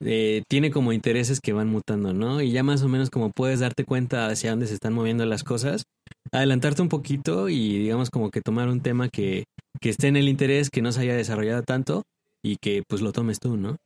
eh, 0.00 0.44
tiene 0.48 0.70
como 0.70 0.92
intereses 0.92 1.40
que 1.40 1.52
van 1.52 1.68
mutando, 1.68 2.14
¿no? 2.14 2.40
Y 2.40 2.52
ya 2.52 2.62
más 2.62 2.82
o 2.82 2.88
menos 2.88 3.10
como 3.10 3.30
puedes 3.30 3.58
darte 3.58 3.84
cuenta 3.84 4.28
hacia 4.28 4.50
dónde 4.50 4.68
se 4.68 4.74
están 4.74 4.92
moviendo 4.92 5.26
las 5.26 5.42
cosas, 5.42 5.82
adelantarte 6.30 6.82
un 6.82 6.88
poquito 6.88 7.48
y 7.48 7.78
digamos 7.78 8.10
como 8.10 8.30
que 8.30 8.40
tomar 8.40 8.68
un 8.68 8.80
tema 8.80 9.08
que, 9.08 9.44
que 9.80 9.90
esté 9.90 10.06
en 10.06 10.16
el 10.16 10.28
interés, 10.28 10.70
que 10.70 10.82
no 10.82 10.92
se 10.92 11.00
haya 11.00 11.16
desarrollado 11.16 11.62
tanto 11.64 12.04
y 12.42 12.56
que 12.56 12.84
pues 12.88 13.02
lo 13.02 13.12
tomes 13.12 13.40
tú, 13.40 13.56
¿no? 13.56 13.76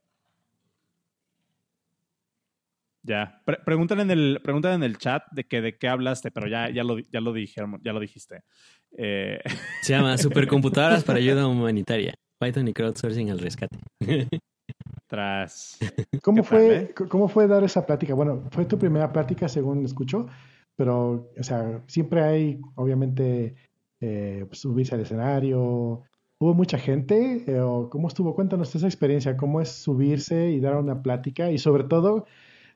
Ya, 3.05 3.42
preguntan 3.64 3.98
en 4.00 4.11
el 4.12 4.40
en 4.44 4.82
el 4.84 4.98
chat 4.98 5.24
de 5.32 5.44
que 5.44 5.61
de 5.61 5.76
qué 5.76 5.88
hablaste, 5.88 6.30
pero 6.30 6.46
ya, 6.46 6.70
ya 6.70 6.84
lo 6.84 6.98
ya 7.00 7.20
lo 7.20 7.32
dijeron, 7.32 7.80
ya 7.82 7.92
lo 7.92 7.98
dijiste. 7.98 8.42
Eh... 8.96 9.40
Se 9.82 9.92
llama 9.92 10.16
Supercomputadoras 10.18 11.03
para 11.03 11.18
ayuda 11.18 11.48
humanitaria. 11.48 12.14
Python 12.38 12.68
y 12.68 12.72
crowdsourcing 12.72 13.30
al 13.30 13.38
rescate. 13.38 13.78
Tras. 15.07 15.78
¿Cómo 16.22 16.42
fue, 16.42 16.76
eh? 16.76 16.94
¿Cómo 16.94 17.28
fue 17.28 17.46
dar 17.46 17.62
esa 17.64 17.86
plática? 17.86 18.14
Bueno, 18.14 18.48
fue 18.50 18.64
tu 18.64 18.78
primera 18.78 19.12
plática, 19.12 19.48
según 19.48 19.84
escucho, 19.84 20.26
pero, 20.76 21.30
o 21.38 21.42
sea, 21.42 21.82
siempre 21.86 22.22
hay, 22.22 22.61
obviamente, 22.74 23.55
eh, 24.00 24.46
subirse 24.53 24.94
al 24.94 25.03
escenario. 25.03 26.03
¿Hubo 26.38 26.55
mucha 26.55 26.78
gente? 26.78 27.44
Eh, 27.46 27.61
¿Cómo 27.90 28.09
estuvo? 28.09 28.34
Cuéntanos 28.34 28.74
esa 28.74 28.86
experiencia, 28.86 29.36
cómo 29.36 29.61
es 29.61 29.68
subirse 29.68 30.50
y 30.50 30.61
dar 30.61 30.76
una 30.76 31.03
plática 31.03 31.53
y 31.53 31.59
sobre 31.59 31.84
todo, 31.84 32.26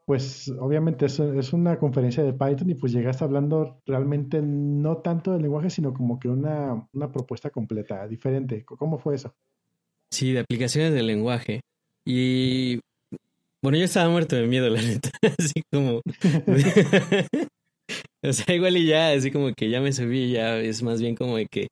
pues 0.07 0.48
obviamente 0.61 1.07
es, 1.07 1.18
es, 1.18 1.52
una 1.52 1.80
conferencia 1.80 2.22
de 2.22 2.32
Python 2.32 2.70
y 2.70 2.76
pues 2.76 2.92
llegaste 2.92 3.24
hablando 3.24 3.82
realmente 3.84 4.40
no 4.40 4.98
tanto 4.98 5.32
del 5.32 5.42
lenguaje, 5.42 5.68
sino 5.68 5.92
como 5.92 6.20
que 6.20 6.28
una, 6.28 6.88
una 6.92 7.11
propuesta 7.11 7.50
completa, 7.50 8.07
diferente. 8.07 8.64
¿Cómo 8.64 8.98
fue 8.98 9.16
eso? 9.16 9.34
Sí, 10.12 10.32
de 10.32 10.38
aplicaciones 10.38 10.94
del 10.94 11.09
lenguaje. 11.09 11.61
Y 12.04 12.78
bueno, 13.61 13.78
yo 13.78 13.84
estaba 13.84 14.09
muerto 14.09 14.36
de 14.36 14.46
miedo, 14.46 14.70
la 14.70 14.80
neta. 14.80 15.11
Así 15.38 15.64
como. 15.72 16.00
o 18.22 18.32
sea, 18.32 18.54
igual 18.54 18.76
y 18.76 18.86
ya, 18.86 19.11
así 19.11 19.32
como 19.32 19.52
que 19.54 19.70
ya 19.70 19.80
me 19.80 19.92
subí, 19.92 20.30
ya 20.30 20.59
es 20.59 20.84
más 20.84 21.00
bien 21.00 21.16
como 21.16 21.36
de 21.36 21.46
que 21.46 21.66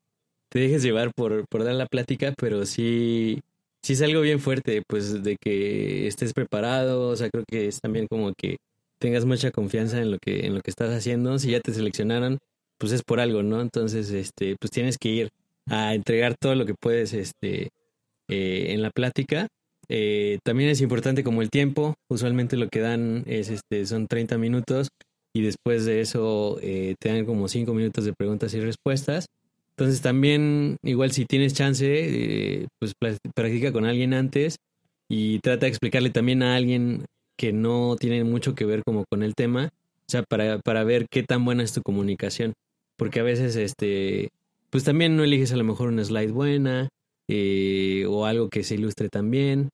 te 0.49 0.59
dejes 0.59 0.82
llevar 0.82 1.12
por, 1.14 1.47
por 1.49 1.62
dar 1.62 1.74
la 1.74 1.87
plática, 1.87 2.35
pero 2.37 2.66
sí, 2.66 3.43
sí 3.85 3.93
es 3.93 4.03
algo 4.03 4.22
bien 4.22 4.41
fuerte, 4.41 4.82
pues 4.89 5.22
de 5.22 5.37
que 5.39 6.07
estés 6.07 6.32
preparado, 6.32 7.09
o 7.09 7.16
sea, 7.16 7.28
creo 7.30 7.45
que 7.47 7.68
es 7.68 7.80
también 7.80 8.07
como 8.09 8.32
que 8.35 8.57
tengas 8.99 9.26
mucha 9.26 9.51
confianza 9.51 10.01
en 10.01 10.11
lo 10.11 10.18
que, 10.18 10.47
en 10.47 10.55
lo 10.55 10.61
que 10.62 10.70
estás 10.70 10.91
haciendo. 10.91 11.39
Si 11.39 11.51
ya 11.51 11.61
te 11.61 11.74
seleccionaron, 11.74 12.39
pues 12.78 12.93
es 12.93 13.03
por 13.03 13.20
algo, 13.20 13.43
¿no? 13.43 13.61
Entonces, 13.61 14.11
este, 14.11 14.57
pues 14.59 14.70
tienes 14.70 14.97
que 14.99 15.11
ir 15.11 15.28
a 15.68 15.95
entregar 15.95 16.35
todo 16.41 16.55
lo 16.55 16.64
que 16.64 16.74
puedes, 16.74 17.12
este, 17.12 17.68
eh, 18.28 18.66
en 18.72 18.80
la 18.80 18.91
plática. 18.91 19.49
Eh, 19.89 20.39
también 20.45 20.70
es 20.70 20.80
importante 20.80 21.22
como 21.22 21.43
el 21.43 21.51
tiempo. 21.51 21.95
Usualmente 22.09 22.57
lo 22.57 22.68
que 22.68 22.80
dan 22.80 23.24
es 23.26 23.51
este, 23.51 23.85
son 23.85 24.07
30 24.07 24.39
minutos 24.39 24.89
y 25.35 25.43
después 25.43 25.85
de 25.85 26.01
eso 26.01 26.59
eh, 26.62 26.95
te 26.99 27.11
dan 27.11 27.26
como 27.26 27.49
5 27.49 27.74
minutos 27.74 28.07
de 28.07 28.14
preguntas 28.14 28.55
y 28.55 28.61
respuestas. 28.61 29.26
Entonces 29.77 30.03
también, 30.03 30.77
igual 30.83 31.11
si 31.11 31.25
tienes 31.25 31.55
chance, 31.55 32.68
pues 32.79 32.95
practica 33.35 33.72
con 33.72 33.85
alguien 33.85 34.14
antes 34.14 34.57
y 35.09 35.41
trata 35.41 35.66
de 35.66 35.70
explicarle 35.70 36.11
también 36.11 36.43
a 36.43 36.55
alguien 36.55 37.07
que 37.37 37.53
no 37.53 37.97
tiene 37.99 38.22
mucho 38.22 38.55
que 38.55 38.64
ver 38.64 38.83
como 38.85 39.05
con 39.11 39.22
el 39.25 39.35
tema, 39.35 39.70
o 39.75 40.11
sea, 40.11 40.22
para, 40.22 40.59
para 40.61 40.85
ver 40.85 41.07
qué 41.11 41.25
tan 41.25 41.45
buena 41.45 41.64
es 41.64 41.72
tu 41.72 41.83
comunicación. 41.83 42.53
Porque 42.97 43.18
a 43.20 43.25
veces, 43.25 43.57
este, 43.57 44.29
pues 44.70 44.85
también 44.85 45.16
no 45.16 45.25
eliges 45.25 45.53
a 45.53 45.57
lo 45.57 45.64
mejor 45.64 45.89
una 45.89 46.05
slide 46.05 46.31
buena, 46.31 46.89
eh, 47.29 48.05
o 48.09 48.27
algo 48.27 48.49
que 48.51 48.62
se 48.62 48.77
ilustre 48.77 49.09
también. 49.09 49.70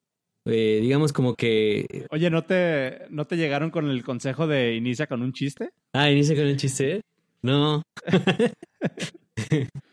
Eh, 0.46 0.78
digamos 0.80 1.12
como 1.12 1.34
que... 1.34 2.06
Oye, 2.10 2.30
¿no 2.30 2.44
te, 2.44 3.02
¿no 3.10 3.26
te 3.26 3.36
llegaron 3.36 3.70
con 3.70 3.90
el 3.90 4.02
consejo 4.02 4.46
de 4.46 4.74
inicia 4.74 5.06
con 5.06 5.20
un 5.20 5.34
chiste? 5.34 5.70
Ah, 5.92 6.10
inicia 6.10 6.34
con 6.34 6.46
un 6.46 6.56
chiste. 6.56 7.02
No. 7.42 7.82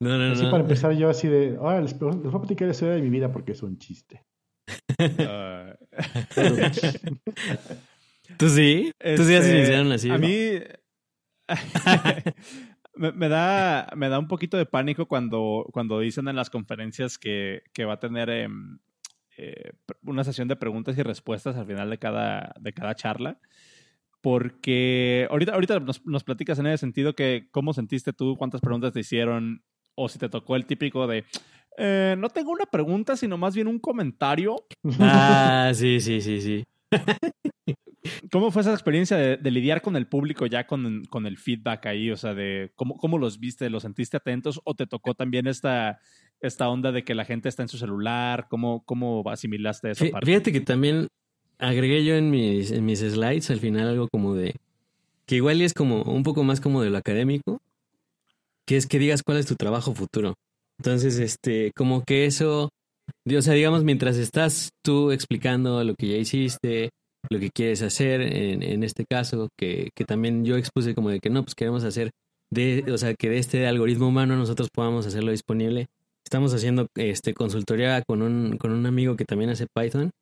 no, 0.00 0.18
no, 0.18 0.32
así 0.32 0.44
para 0.44 0.62
empezar 0.62 0.92
yo 0.92 1.08
así 1.10 1.28
de, 1.28 1.58
ah, 1.62 1.80
les, 1.80 1.98
voy 1.98 2.10
a 2.10 2.38
platicar 2.38 2.66
la 2.66 2.72
historia 2.72 2.94
de 2.94 3.02
mi 3.02 3.10
vida 3.10 3.30
porque 3.30 3.52
es 3.52 3.62
un 3.62 3.78
chiste. 3.78 4.24
Ah. 5.18 5.74
¿Tú 8.38 8.48
sí? 8.48 8.92
¿Tú 8.98 9.24
sí 9.24 9.34
has 9.34 9.44
este, 9.44 9.56
iniciaron 9.58 9.92
así? 9.92 10.10
A 10.10 10.18
mí... 10.18 10.58
me, 12.94 13.28
da, 13.28 13.88
me 13.96 14.08
da 14.08 14.18
un 14.18 14.28
poquito 14.28 14.56
de 14.56 14.66
pánico 14.66 15.06
cuando, 15.06 15.66
cuando 15.72 16.00
dicen 16.00 16.28
en 16.28 16.36
las 16.36 16.50
conferencias 16.50 17.18
que, 17.18 17.62
que 17.72 17.84
va 17.84 17.94
a 17.94 18.00
tener 18.00 18.30
em, 18.30 18.78
eh, 19.36 19.72
una 20.02 20.24
sesión 20.24 20.48
de 20.48 20.56
preguntas 20.56 20.98
y 20.98 21.02
respuestas 21.02 21.56
al 21.56 21.66
final 21.66 21.88
de 21.90 21.98
cada, 21.98 22.54
de 22.60 22.72
cada 22.72 22.94
charla. 22.94 23.38
Porque 24.20 25.26
ahorita, 25.30 25.54
ahorita 25.54 25.80
nos, 25.80 26.04
nos 26.04 26.24
platicas 26.24 26.58
en 26.58 26.66
ese 26.66 26.78
sentido 26.78 27.14
que 27.14 27.48
cómo 27.50 27.72
sentiste 27.72 28.12
tú, 28.12 28.36
cuántas 28.36 28.60
preguntas 28.60 28.92
te 28.92 29.00
hicieron, 29.00 29.64
o 29.94 30.08
si 30.08 30.18
te 30.18 30.28
tocó 30.28 30.56
el 30.56 30.66
típico 30.66 31.06
de 31.06 31.24
eh, 31.82 32.14
no 32.18 32.28
tengo 32.28 32.52
una 32.52 32.66
pregunta, 32.66 33.16
sino 33.16 33.38
más 33.38 33.54
bien 33.54 33.66
un 33.66 33.78
comentario. 33.78 34.66
Ah, 34.98 35.72
sí, 35.74 36.00
sí, 36.00 36.20
sí, 36.20 36.40
sí. 36.40 36.64
¿Cómo 38.30 38.50
fue 38.50 38.62
esa 38.62 38.72
experiencia 38.72 39.16
de, 39.16 39.50
lidiar 39.50 39.82
con 39.82 39.96
el 39.96 40.06
público 40.06 40.46
ya 40.46 40.66
con, 40.66 41.04
con, 41.04 41.26
el 41.26 41.38
feedback 41.38 41.86
ahí? 41.86 42.10
O 42.10 42.16
sea, 42.16 42.34
de 42.34 42.72
cómo, 42.76 42.96
cómo 42.96 43.18
los 43.18 43.38
viste, 43.38 43.70
¿los 43.70 43.82
sentiste 43.82 44.16
atentos 44.16 44.60
o 44.64 44.74
te 44.74 44.86
tocó 44.86 45.14
también 45.14 45.46
esta, 45.46 46.00
esta 46.40 46.68
onda 46.68 46.92
de 46.92 47.04
que 47.04 47.14
la 47.14 47.24
gente 47.24 47.48
está 47.48 47.62
en 47.62 47.68
su 47.68 47.78
celular? 47.78 48.46
¿Cómo, 48.48 48.82
cómo 48.84 49.22
asimilaste 49.30 49.90
esa 49.90 50.06
parte? 50.10 50.26
Fíjate 50.26 50.52
que 50.52 50.60
también 50.60 51.08
agregué 51.58 52.04
yo 52.04 52.14
en 52.14 52.30
mis, 52.30 52.70
en 52.70 52.84
mis 52.84 53.00
slides 53.00 53.50
al 53.50 53.60
final 53.60 53.88
algo 53.88 54.08
como 54.08 54.34
de 54.34 54.54
que 55.26 55.36
igual 55.36 55.60
es 55.62 55.74
como 55.74 56.02
un 56.02 56.22
poco 56.24 56.42
más 56.42 56.60
como 56.60 56.82
de 56.82 56.90
lo 56.90 56.98
académico, 56.98 57.62
que 58.70 58.76
es 58.76 58.86
que 58.86 59.00
digas 59.00 59.24
cuál 59.24 59.38
es 59.38 59.46
tu 59.46 59.56
trabajo 59.56 59.96
futuro. 59.96 60.34
Entonces, 60.78 61.18
este, 61.18 61.72
como 61.74 62.04
que 62.04 62.24
eso, 62.24 62.68
o 63.28 63.42
sea, 63.42 63.54
digamos, 63.54 63.82
mientras 63.82 64.16
estás 64.16 64.68
tú 64.84 65.10
explicando 65.10 65.82
lo 65.82 65.96
que 65.96 66.06
ya 66.06 66.16
hiciste, 66.16 66.90
lo 67.28 67.40
que 67.40 67.50
quieres 67.50 67.82
hacer 67.82 68.20
en, 68.20 68.62
en 68.62 68.84
este 68.84 69.06
caso, 69.10 69.48
que, 69.58 69.90
que, 69.96 70.04
también 70.04 70.44
yo 70.44 70.56
expuse 70.56 70.94
como 70.94 71.10
de 71.10 71.18
que 71.18 71.30
no, 71.30 71.42
pues 71.42 71.56
queremos 71.56 71.82
hacer, 71.82 72.12
de, 72.52 72.84
o 72.92 72.96
sea, 72.96 73.14
que 73.14 73.28
de 73.28 73.38
este 73.38 73.66
algoritmo 73.66 74.06
humano 74.06 74.36
nosotros 74.36 74.68
podamos 74.72 75.04
hacerlo 75.04 75.32
disponible. 75.32 75.88
Estamos 76.24 76.54
haciendo 76.54 76.86
este 76.94 77.34
consultoría 77.34 78.02
con 78.06 78.22
un, 78.22 78.56
con 78.56 78.70
un 78.70 78.86
amigo 78.86 79.16
que 79.16 79.24
también 79.24 79.50
hace 79.50 79.66
Python, 79.66 80.12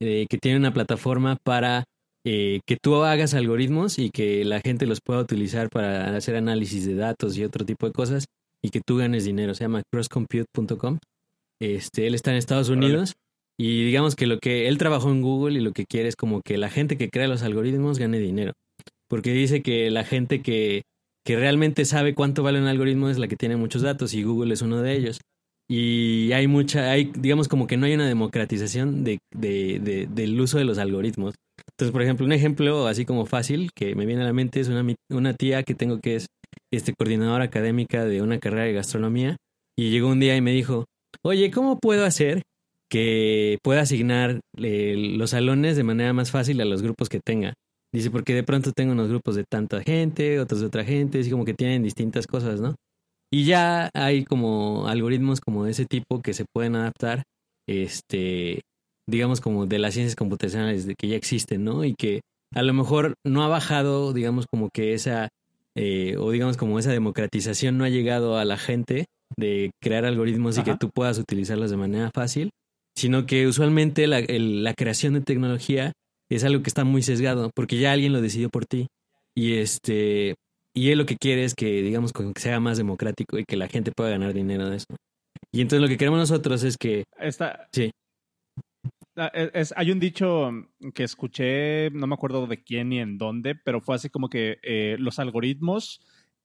eh, 0.00 0.26
que 0.30 0.38
tiene 0.38 0.58
una 0.58 0.72
plataforma 0.72 1.38
para 1.42 1.82
eh, 2.28 2.58
que 2.66 2.76
tú 2.76 2.96
hagas 3.04 3.34
algoritmos 3.34 4.00
y 4.00 4.10
que 4.10 4.44
la 4.44 4.60
gente 4.60 4.84
los 4.86 5.00
pueda 5.00 5.20
utilizar 5.20 5.68
para 5.70 6.16
hacer 6.16 6.34
análisis 6.34 6.84
de 6.84 6.96
datos 6.96 7.38
y 7.38 7.44
otro 7.44 7.64
tipo 7.64 7.86
de 7.86 7.92
cosas 7.92 8.24
y 8.60 8.70
que 8.70 8.80
tú 8.84 8.96
ganes 8.96 9.24
dinero. 9.24 9.54
Se 9.54 9.62
llama 9.62 9.82
crosscompute.com. 9.92 10.98
Este, 11.62 12.08
él 12.08 12.16
está 12.16 12.32
en 12.32 12.38
Estados 12.38 12.68
Unidos 12.68 13.14
y 13.56 13.84
digamos 13.84 14.16
que 14.16 14.26
lo 14.26 14.40
que 14.40 14.66
él 14.66 14.76
trabajó 14.76 15.12
en 15.12 15.22
Google 15.22 15.56
y 15.56 15.62
lo 15.62 15.70
que 15.70 15.86
quiere 15.86 16.08
es 16.08 16.16
como 16.16 16.42
que 16.42 16.58
la 16.58 16.68
gente 16.68 16.96
que 16.98 17.10
crea 17.10 17.28
los 17.28 17.44
algoritmos 17.44 18.00
gane 18.00 18.18
dinero. 18.18 18.54
Porque 19.08 19.30
dice 19.30 19.62
que 19.62 19.88
la 19.92 20.02
gente 20.02 20.42
que, 20.42 20.82
que 21.24 21.36
realmente 21.36 21.84
sabe 21.84 22.16
cuánto 22.16 22.42
vale 22.42 22.60
un 22.60 22.66
algoritmo 22.66 23.08
es 23.08 23.18
la 23.18 23.28
que 23.28 23.36
tiene 23.36 23.54
muchos 23.54 23.82
datos 23.82 24.14
y 24.14 24.24
Google 24.24 24.52
es 24.52 24.62
uno 24.62 24.82
de 24.82 24.96
ellos. 24.96 25.20
Y 25.68 26.32
hay 26.32 26.48
mucha, 26.48 26.90
hay, 26.90 27.12
digamos 27.16 27.46
como 27.46 27.68
que 27.68 27.76
no 27.76 27.86
hay 27.86 27.94
una 27.94 28.08
democratización 28.08 29.04
de, 29.04 29.20
de, 29.32 29.78
de, 29.78 30.08
del 30.08 30.40
uso 30.40 30.58
de 30.58 30.64
los 30.64 30.78
algoritmos. 30.78 31.36
Entonces, 31.78 31.92
por 31.92 32.02
ejemplo, 32.02 32.24
un 32.24 32.32
ejemplo 32.32 32.86
así 32.86 33.04
como 33.04 33.26
fácil 33.26 33.70
que 33.74 33.94
me 33.94 34.06
viene 34.06 34.22
a 34.22 34.26
la 34.26 34.32
mente 34.32 34.60
es 34.60 34.68
una, 34.68 34.84
una 35.10 35.34
tía 35.34 35.62
que 35.62 35.74
tengo 35.74 36.00
que 36.00 36.16
es 36.16 36.26
este, 36.72 36.94
coordinadora 36.94 37.44
académica 37.44 38.04
de 38.04 38.22
una 38.22 38.38
carrera 38.38 38.64
de 38.64 38.72
gastronomía 38.72 39.36
y 39.78 39.90
llegó 39.90 40.08
un 40.08 40.20
día 40.20 40.36
y 40.36 40.40
me 40.40 40.52
dijo, 40.52 40.86
oye, 41.22 41.50
¿cómo 41.50 41.78
puedo 41.78 42.06
hacer 42.06 42.42
que 42.88 43.58
pueda 43.62 43.82
asignar 43.82 44.40
eh, 44.56 44.94
los 44.96 45.30
salones 45.30 45.76
de 45.76 45.84
manera 45.84 46.12
más 46.12 46.30
fácil 46.30 46.60
a 46.60 46.64
los 46.64 46.82
grupos 46.82 47.08
que 47.08 47.20
tenga. 47.20 47.54
Dice, 47.92 48.10
porque 48.10 48.34
de 48.34 48.42
pronto 48.42 48.72
tengo 48.72 48.92
unos 48.92 49.08
grupos 49.08 49.36
de 49.36 49.44
tanta 49.44 49.82
gente, 49.82 50.40
otros 50.40 50.60
de 50.60 50.66
otra 50.66 50.84
gente, 50.84 51.20
así 51.20 51.30
como 51.30 51.44
que 51.44 51.54
tienen 51.54 51.82
distintas 51.82 52.26
cosas, 52.26 52.60
¿no? 52.60 52.74
Y 53.32 53.44
ya 53.44 53.90
hay 53.94 54.24
como 54.24 54.86
algoritmos 54.86 55.40
como 55.40 55.64
de 55.64 55.72
ese 55.72 55.86
tipo 55.86 56.20
que 56.20 56.34
se 56.34 56.44
pueden 56.52 56.76
adaptar, 56.76 57.22
este, 57.68 58.62
digamos 59.08 59.40
como 59.40 59.66
de 59.66 59.78
las 59.78 59.94
ciencias 59.94 60.16
computacionales 60.16 60.86
de 60.86 60.94
que 60.94 61.08
ya 61.08 61.16
existen, 61.16 61.64
¿no? 61.64 61.84
Y 61.84 61.94
que 61.94 62.20
a 62.54 62.62
lo 62.62 62.72
mejor 62.74 63.14
no 63.24 63.44
ha 63.44 63.48
bajado, 63.48 64.12
digamos 64.12 64.46
como 64.46 64.68
que 64.72 64.94
esa, 64.94 65.28
eh, 65.76 66.16
o 66.18 66.30
digamos 66.30 66.56
como 66.56 66.78
esa 66.78 66.92
democratización 66.92 67.78
no 67.78 67.84
ha 67.84 67.88
llegado 67.88 68.38
a 68.38 68.44
la 68.44 68.56
gente 68.56 69.06
de 69.36 69.70
crear 69.82 70.04
algoritmos 70.04 70.58
y 70.58 70.62
que 70.62 70.76
tú 70.76 70.90
puedas 70.94 71.18
utilizarlos 71.18 71.70
de 71.70 71.76
manera 71.76 72.10
fácil, 72.14 72.50
sino 72.94 73.26
que 73.26 73.46
usualmente 73.46 74.06
la, 74.06 74.20
la, 74.20 74.74
creación 74.74 75.14
de 75.14 75.20
tecnología 75.20 75.92
es 76.30 76.44
algo 76.44 76.62
que 76.62 76.70
está 76.70 76.84
muy 76.84 77.02
sesgado, 77.02 77.50
porque 77.54 77.78
ya 77.78 77.92
alguien 77.92 78.12
lo 78.12 78.20
decidió 78.20 78.48
por 78.48 78.64
ti. 78.66 78.86
Y 79.34 79.54
este 79.54 80.34
y 80.76 80.90
él 80.90 80.98
lo 80.98 81.06
que 81.06 81.16
quiere 81.16 81.44
es 81.44 81.54
que, 81.54 81.80
digamos, 81.80 82.12
que 82.12 82.32
sea 82.38 82.60
más 82.60 82.76
democrático 82.76 83.38
y 83.38 83.44
que 83.44 83.56
la 83.56 83.66
gente 83.66 83.92
pueda 83.92 84.10
ganar 84.10 84.34
dinero 84.34 84.68
de 84.68 84.76
eso. 84.76 84.94
Y 85.50 85.62
entonces 85.62 85.80
lo 85.80 85.88
que 85.88 85.96
queremos 85.96 86.18
nosotros 86.18 86.62
es 86.64 86.76
que... 86.76 87.04
Esta, 87.18 87.66
sí. 87.72 87.92
Ah, 89.16 89.30
es, 89.34 89.72
hay 89.76 89.90
un 89.90 89.98
dicho 89.98 90.50
que 90.94 91.02
escuché, 91.02 91.90
no 91.90 92.06
me 92.06 92.14
acuerdo 92.14 92.46
de 92.46 92.62
quién 92.62 92.90
ni 92.90 93.00
en 93.00 93.16
dónde, 93.16 93.54
pero 93.54 93.80
fue 93.80 93.94
así 93.94 94.10
como 94.10 94.28
que 94.28 94.58
eh, 94.62 94.96
los 94.98 95.18
algoritmos 95.18 96.00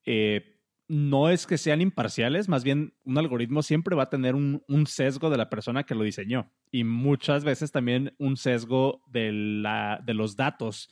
eh, 0.05 0.57
no 0.87 1.29
es 1.29 1.45
que 1.45 1.57
sean 1.57 1.81
imparciales, 1.81 2.47
más 2.47 2.63
bien 2.63 2.93
un 3.03 3.17
algoritmo 3.17 3.61
siempre 3.61 3.95
va 3.95 4.03
a 4.03 4.09
tener 4.09 4.35
un, 4.35 4.61
sesgo 4.87 5.29
de 5.29 5.37
la 5.37 5.49
persona 5.49 5.83
que 5.83 5.95
lo 5.95 6.03
diseñó 6.03 6.51
y 6.71 6.85
muchas 6.85 7.43
veces 7.43 7.71
también 7.71 8.13
un 8.17 8.37
sesgo 8.37 9.01
de, 9.07 9.31
la, 9.33 10.01
de 10.05 10.13
los 10.13 10.37
datos 10.37 10.89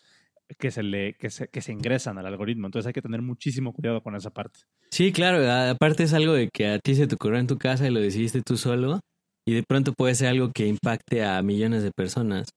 que 0.58 0.72
se, 0.72 0.84
le, 0.84 1.16
que 1.16 1.30
se, 1.30 1.48
que 1.48 1.62
se 1.62 1.72
ingresan 1.72 2.18
al 2.18 2.26
algoritmo. 2.26 2.68
Entonces 2.68 2.88
hay 2.88 2.94
que 2.94 3.02
tener 3.02 3.22
muchísimo 3.22 3.72
cuidado 3.72 4.02
con 4.02 4.16
esa 4.16 4.32
parte. 4.32 4.62
Sí, 4.90 5.12
claro. 5.12 5.50
Aparte 5.70 6.04
es 6.04 6.14
algo 6.14 6.34
de 6.34 6.50
que 6.50 6.68
a 6.68 6.80
ti 6.80 6.96
se 6.96 7.06
te 7.06 7.16
ocurrió 7.16 7.40
en 7.40 7.48
tu 7.48 7.58
casa 7.58 7.88
y 7.88 7.92
lo 7.92 8.00
decidiste 8.00 8.42
tú 8.42 8.58
solo 8.58 9.00
y 9.50 9.54
de 9.56 9.64
pronto 9.64 9.94
puede 9.94 10.14
ser 10.14 10.28
algo 10.28 10.52
que 10.54 10.68
impacte 10.68 11.26
a 11.26 11.42
millones 11.42 11.82
de 11.82 11.90
personas. 11.90 12.50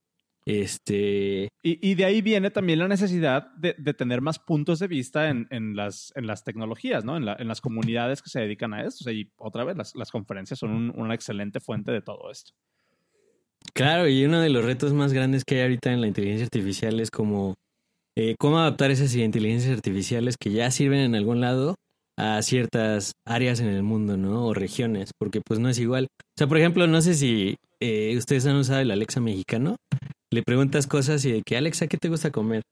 Este... 0.45 1.49
Y, 1.63 1.95
de 1.95 2.05
ahí 2.05 2.21
viene 2.21 2.51
también 2.51 2.81
la 2.81 2.89
necesidad 2.89 3.47
de, 3.55 3.73
tener 3.95 4.21
más 4.21 4.39
puntos 4.39 4.79
de 4.79 4.89
vista 4.89 5.31
en, 5.31 5.75
las, 5.75 6.13
en 6.17 6.27
las 6.27 6.45
tecnologías, 6.45 7.03
¿no? 7.03 7.17
En, 7.17 7.25
las 7.25 7.63
comunidades 7.63 8.21
que 8.21 8.29
se 8.29 8.41
dedican 8.41 8.75
a 8.75 8.85
esto. 8.85 9.11
y 9.11 9.33
otra 9.39 9.65
vez, 9.65 9.95
las, 9.95 10.11
conferencias 10.11 10.59
son 10.59 10.93
una 10.95 11.15
excelente 11.15 11.61
fuente 11.61 11.93
de 11.93 12.03
todo 12.03 12.31
esto. 12.31 12.53
Claro, 13.73 14.07
y 14.07 14.27
uno 14.27 14.41
de 14.41 14.51
los 14.51 14.63
retos 14.63 14.93
más 14.93 15.15
grandes 15.15 15.45
que 15.47 15.55
hay 15.55 15.63
ahorita 15.63 15.95
en 15.95 16.03
la 16.03 16.09
inteligencia 16.09 16.45
artificial 16.45 17.01
es 17.01 17.11
como 17.11 17.55
eh, 18.19 18.35
cómo 18.39 18.59
adaptar 18.59 18.91
esas 18.91 19.15
inteligencias 19.15 19.75
artificiales 19.75 20.37
que 20.39 20.51
ya 20.51 20.71
sirven 20.71 21.01
en 21.01 21.15
algún 21.15 21.41
lado 21.41 21.75
a 22.23 22.41
ciertas 22.43 23.13
áreas 23.27 23.59
en 23.59 23.67
el 23.67 23.83
mundo, 23.83 24.17
¿no? 24.17 24.47
O 24.47 24.55
regiones, 24.55 25.11
porque 25.19 25.41
pues 25.45 25.59
no 25.59 25.69
es 25.69 25.79
igual. 25.79 26.07
O 26.21 26.39
sea, 26.39 26.47
por 26.47 26.59
ejemplo, 26.59 26.87
no 26.87 27.03
sé 27.03 27.15
si 27.15 27.57
eh, 27.81 28.15
ustedes 28.17 28.47
han 28.47 28.57
usado 28.57 28.81
el 28.81 28.93
Alexa 28.93 29.21
mexicano. 29.21 29.77
Le 30.33 30.43
preguntas 30.43 30.87
cosas 30.87 31.25
y 31.25 31.33
de 31.33 31.43
que, 31.43 31.57
Alexa, 31.57 31.89
¿qué 31.89 31.99
te 31.99 32.09
gusta 32.09 32.31
comer? 32.31 32.63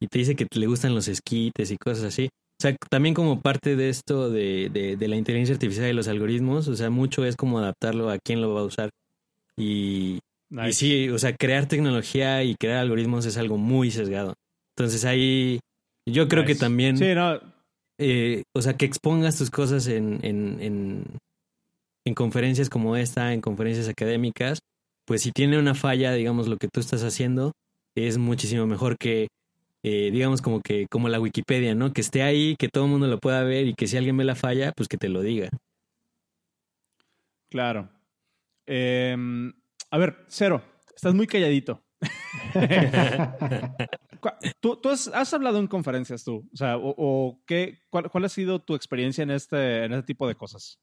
Y 0.00 0.06
te 0.06 0.20
dice 0.20 0.36
que 0.36 0.46
le 0.54 0.66
gustan 0.66 0.94
los 0.94 1.08
esquites 1.08 1.72
y 1.72 1.76
cosas 1.76 2.04
así. 2.04 2.26
O 2.26 2.62
sea, 2.62 2.76
también 2.88 3.14
como 3.14 3.40
parte 3.40 3.74
de 3.74 3.88
esto 3.88 4.30
de, 4.30 4.70
de, 4.70 5.08
la 5.08 5.16
inteligencia 5.16 5.54
artificial 5.54 5.90
y 5.90 5.92
los 5.92 6.06
algoritmos, 6.06 6.68
o 6.68 6.76
sea, 6.76 6.88
mucho 6.88 7.24
es 7.24 7.34
como 7.34 7.58
adaptarlo 7.58 8.10
a 8.10 8.18
quién 8.24 8.40
lo 8.40 8.54
va 8.54 8.60
a 8.60 8.64
usar. 8.64 8.90
Y, 9.58 10.20
y 10.50 10.72
sí, 10.72 11.08
o 11.08 11.18
sea, 11.18 11.34
crear 11.34 11.66
tecnología 11.66 12.44
y 12.44 12.54
crear 12.54 12.78
algoritmos 12.78 13.26
es 13.26 13.36
algo 13.38 13.58
muy 13.58 13.90
sesgado. 13.90 14.34
Entonces 14.76 15.04
ahí 15.04 15.58
yo 16.08 16.28
creo 16.28 16.44
que 16.44 16.54
también... 16.54 16.96
Sí, 16.96 17.12
no, 17.14 17.40
eh, 17.98 18.42
o 18.54 18.62
sea, 18.62 18.76
que 18.76 18.86
expongas 18.86 19.38
tus 19.38 19.50
cosas 19.50 19.86
en, 19.86 20.20
en, 20.22 20.60
en, 20.60 21.04
en, 22.04 22.14
conferencias 22.14 22.68
como 22.68 22.96
esta, 22.96 23.32
en 23.32 23.40
conferencias 23.40 23.88
académicas, 23.88 24.58
pues 25.06 25.22
si 25.22 25.32
tiene 25.32 25.58
una 25.58 25.74
falla, 25.74 26.12
digamos, 26.12 26.48
lo 26.48 26.56
que 26.56 26.68
tú 26.68 26.80
estás 26.80 27.02
haciendo, 27.02 27.52
es 27.94 28.18
muchísimo 28.18 28.66
mejor 28.66 28.96
que, 28.98 29.28
eh, 29.82 30.10
digamos, 30.10 30.42
como 30.42 30.60
que, 30.60 30.86
como 30.90 31.08
la 31.08 31.20
Wikipedia, 31.20 31.74
¿no? 31.74 31.92
Que 31.92 32.00
esté 32.00 32.22
ahí, 32.22 32.56
que 32.58 32.68
todo 32.68 32.84
el 32.84 32.90
mundo 32.90 33.06
lo 33.06 33.18
pueda 33.18 33.42
ver 33.44 33.66
y 33.66 33.74
que 33.74 33.86
si 33.86 33.96
alguien 33.96 34.16
ve 34.16 34.24
la 34.24 34.34
falla, 34.34 34.72
pues 34.72 34.88
que 34.88 34.96
te 34.96 35.08
lo 35.08 35.22
diga. 35.22 35.48
Claro. 37.50 37.88
Em, 38.66 39.52
a 39.90 39.98
ver, 39.98 40.24
Cero, 40.28 40.62
estás 40.96 41.14
muy 41.14 41.26
calladito. 41.26 41.82
¿Tú, 44.60 44.80
has, 44.90 45.34
hablado 45.34 45.58
en 45.58 45.66
conferencias 45.66 46.24
tú? 46.24 46.48
O 46.52 46.56
sea, 46.56 46.76
o, 46.78 47.40
qué, 47.46 47.78
cuál, 47.90 48.24
ha 48.24 48.28
sido 48.28 48.60
tu 48.60 48.74
experiencia 48.74 49.22
en 49.22 49.30
este, 49.30 49.84
en 49.84 49.92
este 49.92 50.06
tipo 50.06 50.26
de 50.26 50.34
cosas? 50.34 50.78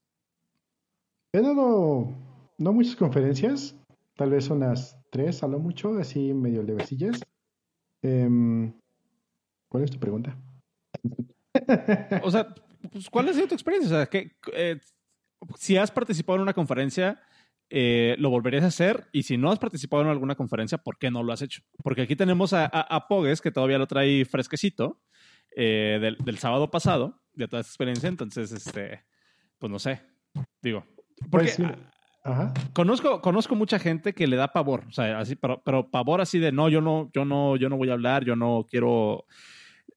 He 1.33 1.41
dado 1.41 2.13
no 2.57 2.73
muchas 2.73 2.95
conferencias, 2.95 3.75
tal 4.15 4.31
vez 4.31 4.49
unas 4.49 4.97
tres, 5.11 5.43
a 5.43 5.47
lo 5.47 5.59
mucho, 5.59 5.97
así 5.97 6.33
medio 6.33 6.63
levecillas. 6.63 7.21
Em, 8.03 8.73
¿Cuál 9.69 9.83
es 9.83 9.91
tu 9.91 9.99
pregunta? 9.99 10.37
o 12.23 12.31
sea, 12.31 12.53
pues, 12.91 13.09
¿cuál 13.09 13.29
ha 13.29 13.33
sido 13.33 13.47
tu 13.47 13.55
experiencia? 13.55 13.95
O 13.95 13.99
sea, 13.99 14.05
que, 14.07 14.31
eh, 14.53 14.79
si 15.57 15.77
has 15.77 15.91
participado 15.91 16.37
en 16.37 16.43
una 16.43 16.53
conferencia, 16.53 17.21
eh, 17.73 18.15
lo 18.19 18.29
volverías 18.29 18.65
a 18.65 18.67
hacer 18.67 19.07
y 19.13 19.23
si 19.23 19.37
no 19.37 19.49
has 19.49 19.57
participado 19.57 20.03
en 20.03 20.09
alguna 20.09 20.35
conferencia, 20.35 20.77
¿por 20.77 20.97
qué 20.97 21.09
no 21.09 21.23
lo 21.23 21.31
has 21.31 21.41
hecho? 21.41 21.61
Porque 21.81 22.01
aquí 22.01 22.17
tenemos 22.17 22.51
a, 22.51 23.05
Pogues, 23.07 23.39
que 23.39 23.49
todavía 23.49 23.77
lo 23.77 23.87
trae 23.87 24.25
fresquecito 24.25 24.99
eh, 25.55 26.15
del, 26.21 26.37
sábado 26.37 26.69
pasado, 26.69 27.21
de 27.33 27.47
toda 27.47 27.61
esta 27.61 27.71
experiencia, 27.71 28.09
entonces, 28.09 28.51
este, 28.51 29.05
pues 29.57 29.71
no 29.71 29.79
sé, 29.79 30.01
digo, 30.61 30.85
porque 31.29 31.53
pues 31.55 31.59
Conozco, 32.73 33.21
conozco 33.21 33.55
mucha 33.55 33.79
gente 33.79 34.13
que 34.13 34.27
le 34.27 34.35
da 34.35 34.51
pavor, 34.51 34.83
o 34.89 34.91
sea, 34.91 35.19
así, 35.19 35.35
pero, 35.35 35.63
pero 35.63 35.89
pavor 35.89 36.19
así 36.19 36.39
de 36.39 36.51
no, 36.51 36.67
yo 36.67 36.81
no, 36.81 37.09
yo 37.13 37.23
no, 37.23 37.55
yo 37.55 37.69
no 37.69 37.77
voy 37.77 37.89
a 37.89 37.93
hablar, 37.93 38.25
yo 38.25 38.35
no 38.35 38.65
quiero 38.69 39.25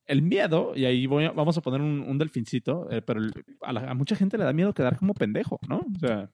el 0.06 0.22
miedo, 0.22 0.74
y 0.76 0.84
ahí 0.84 1.06
voy 1.06 1.26
vamos 1.26 1.58
a 1.58 1.60
poner 1.60 1.80
un, 1.80 2.18
delfincito, 2.18 2.88
eh, 2.90 3.02
pero 3.02 3.20
a, 3.62 3.90
a, 3.90 3.94
mucha 3.94 4.14
gente 4.14 4.38
le 4.38 4.44
da 4.44 4.52
miedo 4.52 4.72
quedar 4.72 4.96
como 4.96 5.12
pendejo, 5.12 5.58
¿no? 5.68 5.78
O 5.78 5.98
sea, 5.98 6.30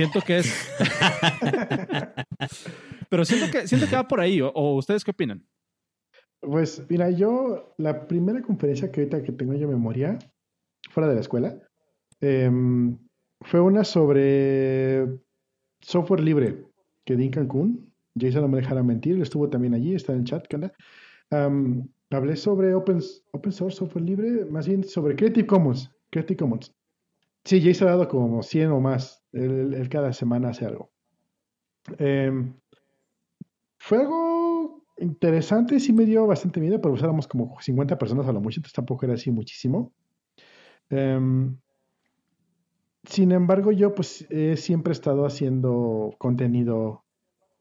Siento 0.00 0.22
que 0.22 0.38
es. 0.38 0.70
Pero 3.10 3.24
siento 3.26 3.52
que, 3.52 3.68
siento 3.68 3.86
que 3.86 3.96
va 3.96 4.08
por 4.08 4.18
ahí. 4.18 4.40
¿O, 4.40 4.76
ustedes 4.76 5.04
qué 5.04 5.10
opinan? 5.10 5.44
Pues 6.40 6.86
mira, 6.88 7.10
yo 7.10 7.74
la 7.76 8.08
primera 8.08 8.40
conferencia 8.40 8.90
que 8.90 9.00
ahorita 9.00 9.22
que 9.22 9.32
tengo 9.32 9.52
yo 9.52 9.68
memoria, 9.68 10.18
fuera 10.88 11.06
de 11.06 11.16
la 11.16 11.20
escuela, 11.20 11.60
em, 12.22 12.96
fue 13.42 13.60
una 13.60 13.84
sobre 13.84 15.06
software 15.82 16.20
libre 16.20 16.64
que 17.04 17.16
di 17.16 17.26
en 17.26 17.32
Cancún. 17.32 17.92
Jason 18.18 18.40
no 18.40 18.48
me 18.48 18.62
dejara 18.62 18.82
mentir, 18.82 19.20
estuvo 19.20 19.50
también 19.50 19.74
allí, 19.74 19.94
está 19.94 20.14
en 20.14 20.20
el 20.20 20.24
chat, 20.24 20.46
¿qué 20.46 20.70
hablé 22.10 22.36
sobre 22.36 22.74
open, 22.74 23.00
open 23.32 23.52
source, 23.52 23.76
software 23.76 24.04
libre, 24.04 24.46
más 24.46 24.66
bien 24.66 24.82
sobre 24.82 25.14
Creative 25.14 25.46
Commons. 25.46 25.90
Creative 26.10 26.38
Commons. 26.38 26.74
Sí, 27.44 27.60
Jason 27.62 27.88
ha 27.88 27.92
dado 27.92 28.08
como 28.08 28.42
100 28.42 28.70
o 28.70 28.80
más 28.80 29.24
él, 29.32 29.88
cada 29.90 30.12
semana 30.12 30.50
hace 30.50 30.66
algo. 30.66 30.90
Em, 31.98 32.54
fue 33.78 33.98
algo 33.98 34.84
interesante, 34.98 35.80
sí 35.80 35.92
me 35.92 36.04
dio 36.04 36.26
bastante 36.26 36.60
miedo, 36.60 36.80
pero 36.80 36.94
usáramos 36.94 37.26
como 37.26 37.58
50 37.60 37.98
personas 37.98 38.28
a 38.28 38.32
lo 38.32 38.40
mucho, 38.40 38.58
entonces 38.60 38.74
tampoco 38.74 39.06
era 39.06 39.14
así 39.14 39.30
muchísimo. 39.30 39.92
Em, 40.90 41.56
sin 43.04 43.32
embargo, 43.32 43.72
yo 43.72 43.94
pues 43.94 44.26
he 44.30 44.56
siempre 44.56 44.92
estado 44.92 45.24
haciendo 45.24 46.14
contenido 46.18 47.04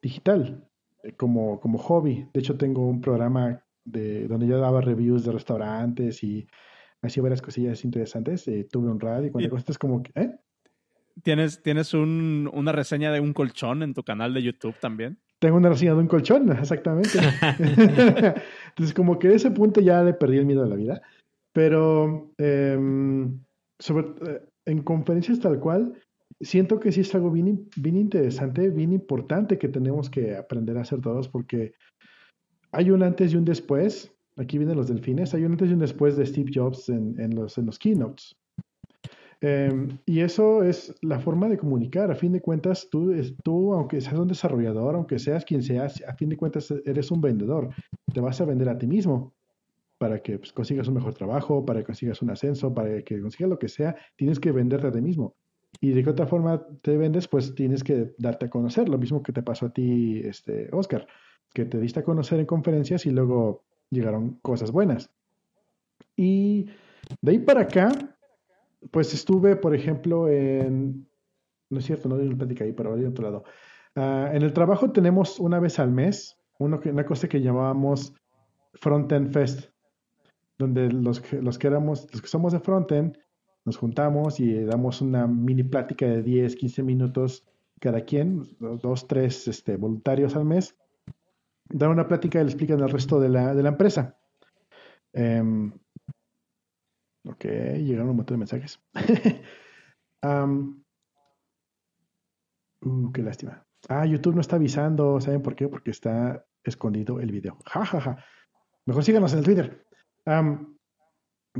digital 0.02 0.68
eh, 1.04 1.14
como, 1.14 1.60
como 1.60 1.78
hobby. 1.78 2.30
De 2.34 2.42
hecho, 2.42 2.58
tengo 2.58 2.86
un 2.86 3.02
programa 3.02 3.64
de, 3.86 4.28
donde 4.28 4.48
yo 4.48 4.60
daba 4.60 4.82
reviews 4.82 5.24
de 5.24 5.32
restaurantes 5.32 6.24
y 6.24 6.48
hacía 7.02 7.24
varias 7.24 7.41
cosillas 7.41 7.84
interesantes. 7.86 8.47
Eh, 8.47 8.68
tuve 8.70 8.89
un 8.89 9.00
radio 9.00 9.28
y 9.28 9.32
cuando 9.32 9.50
cosas 9.50 9.78
como 9.78 10.04
que... 10.04 10.12
¿eh? 10.16 10.36
¿Tienes, 11.24 11.62
tienes 11.62 11.93
un, 11.93 12.50
una 12.54 12.72
reseña 12.72 13.12
de 13.12 13.20
un 13.20 13.34
colchón 13.34 13.84
en 13.84 13.93
tu 13.93 14.04
canal 14.04 14.34
de 14.34 14.43
YouTube 14.43 14.76
también? 14.80 15.20
Tengo 15.39 15.58
una 15.58 15.70
reseña 15.70 15.93
de 15.93 16.00
un 16.00 16.08
colchón, 16.08 16.52
exactamente. 16.60 17.20
Entonces, 17.60 18.93
como 18.93 19.20
que 19.20 19.30
a 19.30 19.34
ese 19.34 19.52
punto 19.52 19.82
ya 19.82 20.04
le 20.04 20.14
perdí 20.14 20.38
el 20.38 20.45
miedo 20.45 20.64
a 20.64 20.68
la 20.68 20.76
vida. 20.76 21.02
Pero 21.54 22.32
em, 22.38 23.39
sobre, 23.80 24.08
eh, 24.32 24.41
en 24.66 24.84
conferencias 24.84 25.39
tal 25.39 25.60
cual, 25.60 25.93
siento 26.39 26.80
que 26.80 26.91
sí 26.91 27.02
es 27.02 27.16
algo 27.16 27.32
bien, 27.32 27.68
bien 27.76 27.97
interesante, 27.97 28.70
bien 28.70 28.93
importante 28.93 29.58
que 29.58 29.68
tenemos 29.68 30.10
que 30.10 30.36
aprender 30.36 30.78
a 30.78 30.82
hacer 30.82 31.02
todos, 31.02 31.28
porque 31.28 31.74
hay 32.72 32.91
un 32.91 33.04
antes 33.04 33.34
y 33.34 33.38
un 33.38 33.45
después. 33.45 34.14
Aquí 34.40 34.58
vienen 34.58 34.78
los 34.78 34.88
delfines. 34.88 35.34
Hay 35.34 35.44
un 35.44 35.52
antes 35.52 35.70
y 35.70 35.74
un 35.74 35.80
después 35.80 36.16
de 36.16 36.26
Steve 36.26 36.50
Jobs 36.54 36.88
en, 36.88 37.36
los, 37.36 37.58
en 37.58 37.66
los 37.66 37.78
keynotes. 37.78 38.36
Em, 39.42 39.98
y 40.06 40.22
eso 40.22 40.64
es 40.64 40.96
la 41.02 41.20
forma 41.20 41.50
de 41.50 41.58
comunicar. 41.58 42.10
A 42.10 42.16
fin 42.16 42.32
de 42.32 42.42
cuentas, 42.42 42.88
tú, 42.90 43.14
tú, 43.44 43.74
aunque 43.74 44.00
seas 44.00 44.16
un 44.16 44.30
desarrollador, 44.30 44.96
aunque 44.96 45.20
seas 45.20 45.44
quien 45.44 45.62
seas, 45.62 46.02
a 46.08 46.14
fin 46.16 46.30
de 46.30 46.38
cuentas 46.38 46.74
eres 46.86 47.12
un 47.12 47.20
vendedor. 47.20 47.70
Te 48.14 48.22
vas 48.22 48.40
a 48.40 48.46
vender 48.46 48.70
a 48.70 48.78
ti 48.78 48.88
mismo 48.88 49.34
para 49.98 50.20
que 50.20 50.40
pues, 50.40 50.54
consigas 50.54 50.88
un 50.88 50.94
mejor 50.94 51.14
trabajo, 51.14 51.66
para 51.66 51.82
que 51.82 51.88
consigas 51.88 52.22
un 52.22 52.30
ascenso, 52.30 52.74
para 52.74 53.02
que 53.02 53.22
consigas 53.22 53.50
lo 53.50 53.60
que 53.60 53.68
sea, 53.68 53.98
tienes 54.16 54.40
que 54.40 54.54
venderte 54.54 54.88
a 54.88 54.92
ti 54.92 55.02
mismo. 55.02 55.36
Y 55.82 55.92
de 55.92 56.04
qué 56.04 56.10
otra 56.10 56.28
forma 56.28 56.66
te 56.82 56.98
vendes, 56.98 57.28
pues 57.28 57.54
tienes 57.56 57.84
que 57.84 58.14
darte 58.18 58.46
a 58.46 58.50
conocer. 58.50 58.88
Lo 58.88 58.98
mismo 58.98 59.22
que 59.22 59.34
te 59.34 59.44
pasó 59.44 59.68
a 59.68 59.74
ti, 59.74 60.22
este, 60.24 60.70
Oscar, 60.72 61.08
que 61.54 61.66
te 61.66 61.80
diste 61.80 62.00
a 62.00 62.04
conocer 62.04 62.40
en 62.40 62.46
conferencias 62.46 63.06
y 63.06 63.12
luego 63.12 63.64
llegaron 63.90 64.40
cosas 64.42 64.72
buenas. 64.72 65.10
Y 66.16 66.66
de 67.22 67.32
ahí 67.32 67.40
para 67.40 67.62
acá, 67.62 67.92
pues 68.92 69.14
estuve, 69.14 69.56
por 69.56 69.76
ejemplo, 69.76 70.28
en... 70.28 71.08
No 71.70 71.80
es 71.80 71.86
cierto, 71.86 72.10
no 72.10 72.16
una 72.16 72.38
plática 72.38 72.64
ahí, 72.64 72.74
pero 72.74 72.96
de 72.96 73.08
otro 73.08 73.24
lado. 73.24 73.44
Ah, 73.96 74.32
en 74.34 74.42
el 74.42 74.54
trabajo 74.54 74.92
tenemos 74.92 75.40
una 75.40 75.60
vez 75.60 75.80
al 75.80 75.92
mes 75.92 76.38
uno, 76.58 76.80
una 76.84 77.06
cosa 77.06 77.28
que 77.28 77.42
llamábamos 77.42 78.14
Frontend 78.74 79.32
Fest, 79.32 79.70
donde 80.58 80.92
los, 80.92 81.22
los, 81.34 81.58
que 81.58 81.68
éramos, 81.68 82.08
los 82.12 82.22
que 82.22 82.28
somos 82.28 82.54
de 82.54 82.60
Frontend 82.60 83.18
nos 83.66 83.78
juntamos 83.78 84.40
y 84.40 84.64
damos 84.66 85.02
una 85.02 85.28
mini 85.28 85.64
plática 85.64 86.06
de 86.06 86.22
10, 86.22 86.56
15 86.56 86.84
minutos 86.84 87.46
cada 87.80 88.02
quien, 88.02 88.44
dos, 88.60 89.08
tres 89.08 89.48
este, 89.48 89.78
voluntarios 89.78 90.36
al 90.36 90.46
mes, 90.46 90.76
dan 91.70 91.92
una 91.92 92.08
plática 92.08 92.40
y 92.40 92.44
le 92.44 92.50
explican 92.50 92.82
al 92.82 92.90
resto 92.90 93.20
de 93.20 93.30
la, 93.30 93.54
de 93.54 93.64
la 93.64 93.70
empresa. 93.70 94.18
Eh, 95.14 95.72
Ok, 97.26 97.46
llegaron 97.46 98.10
un 98.10 98.18
montón 98.18 98.36
de 98.36 98.40
mensajes. 98.40 98.80
uh, 102.82 103.12
qué 103.12 103.22
lástima. 103.22 103.66
Ah, 103.88 104.06
YouTube 104.06 104.36
no 104.36 104.42
está 104.42 104.56
avisando. 104.56 105.20
¿Saben 105.20 105.42
por 105.42 105.56
qué? 105.56 105.68
Porque 105.68 105.92
está 105.92 106.46
escondido 106.64 107.20
el 107.20 107.32
video. 107.32 107.58
Ja, 107.66 107.86
ja, 107.86 108.02
ja. 108.02 108.26
Mejor 108.86 109.04
síganos 109.04 109.34
en 109.34 109.40
el 109.40 109.46
Twitter. 109.46 109.86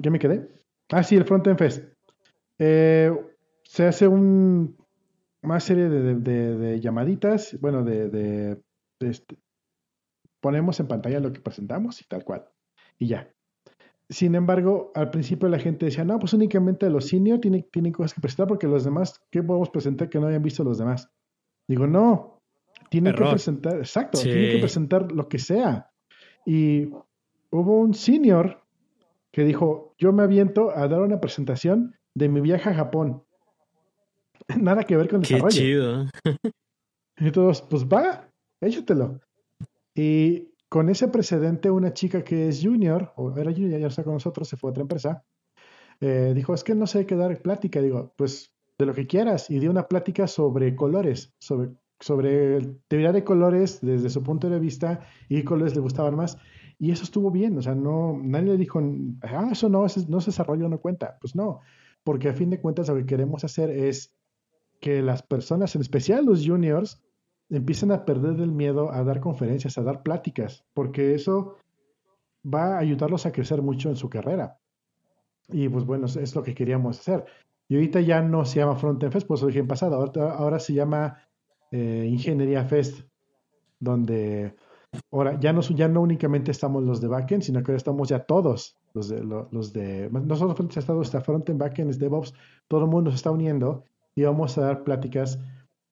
¿Qué 0.02 0.10
me 0.10 0.20
quedé? 0.20 0.48
Ah, 0.92 1.04
sí, 1.04 1.16
el 1.16 1.26
Frontend 1.26 1.58
Fest. 1.58 1.84
Eh, 2.58 3.12
se 3.64 3.86
hace 3.86 4.08
un, 4.08 4.78
una 5.44 5.60
serie 5.60 5.90
de, 5.90 6.80
llamaditas, 6.80 7.58
bueno, 7.60 7.84
de, 7.84 8.60
este, 9.00 9.38
ponemos 10.42 10.80
en 10.80 10.88
pantalla 10.88 11.20
lo 11.20 11.32
que 11.32 11.42
presentamos 11.42 12.02
y 12.02 12.06
tal 12.06 12.24
cual. 12.24 12.46
Y 12.98 13.08
ya. 13.08 13.32
Sin 14.10 14.34
embargo, 14.34 14.92
al 14.96 15.12
principio 15.12 15.48
la 15.50 15.60
gente 15.60 15.86
decía, 15.86 16.04
no, 16.04 16.18
pues 16.18 16.34
únicamente 16.34 16.90
los 16.90 17.08
senior 17.08 17.40
tienen, 17.40 17.68
tienen 17.72 17.92
cosas 17.92 18.14
que 18.14 18.22
presentar 18.22 18.48
porque 18.48 18.68
los 18.68 18.84
demás, 18.84 19.22
¿qué 19.30 19.44
podemos 19.44 19.70
presentar 19.70 20.10
que 20.10 20.20
no 20.20 20.28
hayan 20.28 20.42
visto 20.42 20.64
los 20.64 20.80
demás? 20.80 21.12
Digo, 21.68 21.86
no, 21.86 22.42
tienen 22.90 23.14
que 23.14 23.24
presentar, 23.24 23.78
exacto, 23.78 24.20
tienen 24.20 24.52
que 24.52 24.60
presentar 24.60 25.12
lo 25.12 25.28
que 25.30 25.38
sea. 25.38 25.92
Y 26.46 26.90
hubo 27.52 27.80
un 27.80 27.94
senior 27.94 28.64
que 29.32 29.44
dijo, 29.44 29.94
yo 30.00 30.12
me 30.12 30.24
aviento 30.24 30.72
a 30.76 30.88
dar 30.88 31.02
una 31.02 31.20
presentación 31.20 31.96
de 32.16 32.30
mi 32.30 32.42
viaje 32.42 32.70
a 32.70 32.74
Japón. 32.74 33.24
Nada 34.60 34.84
que 34.84 34.98
ver 34.98 35.08
con 35.08 35.22
Qué 35.22 35.36
desarrollo. 35.36 35.56
chido. 35.56 36.06
Y 37.18 37.32
todos, 37.32 37.62
pues 37.62 37.86
va, 37.86 38.32
échatelo. 38.62 39.20
Y 40.02 40.54
con 40.70 40.88
ese 40.88 41.10
precedente, 41.10 41.70
una 41.70 41.94
chica 41.94 42.24
que 42.24 42.48
es 42.48 42.62
junior, 42.64 43.12
o 43.18 43.36
era 43.38 43.52
junior, 43.52 43.82
ya 43.82 43.88
está 43.88 44.06
con 44.06 44.14
nosotros, 44.14 44.48
se 44.48 44.56
fue 44.56 44.70
a 44.70 44.72
otra 44.72 44.84
empresa, 44.84 45.26
eh, 46.00 46.32
dijo, 46.34 46.54
es 46.54 46.64
que 46.64 46.74
no 46.74 46.88
sé 46.88 47.06
qué 47.06 47.18
dar 47.18 47.38
plática. 47.42 47.82
Digo, 47.82 48.14
pues 48.16 48.54
de 48.78 48.86
lo 48.86 48.94
que 48.94 49.08
quieras. 49.08 49.50
Y 49.50 49.60
dio 49.60 49.70
una 49.70 49.90
plática 49.90 50.26
sobre 50.28 50.74
colores, 50.74 51.34
sobre, 51.38 51.72
sobre 52.00 52.62
teoría 52.88 53.12
de 53.12 53.26
colores 53.26 53.80
desde 53.82 54.10
su 54.10 54.24
punto 54.24 54.50
de 54.50 54.58
vista 54.58 55.02
y 55.28 55.40
qué 55.40 55.44
colores 55.44 55.76
le 55.76 55.82
gustaban 55.82 56.16
más. 56.16 56.38
Y 56.78 56.92
eso 56.92 57.04
estuvo 57.04 57.30
bien, 57.30 57.58
o 57.58 57.62
sea, 57.62 57.76
no, 57.76 58.18
nadie 58.24 58.54
le 58.54 58.58
dijo, 58.58 58.82
ah, 59.24 59.50
eso 59.52 59.68
no, 59.68 59.82
no 59.82 60.22
se 60.22 60.32
desarrollo, 60.32 60.70
no 60.70 60.80
cuenta. 60.80 61.18
Pues 61.20 61.36
no, 61.36 61.60
porque 62.06 62.30
a 62.30 62.34
fin 62.34 62.50
de 62.50 62.62
cuentas 62.62 62.88
lo 62.88 62.96
que 62.96 63.06
queremos 63.06 63.44
hacer 63.44 63.70
es 63.70 64.16
que 64.80 65.02
las 65.02 65.24
personas, 65.24 65.76
en 65.76 65.82
especial 65.82 66.24
los 66.24 66.48
juniors, 66.48 67.02
empiecen 67.50 67.92
a 67.92 68.06
perder 68.06 68.40
el 68.40 68.52
miedo 68.52 68.92
a 68.92 69.04
dar 69.04 69.20
conferencias, 69.20 69.78
a 69.78 69.84
dar 69.84 70.04
pláticas, 70.04 70.66
porque 70.74 71.16
eso 71.16 71.58
va 72.46 72.76
a 72.76 72.80
ayudarlos 72.80 73.26
a 73.26 73.32
crecer 73.32 73.62
mucho 73.62 73.90
en 73.90 73.96
su 73.96 74.10
carrera. 74.10 74.58
Y 75.50 75.68
pues 75.68 75.86
bueno, 75.86 76.06
es 76.06 76.36
lo 76.36 76.44
que 76.44 76.54
queríamos 76.54 77.00
hacer. 77.00 77.26
Y 77.68 77.76
ahorita 77.76 78.02
ya 78.02 78.22
no 78.22 78.46
se 78.46 78.60
llama 78.60 78.76
Frontend 78.76 79.12
Fest, 79.12 79.28
pues 79.28 79.42
lo 79.42 79.48
dije 79.48 79.60
en 79.60 79.68
pasado, 79.68 79.96
ahora, 80.22 80.60
se 80.60 80.74
llama 80.74 81.18
eh, 81.72 82.08
Ingeniería 82.10 82.66
Fest, 82.66 83.02
donde 83.80 84.56
ahora 85.12 85.40
ya 85.40 85.54
no, 85.54 85.62
ya 85.62 85.88
no 85.88 86.02
únicamente 86.02 86.52
estamos 86.52 86.84
los 86.84 87.00
de 87.02 87.08
backend, 87.08 87.44
sino 87.44 87.62
que 87.62 87.72
ahora 87.72 87.78
estamos 87.78 88.10
ya 88.10 88.26
todos 88.26 88.76
los 88.94 89.10
de, 89.10 89.24
los 89.24 89.72
de 89.74 90.10
no 90.12 90.36
solo 90.36 90.56
estado 90.76 91.02
hasta 91.02 91.22
frontend, 91.22 91.60
backend, 91.60 91.94
DevOps, 91.96 92.34
todo 92.68 92.86
el 92.86 92.90
mundo 92.90 93.12
se 93.12 93.18
está 93.18 93.32
uniendo 93.32 93.84
y 94.16 94.24
vamos 94.24 94.58
a 94.58 94.62
dar 94.62 94.84
pláticas 94.84 95.40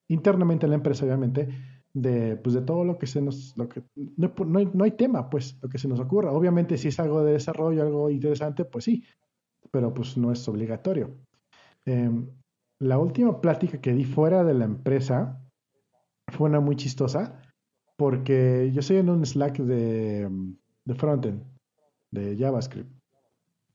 internamente 0.08 0.66
en 0.66 0.70
la 0.70 0.76
empresa, 0.76 1.04
obviamente, 1.04 1.48
de, 1.92 2.36
pues 2.36 2.54
de 2.54 2.62
todo 2.62 2.84
lo 2.84 2.98
que 2.98 3.06
se 3.06 3.20
nos, 3.20 3.56
lo 3.56 3.68
que, 3.68 3.82
no, 4.16 4.32
no, 4.46 4.58
hay, 4.58 4.70
no, 4.72 4.84
hay, 4.84 4.92
tema, 4.92 5.28
pues, 5.30 5.58
lo 5.62 5.68
que 5.68 5.78
se 5.78 5.88
nos 5.88 6.00
ocurra. 6.00 6.32
Obviamente, 6.32 6.76
si 6.76 6.88
es 6.88 6.98
algo 7.00 7.22
de 7.22 7.32
desarrollo, 7.32 7.82
algo 7.82 8.10
interesante, 8.10 8.64
pues 8.64 8.84
sí, 8.84 9.04
pero 9.70 9.92
pues 9.92 10.16
no 10.16 10.32
es 10.32 10.46
obligatorio. 10.48 11.16
Eh, 11.86 12.10
la 12.80 12.98
última 12.98 13.40
plática 13.40 13.80
que 13.80 13.92
di 13.92 14.04
fuera 14.04 14.44
de 14.44 14.54
la 14.54 14.64
empresa 14.64 15.42
fue 16.28 16.48
una 16.48 16.60
muy 16.60 16.76
chistosa, 16.76 17.42
porque 17.96 18.70
yo 18.72 18.82
soy 18.82 18.98
en 18.98 19.10
un 19.10 19.26
Slack 19.26 19.58
de, 19.58 20.28
de 20.84 20.94
frontend, 20.94 21.42
de 22.10 22.36
JavaScript, 22.36 22.90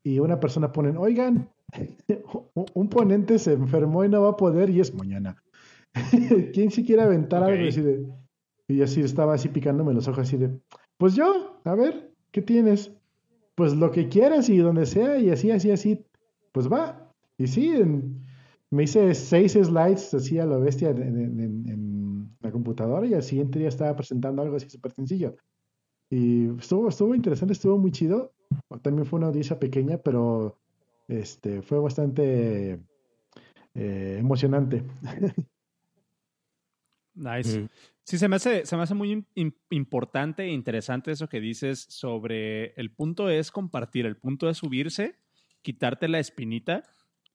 y 0.03 0.19
una 0.19 0.39
persona 0.39 0.71
pone, 0.71 0.97
oigan, 0.97 1.49
un 2.73 2.89
ponente 2.89 3.39
se 3.39 3.53
enfermó 3.53 4.05
y 4.05 4.09
no 4.09 4.21
va 4.21 4.29
a 4.29 4.37
poder 4.37 4.69
y 4.69 4.79
es 4.79 4.93
mañana. 4.93 5.35
¿Quién 6.53 6.71
si 6.71 6.83
quiere 6.83 7.01
aventar 7.01 7.43
okay. 7.43 7.55
algo 7.55 7.69
así 7.69 7.81
de... 7.81 8.05
Y 8.67 8.81
así 8.81 9.01
estaba 9.01 9.33
así 9.33 9.49
picándome 9.49 9.93
los 9.93 10.07
ojos 10.07 10.27
así 10.27 10.37
de... 10.37 10.59
Pues 10.97 11.15
yo, 11.15 11.59
a 11.63 11.75
ver, 11.75 12.11
¿qué 12.31 12.41
tienes? 12.41 12.91
Pues 13.55 13.75
lo 13.75 13.91
que 13.91 14.09
quieras 14.09 14.49
y 14.49 14.57
donde 14.57 14.85
sea 14.85 15.17
y 15.19 15.29
así, 15.29 15.51
así, 15.51 15.71
así. 15.71 16.05
Pues 16.51 16.71
va. 16.71 17.11
Y 17.37 17.47
sí, 17.47 17.69
en, 17.69 18.25
me 18.73 18.83
hice 18.83 19.13
seis 19.13 19.53
slides 19.53 20.13
así 20.13 20.39
a 20.39 20.45
lo 20.45 20.59
bestia 20.59 20.89
en, 20.89 20.99
en, 20.99 21.39
en, 21.69 22.37
la 22.39 22.51
computadora 22.51 23.05
y 23.05 23.13
al 23.13 23.23
siguiente 23.23 23.59
día 23.59 23.69
estaba 23.69 23.95
presentando 23.95 24.41
algo 24.41 24.55
así 24.55 24.69
súper 24.69 24.91
sencillo. 24.91 25.35
Y 26.09 26.49
estuvo, 26.57 26.89
estuvo 26.89 27.15
interesante, 27.15 27.53
estuvo 27.53 27.77
muy 27.77 27.91
chido. 27.91 28.33
También 28.81 29.05
fue 29.05 29.17
una 29.17 29.27
audiencia 29.27 29.59
pequeña, 29.59 29.97
pero 29.97 30.57
este, 31.07 31.61
fue 31.61 31.79
bastante 31.79 32.79
eh, 33.75 34.17
emocionante. 34.19 34.83
Nice. 37.15 37.59
Mm. 37.59 37.69
Sí, 38.03 38.17
se 38.17 38.27
me 38.27 38.35
hace, 38.35 38.65
se 38.65 38.75
me 38.75 38.83
hace 38.83 38.93
muy 38.93 39.25
in, 39.35 39.55
importante 39.69 40.43
e 40.43 40.49
interesante 40.49 41.11
eso 41.11 41.29
que 41.29 41.39
dices 41.39 41.85
sobre 41.89 42.73
el 42.73 42.91
punto 42.91 43.29
es 43.29 43.49
compartir, 43.51 44.05
el 44.05 44.17
punto 44.17 44.49
es 44.49 44.57
subirse, 44.57 45.15
quitarte 45.61 46.07
la 46.09 46.19
espinita. 46.19 46.83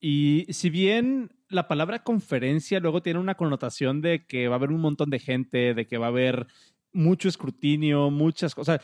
Y 0.00 0.46
si 0.50 0.68
bien 0.68 1.30
la 1.48 1.68
palabra 1.68 2.02
conferencia 2.02 2.80
luego 2.80 3.02
tiene 3.02 3.18
una 3.18 3.36
connotación 3.36 4.02
de 4.02 4.26
que 4.26 4.48
va 4.48 4.56
a 4.56 4.58
haber 4.58 4.70
un 4.70 4.80
montón 4.80 5.10
de 5.10 5.18
gente, 5.18 5.74
de 5.74 5.86
que 5.86 5.98
va 5.98 6.06
a 6.06 6.10
haber 6.10 6.46
mucho 6.92 7.28
escrutinio, 7.28 8.10
muchas 8.10 8.54
cosas 8.54 8.80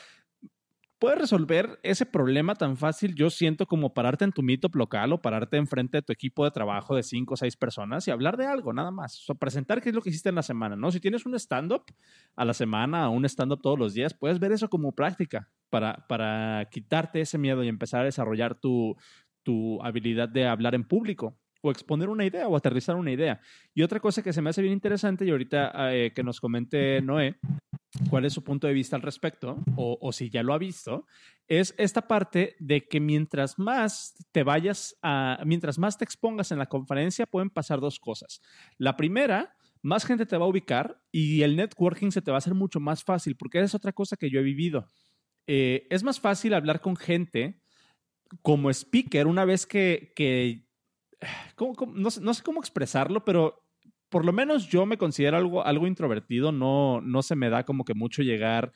puedes 1.05 1.19
resolver 1.19 1.79
ese 1.83 2.07
problema 2.07 2.55
tan 2.55 2.79
fácil, 2.79 3.15
yo 3.15 3.29
siento, 3.29 3.67
como 3.67 3.93
pararte 3.93 4.25
en 4.25 4.33
tu 4.33 4.43
meetup 4.43 4.75
local 4.75 5.13
o 5.13 5.21
pararte 5.21 5.59
enfrente 5.59 5.99
de 5.99 6.03
tu 6.03 6.15
equipo 6.15 6.47
de 6.47 6.51
trabajo 6.51 6.97
de 6.97 7.03
cinco 7.03 7.35
o 7.35 7.37
seis 7.37 7.59
personas 7.59 8.09
y 8.09 8.11
hablar 8.11 8.39
de 8.39 8.47
algo, 8.47 8.73
nada 8.73 8.91
más. 8.91 9.29
O 9.29 9.35
presentar 9.35 9.83
qué 9.83 9.91
es 9.91 9.95
lo 9.95 10.01
que 10.01 10.09
hiciste 10.09 10.31
en 10.31 10.37
la 10.37 10.43
semana, 10.43 10.77
¿no? 10.77 10.91
Si 10.91 11.01
tienes 11.01 11.27
un 11.27 11.35
stand-up 11.35 11.85
a 12.37 12.47
la 12.47 12.55
semana 12.55 13.11
o 13.11 13.13
un 13.13 13.27
stand-up 13.27 13.61
todos 13.61 13.79
los 13.79 13.93
días, 13.93 14.15
puedes 14.15 14.39
ver 14.39 14.53
eso 14.53 14.71
como 14.71 14.93
práctica 14.93 15.51
para, 15.69 16.07
para 16.09 16.67
quitarte 16.71 17.21
ese 17.21 17.37
miedo 17.37 17.63
y 17.63 17.69
empezar 17.69 18.01
a 18.01 18.05
desarrollar 18.05 18.55
tu, 18.55 18.97
tu 19.43 19.83
habilidad 19.83 20.31
de 20.31 20.47
hablar 20.47 20.75
en 20.75 20.85
público 20.85 21.39
o 21.61 21.71
exponer 21.71 22.09
una 22.09 22.25
idea 22.25 22.49
o 22.49 22.57
aterrizar 22.57 22.97
una 22.97 23.13
idea. 23.13 23.43
Y 23.75 23.83
otra 23.83 24.01
cosa 24.01 24.23
que 24.23 24.33
se 24.33 24.41
me 24.41 24.49
hace 24.49 24.63
bien 24.63 24.73
interesante 24.73 25.27
y 25.27 25.31
ahorita 25.31 25.95
eh, 25.95 26.13
que 26.15 26.23
nos 26.23 26.41
comente 26.41 27.03
Noé, 27.03 27.37
cuál 28.11 28.25
es 28.25 28.33
su 28.33 28.43
punto 28.43 28.67
de 28.67 28.73
vista 28.73 28.97
al 28.97 29.03
respecto, 29.03 29.63
o, 29.77 30.13
si 30.13 30.31
ya 30.31 30.43
lo 30.43 30.55
ha 30.55 30.59
visto, 30.59 31.07
es 31.47 31.75
esta 31.79 32.09
parte 32.09 32.57
de 32.59 32.87
que 32.87 33.01
mientras 33.01 33.59
más 33.59 34.15
te 34.33 34.43
vayas 34.43 34.97
a, 35.03 35.41
mientras 35.45 35.79
más 35.79 35.99
te 35.99 36.05
expongas 36.05 36.51
en 36.53 36.59
la 36.59 36.67
conferencia, 36.67 37.27
pueden 37.27 37.51
pasar 37.51 37.81
dos 37.81 38.01
cosas. 38.01 38.41
La 38.79 38.97
primera, 38.97 39.55
más 39.83 40.05
gente 40.05 40.27
te 40.27 40.37
va 40.37 40.47
a 40.47 40.49
ubicar 40.49 41.01
y 41.13 41.43
el 41.43 41.57
networking 41.57 42.11
se 42.11 42.23
te 42.23 42.31
va 42.31 42.37
a 42.37 42.39
hacer 42.39 42.55
mucho 42.55 42.81
más 42.81 43.05
fácil, 43.05 43.37
porque 43.37 43.61
es 43.61 43.75
otra 43.75 43.93
cosa 43.93 44.17
que 44.17 44.31
yo 44.31 44.41
he 44.41 44.45
vivido. 44.45 44.89
Eh, 45.47 45.87
es 45.91 46.03
más 46.03 46.21
fácil 46.21 46.55
hablar 46.55 46.81
con 46.81 46.97
gente 46.97 47.61
como 48.43 48.71
speaker 48.71 49.27
una 49.27 49.45
vez 49.45 49.67
que, 49.67 50.13
que 50.17 50.67
no 51.57 52.11
sé 52.35 52.43
cómo 52.43 52.61
expresarlo, 52.61 53.25
pero 53.25 53.64
por 54.15 54.25
lo 54.25 54.33
menos 54.33 54.69
yo 54.69 54.87
me 54.87 54.97
considero 54.97 55.37
algo, 55.37 55.67
algo 55.67 55.89
introvertido, 55.89 56.53
no, 56.53 57.01
no 57.01 57.21
se 57.21 57.35
me 57.35 57.51
da 57.51 57.65
como 57.65 57.85
que 57.85 57.95
mucho 57.95 58.23
llegar 58.23 58.71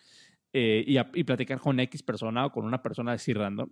eh, 0.53 0.83
y, 0.85 0.97
a, 0.97 1.09
y, 1.15 1.23
platicar 1.23 1.61
con 1.61 1.79
X 1.79 2.03
persona 2.03 2.45
o 2.45 2.51
con 2.51 2.65
una 2.65 2.83
persona 2.83 3.13
así 3.13 3.33
random. 3.33 3.71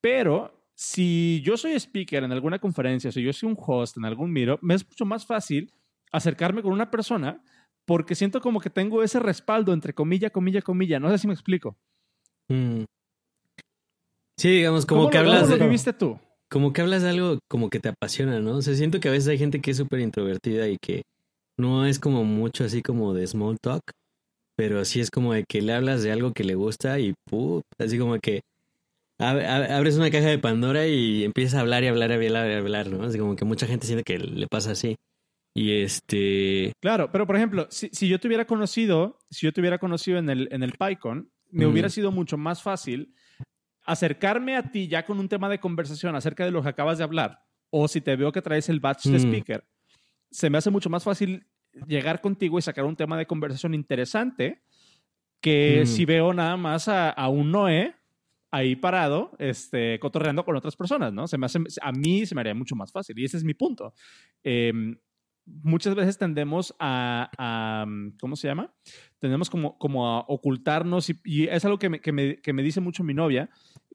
Pero 0.00 0.64
si 0.74 1.42
yo 1.44 1.56
soy 1.56 1.74
speaker 1.74 2.24
en 2.24 2.32
alguna 2.32 2.58
conferencia, 2.58 3.12
si 3.12 3.22
yo 3.22 3.32
soy 3.32 3.48
un 3.48 3.56
host 3.56 3.98
en 3.98 4.04
algún 4.04 4.32
miro, 4.32 4.58
me 4.62 4.74
es 4.74 4.84
mucho 4.84 5.04
más 5.04 5.24
fácil 5.24 5.72
acercarme 6.10 6.60
con 6.60 6.72
una 6.72 6.90
persona 6.90 7.40
porque 7.84 8.16
siento 8.16 8.40
como 8.40 8.58
que 8.58 8.68
tengo 8.68 9.04
ese 9.04 9.20
respaldo 9.20 9.72
entre 9.72 9.94
comilla, 9.94 10.30
comilla, 10.30 10.60
comilla. 10.60 10.98
No 10.98 11.08
sé 11.10 11.18
si 11.18 11.28
me 11.28 11.34
explico. 11.34 11.78
Mm. 12.48 12.82
Sí, 14.36 14.48
digamos, 14.48 14.86
como 14.86 15.08
que 15.08 15.18
lo, 15.18 15.28
hablas 15.28 15.42
¿cómo 15.42 15.52
de... 15.52 15.58
lo 15.60 15.64
viviste 15.66 15.92
tú? 15.92 16.18
Como 16.50 16.72
que 16.72 16.82
hablas 16.82 17.02
de 17.02 17.10
algo 17.10 17.38
como 17.48 17.70
que 17.70 17.80
te 17.80 17.90
apasiona, 17.90 18.40
¿no? 18.40 18.56
O 18.56 18.62
sea, 18.62 18.74
siento 18.74 19.00
que 19.00 19.08
a 19.08 19.12
veces 19.12 19.28
hay 19.28 19.38
gente 19.38 19.60
que 19.60 19.70
es 19.70 19.76
súper 19.76 20.00
introvertida 20.00 20.68
y 20.68 20.76
que 20.78 21.02
no 21.56 21.86
es 21.86 21.98
como 21.98 22.24
mucho 22.24 22.64
así 22.64 22.82
como 22.82 23.14
de 23.14 23.26
small 23.26 23.58
talk, 23.60 23.82
pero 24.56 24.84
sí 24.84 25.00
es 25.00 25.10
como 25.10 25.32
de 25.32 25.44
que 25.48 25.62
le 25.62 25.72
hablas 25.72 26.02
de 26.02 26.12
algo 26.12 26.32
que 26.32 26.44
le 26.44 26.54
gusta 26.56 26.98
y 26.98 27.14
¡pum! 27.28 27.62
así 27.78 27.98
como 27.98 28.18
que 28.18 28.40
ab 29.18 29.38
abres 29.70 29.96
una 29.96 30.10
caja 30.10 30.26
de 30.26 30.38
Pandora 30.38 30.86
y 30.86 31.24
empiezas 31.24 31.54
a 31.54 31.60
hablar 31.60 31.84
y 31.84 31.88
hablar 31.88 32.10
y 32.10 32.26
hablar 32.26 32.50
y 32.50 32.54
hablar, 32.54 32.90
¿no? 32.90 33.04
Así 33.04 33.18
como 33.18 33.36
que 33.36 33.44
mucha 33.44 33.66
gente 33.66 33.86
siente 33.86 34.02
que 34.02 34.18
le 34.18 34.46
pasa 34.48 34.72
así. 34.72 34.96
Y 35.54 35.82
este... 35.82 36.72
Claro, 36.80 37.10
pero 37.12 37.26
por 37.26 37.36
ejemplo, 37.36 37.66
si, 37.70 37.90
si 37.92 38.08
yo 38.08 38.18
te 38.18 38.28
hubiera 38.28 38.46
conocido, 38.46 39.18
si 39.30 39.46
yo 39.46 39.52
te 39.52 39.60
hubiera 39.60 39.78
conocido 39.78 40.18
en 40.18 40.30
el, 40.30 40.48
en 40.52 40.62
el 40.62 40.72
PyCon, 40.72 41.30
me 41.50 41.66
mm. 41.66 41.70
hubiera 41.70 41.88
sido 41.88 42.12
mucho 42.12 42.38
más 42.38 42.62
fácil 42.62 43.14
acercarme 43.90 44.56
a 44.56 44.62
ti 44.70 44.88
ya 44.88 45.04
con 45.04 45.18
un 45.18 45.28
tema 45.28 45.48
de 45.48 45.58
conversación 45.58 46.14
acerca 46.14 46.44
de 46.44 46.50
lo 46.50 46.62
que 46.62 46.68
acabas 46.68 46.98
de 46.98 47.04
hablar, 47.04 47.40
o 47.70 47.88
si 47.88 48.00
te 48.00 48.16
veo 48.16 48.32
que 48.32 48.42
traes 48.42 48.68
el 48.68 48.80
batch 48.80 49.06
de 49.06 49.18
speaker, 49.18 49.64
se 50.30 50.50
me 50.50 50.58
hace 50.58 50.70
mucho 50.70 50.90
más 50.90 51.04
fácil 51.04 51.46
llegar 51.86 52.20
contigo 52.20 52.58
y 52.58 52.62
sacar 52.62 52.84
un 52.84 52.96
tema 52.96 53.16
de 53.16 53.26
conversación 53.26 53.74
interesante 53.74 54.62
que 55.40 55.82
Mm. 55.84 55.86
si 55.86 56.04
veo 56.04 56.32
nada 56.34 56.56
más 56.56 56.88
a, 56.88 57.10
a 57.10 57.28
un 57.28 57.50
Noé 57.50 57.94
ahí 58.52 58.74
parado, 58.76 59.32
este, 59.38 59.98
cotorreando 60.00 60.44
con 60.44 60.56
otras 60.56 60.76
personas, 60.76 61.12
¿no? 61.12 61.26
Se 61.28 61.38
me 61.38 61.46
hace, 61.46 61.60
a 61.80 61.92
mí 61.92 62.26
se 62.26 62.34
me 62.34 62.40
haría 62.40 62.54
mucho 62.54 62.74
más 62.74 62.90
fácil 62.92 63.18
y 63.18 63.24
ese 63.24 63.36
es 63.36 63.44
mi 63.44 63.54
punto. 63.54 63.94
Eh, 64.42 64.72
muchas 65.46 65.94
veces 65.94 66.18
tendemos 66.18 66.74
a, 66.78 67.30
a, 67.38 67.86
¿cómo 68.20 68.36
se 68.36 68.48
llama? 68.48 68.74
Tendemos 69.18 69.48
como, 69.48 69.78
como 69.78 70.06
a 70.08 70.20
ocultarnos 70.28 71.10
y, 71.10 71.20
y 71.24 71.46
es 71.46 71.64
algo 71.64 71.78
que 71.78 71.88
me, 71.88 72.00
que, 72.00 72.12
me, 72.12 72.40
que 72.40 72.52
me 72.52 72.62
dice 72.62 72.80
mucho 72.80 73.04
mi 73.04 73.14
novia 73.14 73.48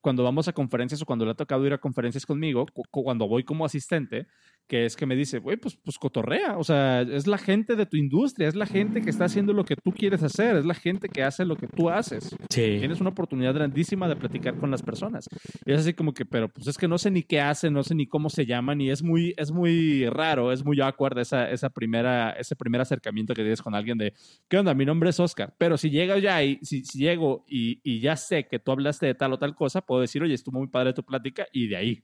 cuando 0.06 0.24
vamos 0.24 0.48
a 0.48 0.54
conferencias 0.54 1.02
o 1.02 1.06
cuando 1.08 1.26
le 1.26 1.32
ha 1.32 1.34
tocado 1.34 1.66
ir 1.66 1.74
a 1.74 1.80
conferencias 1.80 2.28
conmigo, 2.28 2.68
cu 2.72 3.04
cuando 3.04 3.28
voy 3.28 3.44
como 3.44 3.66
asistente, 3.66 4.28
que 4.68 4.86
es 4.86 4.96
que 4.96 5.06
me 5.06 5.16
dice, 5.16 5.40
güey, 5.40 5.58
pues, 5.58 5.76
pues 5.76 5.98
cotorrea, 5.98 6.58
o 6.58 6.64
sea, 6.64 7.02
es 7.02 7.28
la 7.28 7.38
gente 7.38 7.76
de 7.76 7.86
tu 7.86 7.98
industria, 7.98 8.48
es 8.48 8.56
la 8.56 8.66
gente 8.66 9.02
que 9.02 9.10
está 9.10 9.26
haciendo 9.26 9.54
lo 9.54 9.64
que 9.64 9.76
tú 9.76 9.92
quieres 9.92 10.24
hacer, 10.24 10.56
es 10.58 10.66
la 10.66 10.74
gente 10.74 11.08
que 11.08 11.24
hace 11.24 11.46
lo 11.46 11.56
que 11.56 11.68
tú 11.68 11.90
haces. 11.90 12.36
Sí. 12.50 12.78
Tienes 12.80 13.00
una 13.02 13.12
oportunidad 13.12 13.54
grandísima 13.54 14.08
de 14.08 14.16
platicar 14.16 14.56
con 14.56 14.72
las 14.72 14.82
personas. 14.82 15.28
Y 15.66 15.72
es 15.72 15.82
así 15.82 15.94
como 15.94 16.14
que, 16.14 16.26
pero 16.26 16.50
pues 16.50 16.68
es 16.68 16.78
que 16.78 16.88
no 16.88 16.98
sé 16.98 17.12
ni 17.12 17.24
qué 17.24 17.42
hacen, 17.42 17.74
no 17.74 17.84
sé 17.84 17.94
ni 17.94 18.08
cómo 18.08 18.30
se 18.30 18.46
llaman 18.46 18.82
y 18.82 18.90
es 18.90 19.04
muy, 19.04 19.34
es 19.38 19.52
muy 19.52 20.08
raro, 20.10 20.52
es 20.52 20.66
muy 20.66 20.82
awkward 20.82 21.20
esa, 21.20 21.50
esa 21.50 21.70
primera, 21.70 22.32
ese 22.32 22.56
primer 22.56 22.82
acercamiento 22.82 23.34
que 23.34 23.42
tienes 23.42 23.62
con 23.62 23.76
alguien 23.76 23.98
de, 23.98 24.14
¿qué 24.48 24.58
onda? 24.58 24.74
Mi 24.74 24.86
nombre 24.86 25.10
es 25.10 25.20
Oscar. 25.20 25.54
Pero 25.58 25.78
si 25.78 25.90
llego 25.90 26.18
ya 26.18 26.44
y 26.44 26.60
si, 26.64 26.84
si 26.86 27.00
llego 27.00 27.46
y, 27.48 27.80
y 27.84 28.00
ya 28.00 28.16
sé 28.16 28.48
que 28.48 28.60
tú 28.60 28.72
hablaste 28.72 29.06
de 29.06 29.16
tal 29.16 29.34
o 29.34 29.40
tal 29.40 29.56
cosa, 29.56 29.82
puedo 29.82 30.02
decir, 30.02 30.24
oye, 30.24 30.34
estuvo 30.34 30.58
muy 30.58 30.68
padre 30.68 30.94
tu 30.94 31.04
plática 31.04 31.46
y 31.52 31.68
de 31.68 31.78
ahí. 31.78 32.04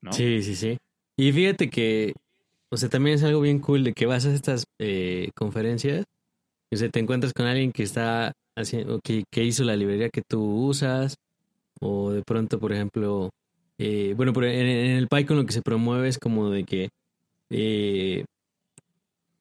¿no? 0.00 0.12
Sí, 0.12 0.42
sí, 0.42 0.54
sí. 0.54 0.78
Y 1.16 1.32
fíjate 1.32 1.70
que, 1.70 2.14
o 2.70 2.76
sea, 2.76 2.88
también 2.88 3.16
es 3.16 3.24
algo 3.24 3.40
bien 3.40 3.60
cool 3.60 3.84
de 3.84 3.92
que 3.92 4.06
vas 4.06 4.26
a 4.26 4.34
estas 4.34 4.64
eh, 4.80 5.30
conferencias, 5.36 6.04
o 6.72 6.76
sea, 6.76 6.88
te 6.90 7.00
encuentras 7.00 7.32
con 7.32 7.46
alguien 7.46 7.72
que 7.72 7.84
está 7.84 8.32
haciendo, 8.56 9.00
que, 9.04 9.24
que 9.32 9.44
hizo 9.44 9.64
la 9.64 9.76
librería 9.76 10.10
que 10.10 10.22
tú 10.28 10.42
usas, 10.66 11.16
o 11.80 12.10
de 12.12 12.22
pronto, 12.22 12.58
por 12.58 12.72
ejemplo, 12.72 13.30
eh, 13.78 14.14
bueno, 14.16 14.32
por- 14.32 14.44
en, 14.44 14.66
en 14.66 14.96
el 14.96 15.08
PyCon 15.08 15.36
lo 15.38 15.46
que 15.46 15.52
se 15.52 15.62
promueve 15.62 16.08
es 16.08 16.18
como 16.18 16.50
de 16.50 16.64
que 16.64 16.88
eh, 17.50 18.24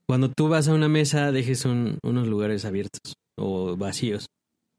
cuando 0.07 0.29
tú 0.29 0.47
vas 0.49 0.67
a 0.67 0.73
una 0.73 0.89
mesa 0.89 1.31
dejes 1.31 1.65
un- 1.65 1.97
unos 2.03 2.27
lugares 2.27 2.65
abiertos 2.65 3.13
o 3.37 3.75
vacíos. 3.77 4.25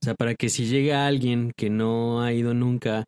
O 0.03 0.05
sea, 0.05 0.15
para 0.15 0.35
que 0.35 0.49
si 0.51 0.67
llega 0.67 1.07
alguien 1.07 1.53
que 1.57 1.71
no 1.71 2.23
ha 2.23 2.33
ido 2.33 2.53
nunca 2.55 3.05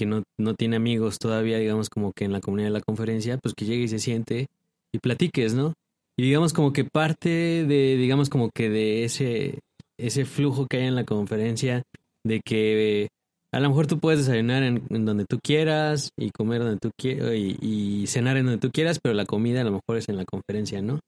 que 0.00 0.06
no, 0.06 0.22
no 0.40 0.54
tiene 0.54 0.76
amigos 0.76 1.18
todavía, 1.18 1.58
digamos, 1.58 1.90
como 1.90 2.12
que 2.12 2.24
en 2.24 2.32
la 2.32 2.40
comunidad 2.40 2.68
de 2.68 2.72
la 2.72 2.80
conferencia, 2.80 3.38
pues 3.38 3.54
que 3.54 3.66
llegue 3.66 3.84
y 3.84 3.88
se 3.88 3.98
siente 3.98 4.46
y 4.92 4.98
platiques, 4.98 5.54
¿no? 5.54 5.74
Y 6.18 6.22
digamos 6.24 6.52
como 6.52 6.72
que 6.72 6.84
parte 6.84 7.28
de, 7.28 7.96
digamos 7.96 8.28
como 8.30 8.50
que 8.54 8.68
de 8.70 9.04
ese, 9.04 9.60
ese 9.98 10.24
flujo 10.24 10.66
que 10.66 10.78
hay 10.78 10.86
en 10.86 10.94
la 10.96 11.04
conferencia, 11.04 11.82
de 12.26 12.40
que 12.44 13.08
a 13.52 13.60
lo 13.60 13.68
mejor 13.68 13.86
tú 13.86 13.98
puedes 13.98 14.20
desayunar 14.26 14.62
en, 14.62 14.82
en 14.90 15.04
donde 15.04 15.24
tú 15.28 15.38
quieras 15.42 16.10
y 16.18 16.30
comer 16.30 16.60
donde 16.62 16.78
tú 16.78 16.90
quieras 16.98 17.34
y, 17.34 17.56
y 17.60 18.06
cenar 18.06 18.36
en 18.36 18.46
donde 18.46 18.60
tú 18.60 18.70
quieras, 18.72 18.98
pero 19.02 19.14
la 19.14 19.26
comida 19.26 19.60
a 19.60 19.64
lo 19.64 19.72
mejor 19.72 19.96
es 19.98 20.08
en 20.08 20.16
la 20.16 20.24
conferencia, 20.24 20.82
¿no? 20.82 21.00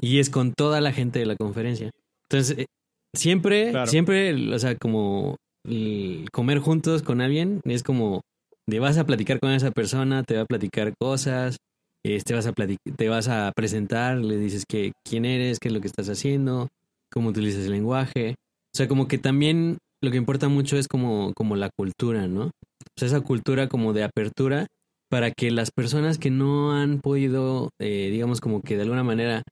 Y 0.00 0.18
es 0.18 0.28
con 0.30 0.52
toda 0.54 0.80
la 0.80 0.92
gente 0.92 1.18
de 1.18 1.26
la 1.26 1.36
conferencia. 1.36 1.90
Entonces, 2.28 2.58
eh, 2.58 2.66
siempre, 3.16 3.70
Claro. 3.70 3.86
siempre, 3.86 4.54
o 4.54 4.58
sea, 4.58 4.76
como 4.76 5.36
comer 6.32 6.58
juntos 6.58 7.02
con 7.02 7.20
alguien 7.22 7.60
es 7.64 7.82
como 7.82 8.20
de 8.66 8.78
vas 8.80 8.98
a 8.98 9.04
platicar 9.04 9.40
con 9.40 9.50
esa 9.50 9.70
persona, 9.70 10.22
te 10.22 10.36
va 10.36 10.42
a 10.42 10.46
platicar 10.46 10.94
cosas, 10.98 11.58
este, 12.04 12.34
vas 12.34 12.46
a 12.46 12.52
te 12.52 13.08
vas 13.08 13.28
a 13.28 13.52
presentar, 13.54 14.18
le 14.18 14.36
dices 14.36 14.64
que 14.68 14.92
quién 15.08 15.24
eres, 15.24 15.58
qué 15.58 15.68
es 15.68 15.74
lo 15.74 15.80
que 15.80 15.86
estás 15.86 16.08
haciendo, 16.08 16.68
cómo 17.12 17.30
utilizas 17.30 17.64
el 17.64 17.72
lenguaje. 17.72 18.34
O 18.74 18.76
sea, 18.76 18.88
como 18.88 19.08
que 19.08 19.18
también 19.18 19.78
lo 20.02 20.10
que 20.10 20.16
importa 20.16 20.48
mucho 20.48 20.76
es 20.76 20.88
como, 20.88 21.32
como 21.34 21.56
la 21.56 21.70
cultura, 21.76 22.26
¿no? 22.26 22.46
O 22.46 22.98
sea, 22.98 23.08
esa 23.08 23.20
cultura 23.20 23.68
como 23.68 23.92
de 23.92 24.04
apertura 24.04 24.66
para 25.10 25.30
que 25.30 25.50
las 25.50 25.70
personas 25.70 26.18
que 26.18 26.30
no 26.30 26.72
han 26.72 27.00
podido, 27.00 27.70
eh, 27.80 28.08
digamos, 28.10 28.40
como 28.40 28.60
que 28.62 28.76
de 28.76 28.82
alguna 28.82 29.04
manera, 29.04 29.42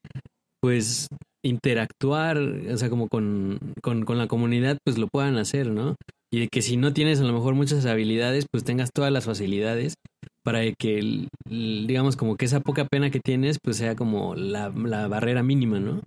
pues 0.60 1.08
interactuar, 1.44 2.38
o 2.38 2.76
sea, 2.76 2.90
como 2.90 3.08
con, 3.08 3.58
con, 3.82 4.04
con 4.04 4.18
la 4.18 4.26
comunidad, 4.26 4.78
pues 4.84 4.98
lo 4.98 5.08
puedan 5.08 5.36
hacer, 5.38 5.68
¿no? 5.70 5.96
Y 6.32 6.40
de 6.40 6.48
que 6.48 6.62
si 6.62 6.76
no 6.78 6.92
tienes 6.94 7.20
a 7.20 7.24
lo 7.24 7.32
mejor 7.32 7.54
muchas 7.54 7.84
habilidades, 7.84 8.46
pues 8.50 8.64
tengas 8.64 8.90
todas 8.94 9.12
las 9.12 9.26
facilidades 9.26 9.94
para 10.42 10.62
que, 10.72 11.26
digamos, 11.46 12.16
como 12.16 12.36
que 12.36 12.46
esa 12.46 12.60
poca 12.60 12.86
pena 12.86 13.10
que 13.10 13.20
tienes, 13.20 13.58
pues 13.62 13.76
sea 13.76 13.94
como 13.94 14.34
la, 14.34 14.70
la 14.70 15.08
barrera 15.08 15.42
mínima, 15.42 15.78
¿no? 15.78 16.00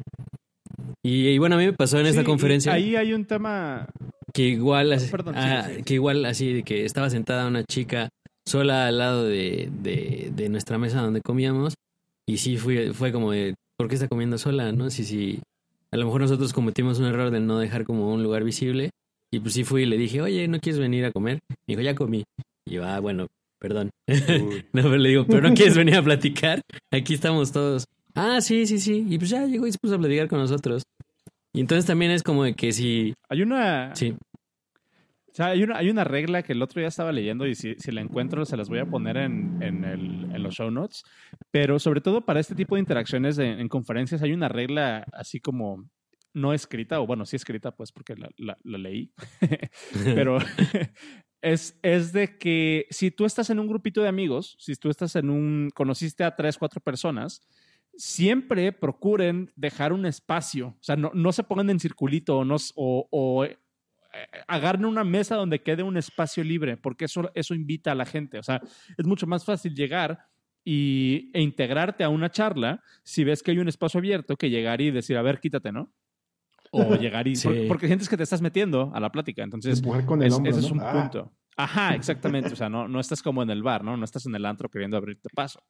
Y, 1.04 1.28
y 1.28 1.38
bueno, 1.38 1.56
a 1.56 1.60
mí 1.60 1.66
me 1.66 1.74
pasó 1.74 2.00
en 2.00 2.06
Sí, 2.06 2.10
esta 2.10 2.24
conferencia 2.24 2.74
Ahí 2.74 2.96
hay 2.96 3.14
un 3.14 3.26
tema. 3.26 3.88
que 4.34 4.44
igual, 4.50 4.92
así, 4.94 5.10
perdón, 5.12 5.36
ah, 5.38 5.66
sí, 5.70 5.76
sí. 5.78 5.84
que 5.84 5.94
igual 5.94 6.26
así 6.26 6.52
de 6.54 6.64
que 6.64 6.86
estaba 6.86 7.10
sentada 7.12 7.48
una 7.48 7.64
chica 7.64 8.10
sola 8.48 8.88
al 8.88 8.98
lado 8.98 9.24
de, 9.24 9.70
de, 9.82 10.32
de 10.36 10.50
nuestra 10.50 10.78
mesa 10.80 11.02
donde 11.02 11.22
comíamos 11.22 11.76
y 12.28 12.38
sí 12.38 12.58
fue, 12.58 12.94
fue 12.94 13.12
como 13.12 13.32
de, 13.32 13.54
¿por 13.78 13.88
qué 13.88 13.96
está 13.96 14.08
comiendo 14.08 14.38
sola? 14.40 14.72
¿No? 14.72 14.90
Sí, 14.90 15.04
sí, 15.04 15.40
a 15.92 15.98
lo 15.98 16.06
mejor 16.06 16.22
nosotros 16.22 16.52
cometimos 16.52 17.00
un 17.00 17.06
error 17.06 17.30
de 17.32 17.40
no 17.40 17.60
dejar 17.60 17.86
como 17.86 18.12
un 18.12 18.24
lugar 18.24 18.44
visible 18.44 18.90
y 19.36 19.40
pues 19.40 19.54
sí 19.54 19.64
fui 19.64 19.84
y 19.84 19.86
le 19.86 19.98
dije, 19.98 20.22
oye, 20.22 20.48
¿no 20.48 20.60
quieres 20.60 20.80
venir 20.80 21.06
a 21.06 21.12
comer? 21.12 21.40
Me 21.50 21.56
dijo, 21.76 21.82
ya 21.82 21.96
comí. 21.96 22.24
Y 22.68 22.74
yo, 22.74 22.86
ah, 22.86 23.00
bueno, 23.00 23.28
perdón. 23.60 23.90
no, 24.08 24.82
pero 24.84 24.98
le 24.98 25.10
digo, 25.10 25.26
¿pero 25.26 25.48
no 25.48 25.54
quieres 25.54 25.78
venir 25.78 25.96
a 25.96 26.04
platicar? 26.04 26.62
Aquí 26.92 27.14
estamos 27.14 27.52
todos. 27.52 27.86
Ah, 28.16 28.40
sí, 28.42 28.66
sí, 28.66 28.80
sí. 28.80 29.06
Y 29.10 29.18
pues 29.18 29.30
ya 29.30 29.46
llegó 29.46 29.68
y 29.68 29.72
se 29.72 29.78
puso 29.78 29.96
a 29.96 30.00
platicar 30.00 30.28
con 30.28 30.40
nosotros. 30.40 30.84
Y 31.54 31.60
entonces 31.62 31.86
también 31.86 32.12
es 32.12 32.24
como 32.24 32.44
de 32.44 32.54
que 32.54 32.72
si, 32.72 33.14
Hay 33.30 33.42
una. 33.42 33.96
sí, 33.96 34.14
O 35.32 35.34
sea, 35.34 35.48
hay 35.48 35.64
una, 35.64 35.78
hay 35.78 35.90
una 35.90 36.04
regla 36.04 36.44
que 36.44 36.54
el 36.54 36.62
otro 36.62 36.80
día 36.80 36.88
estaba 36.88 37.12
leyendo 37.12 37.46
y 37.48 37.56
si, 37.56 37.76
si 37.76 37.92
la 37.92 38.02
encuentro 38.02 38.46
se 38.46 38.56
las 38.58 38.70
voy 38.70 38.80
a 38.80 38.86
poner 38.86 39.18
en, 39.18 39.62
en, 39.62 39.84
el- 39.84 40.32
en 40.34 40.44
los 40.44 40.56
show 40.56 40.72
notes. 40.72 41.04
Pero 41.52 41.78
sobre 41.80 42.02
todo 42.02 42.22
para 42.26 42.40
este 42.40 42.56
tipo 42.56 42.76
de 42.76 42.82
interacciones 42.82 43.38
en 43.38 43.68
conferencias 43.68 44.22
hay 44.22 44.32
una 44.34 44.48
regla 44.50 45.06
así 45.14 45.40
como 45.40 45.86
no 46.36 46.54
escrita, 46.54 47.00
o 47.02 47.08
bueno, 47.08 47.26
sí 47.26 47.36
escrita 47.36 47.76
pues 47.76 47.92
porque 47.92 48.16
la, 48.16 48.30
la- 48.38 48.58
la 48.64 48.78
leí, 48.78 49.12
pero 50.16 50.38
es, 51.42 51.80
es 51.82 52.14
de 52.14 52.38
que 52.38 52.86
si 52.92 53.10
tú 53.12 53.26
estás 53.26 53.50
en 53.50 53.60
un 53.60 53.68
grupito 53.68 54.02
de 54.02 54.08
amigos, 54.10 54.56
si 54.60 54.76
tú 54.76 54.90
estás 54.90 55.16
en 55.16 55.30
un, 55.30 55.70
conociste 55.74 56.24
a 56.24 56.36
tres, 56.36 56.58
cuatro 56.58 56.82
personas, 56.82 57.42
siempre 57.98 58.72
procuren 58.74 59.52
dejar 59.56 59.94
un 59.94 60.06
espacio, 60.06 60.68
o 60.68 60.84
sea, 60.84 60.96
no, 60.96 61.12
no 61.14 61.32
se 61.32 61.44
pongan 61.44 61.70
en 61.70 61.80
circulito 61.80 62.40
o, 62.40 62.46
no, 62.46 62.58
o, 62.76 63.08
o, 63.10 63.46
eh, 63.46 63.58
agarren 64.48 64.86
una 64.86 65.04
mesa 65.04 65.36
donde 65.36 65.62
quede 65.62 65.84
un 65.84 65.98
espacio 65.98 66.44
libre, 66.44 66.78
porque 66.78 67.06
eso, 67.06 67.32
eso 67.36 67.54
invita 67.54 67.92
a 67.92 67.96
la 67.96 68.06
gente, 68.06 68.38
o 68.40 68.44
sea, 68.44 68.62
es 68.98 69.06
mucho 69.06 69.28
más 69.28 69.46
fácil 69.46 69.74
llegar 69.74 70.26
y, 70.66 71.30
e 71.34 71.42
integrarte 71.42 72.04
a 72.04 72.10
una 72.10 72.30
charla 72.32 72.82
si 73.04 73.24
ves 73.24 73.44
que 73.44 73.52
hay 73.52 73.60
un 73.60 73.68
espacio 73.68 74.00
abierto 74.00 74.36
que 74.36 74.50
llegar 74.50 74.82
y 74.82 74.92
decir, 74.92 75.16
a 75.16 75.22
ver, 75.22 75.40
quítate, 75.40 75.72
¿no? 75.72 75.94
O 76.76 76.96
llegar 76.96 77.28
y... 77.28 77.36
Sí. 77.36 77.48
Porque, 77.48 77.66
porque 77.68 77.88
sientes 77.88 78.10
que 78.10 78.18
te 78.18 78.24
estás 78.24 78.42
metiendo 78.42 78.92
a 78.94 79.00
la 79.00 79.12
plática, 79.12 79.44
entonces... 79.44 79.80
Empujar 79.80 80.06
con 80.06 80.22
el 80.22 80.28
Es- 80.28 80.34
hombro, 80.34 80.52
ese 80.52 80.62
¿no? 80.62 80.66
es 80.68 80.72
un 80.72 80.82
Ah, 80.82 80.92
punto. 80.94 81.32
Ajá, 81.58 81.96
exactamente. 81.96 82.52
O 82.52 82.56
sea, 82.56 82.68
no, 82.70 82.88
no 82.88 83.00
estás 83.00 83.22
como 83.24 83.42
en 83.42 83.50
el 83.50 83.64
bar, 83.64 83.84
¿no? 83.84 83.96
No 83.96 84.04
estás 84.04 84.26
en 84.26 84.36
el 84.36 84.46
antro 84.46 84.70
queriendo 84.70 84.98
abrirte 84.98 85.30
paso. 85.34 85.64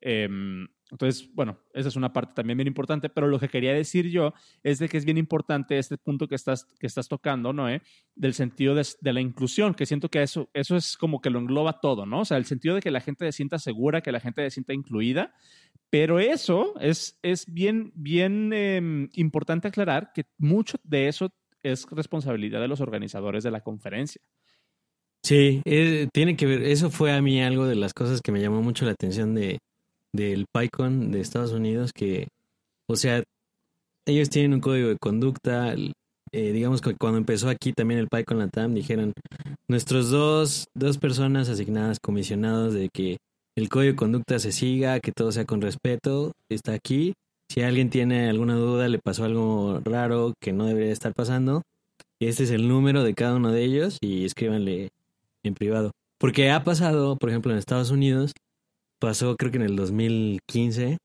Em, 0.00 0.66
entonces, 0.90 1.28
bueno, 1.34 1.58
esa 1.72 1.88
es 1.88 1.96
una 1.96 2.12
parte 2.12 2.34
también 2.34 2.58
bien 2.58 2.66
importante, 2.68 3.08
pero 3.08 3.26
lo 3.26 3.38
que 3.40 3.48
quería 3.48 3.72
decir 3.72 4.10
yo 4.10 4.32
es 4.62 4.78
de 4.78 4.88
que 4.88 4.96
es 4.98 5.04
bien 5.04 5.16
importante 5.18 5.78
este 5.78 5.96
punto 5.96 6.28
que 6.28 6.34
estás, 6.34 6.66
que 6.78 6.86
estás 6.86 7.08
tocando, 7.08 7.52
¿no? 7.52 7.68
eh? 7.68 7.80
Del 8.14 8.34
sentido 8.34 8.74
de, 8.74 8.86
de 9.00 9.12
la 9.12 9.20
inclusión, 9.20 9.74
que 9.74 9.86
siento 9.86 10.08
que 10.10 10.22
eso, 10.22 10.50
eso 10.52 10.76
es 10.76 10.96
como 10.96 11.20
que 11.20 11.30
lo 11.30 11.38
engloba 11.38 11.80
todo, 11.80 12.06
¿no? 12.06 12.20
O 12.20 12.24
sea, 12.24 12.36
el 12.36 12.44
sentido 12.44 12.74
de 12.74 12.80
que 12.82 12.90
la 12.90 13.00
gente 13.00 13.24
se 13.24 13.32
sienta 13.32 13.58
segura, 13.58 14.02
que 14.02 14.12
la 14.12 14.20
gente 14.20 14.42
se 14.42 14.50
sienta 14.50 14.74
incluida, 14.74 15.32
pero 15.90 16.18
eso 16.18 16.74
es, 16.80 17.18
es 17.22 17.46
bien, 17.46 17.92
bien 17.94 18.52
em, 18.52 19.08
importante 19.14 19.68
aclarar 19.68 20.12
que 20.12 20.24
mucho 20.38 20.78
de 20.82 21.08
eso 21.08 21.30
es 21.62 21.86
responsabilidad 21.90 22.60
de 22.60 22.68
los 22.68 22.80
organizadores 22.80 23.44
de 23.44 23.50
la 23.50 23.62
conferencia. 23.62 24.20
Sí, 25.22 25.62
eh, 25.64 26.08
tiene 26.12 26.36
que 26.36 26.46
ver, 26.46 26.62
eso 26.62 26.90
fue 26.90 27.12
a 27.12 27.22
mí 27.22 27.42
algo 27.42 27.66
de 27.66 27.76
las 27.76 27.94
cosas 27.94 28.20
que 28.20 28.32
me 28.32 28.40
llamó 28.40 28.60
mucho 28.60 28.84
la 28.84 28.92
atención 28.92 29.34
de 29.34 29.58
del 30.14 30.46
PyCon 30.52 31.10
de 31.10 31.20
Estados 31.20 31.52
Unidos, 31.52 31.92
que, 31.92 32.28
o 32.88 32.94
sea, 32.94 33.24
ellos 34.06 34.30
tienen 34.30 34.54
un 34.54 34.60
código 34.60 34.88
de 34.88 34.96
conducta, 34.96 35.74
eh, 35.74 36.52
digamos 36.52 36.80
que 36.80 36.94
cuando 36.94 37.18
empezó 37.18 37.48
aquí 37.48 37.72
también 37.72 37.98
el 37.98 38.08
PyCon 38.08 38.38
Latam, 38.38 38.74
dijeron, 38.74 39.12
nuestros 39.68 40.10
dos, 40.10 40.66
dos 40.74 40.98
personas 40.98 41.48
asignadas, 41.48 41.98
comisionados 42.00 42.74
de 42.74 42.90
que 42.90 43.16
el 43.56 43.68
código 43.68 43.92
de 43.92 43.96
conducta 43.96 44.38
se 44.38 44.52
siga, 44.52 45.00
que 45.00 45.12
todo 45.12 45.32
sea 45.32 45.44
con 45.44 45.60
respeto, 45.60 46.32
está 46.48 46.72
aquí. 46.72 47.14
Si 47.48 47.62
alguien 47.62 47.90
tiene 47.90 48.28
alguna 48.28 48.54
duda, 48.54 48.88
le 48.88 48.98
pasó 48.98 49.24
algo 49.24 49.80
raro 49.84 50.34
que 50.40 50.52
no 50.52 50.66
debería 50.66 50.92
estar 50.92 51.14
pasando, 51.14 51.62
este 52.20 52.44
es 52.44 52.50
el 52.50 52.68
número 52.68 53.02
de 53.02 53.14
cada 53.14 53.36
uno 53.36 53.52
de 53.52 53.64
ellos 53.64 53.98
y 54.00 54.24
escríbanle 54.24 54.88
en 55.42 55.54
privado. 55.54 55.90
Porque 56.18 56.50
ha 56.50 56.64
pasado, 56.64 57.16
por 57.16 57.28
ejemplo, 57.28 57.52
en 57.52 57.58
Estados 57.58 57.90
Unidos, 57.90 58.32
pasó 58.98 59.36
creo 59.36 59.50
que 59.50 59.58
en 59.58 59.64
el 59.64 59.76
2015, 59.76 60.98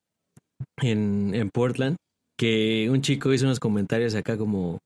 en, 0.81 1.35
en 1.35 1.49
Portland, 1.49 1.97
que 2.37 2.89
un 2.89 3.01
chico 3.01 3.33
hizo 3.33 3.45
unos 3.45 3.59
comentarios 3.59 4.15
acá 4.15 4.37
como, 4.37 4.79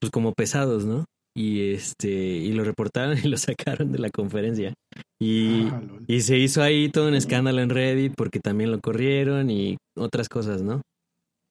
pues 0.00 0.10
como 0.10 0.32
pesados, 0.32 0.84
¿no? 0.84 1.04
Y 1.36 1.72
este, 1.72 2.10
y 2.10 2.52
lo 2.52 2.64
reportaron 2.64 3.16
y 3.24 3.28
lo 3.28 3.36
sacaron 3.36 3.92
de 3.92 3.98
la 3.98 4.10
conferencia. 4.10 4.74
Y, 5.20 5.68
ah, 5.68 5.82
y 6.06 6.20
se 6.22 6.38
hizo 6.38 6.62
ahí 6.62 6.88
todo 6.88 7.08
un 7.08 7.14
escándalo 7.14 7.60
en 7.60 7.70
Reddit 7.70 8.14
porque 8.16 8.40
también 8.40 8.70
lo 8.70 8.80
corrieron 8.80 9.50
y 9.50 9.76
otras 9.96 10.28
cosas, 10.28 10.62
¿no? 10.62 10.82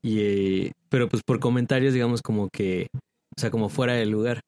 Y, 0.04 0.20
eh, 0.20 0.72
pero 0.90 1.08
pues 1.10 1.24
por 1.26 1.40
comentarios, 1.40 1.94
digamos, 1.94 2.22
como 2.22 2.50
que, 2.50 2.88
o 2.94 3.40
sea, 3.40 3.52
como 3.52 3.70
fuera 3.70 3.94
del 3.94 4.10
lugar. 4.10 4.42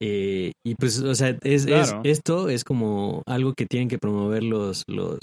Eh, 0.00 0.52
y 0.64 0.74
pues, 0.74 1.00
o 1.00 1.14
sea, 1.14 1.38
es, 1.42 1.66
esto 2.04 2.48
es 2.48 2.64
como 2.64 3.22
algo 3.26 3.54
que 3.54 3.66
tienen 3.66 3.88
que 3.88 3.98
promover 3.98 4.42
los, 4.42 4.82
los, 4.88 5.18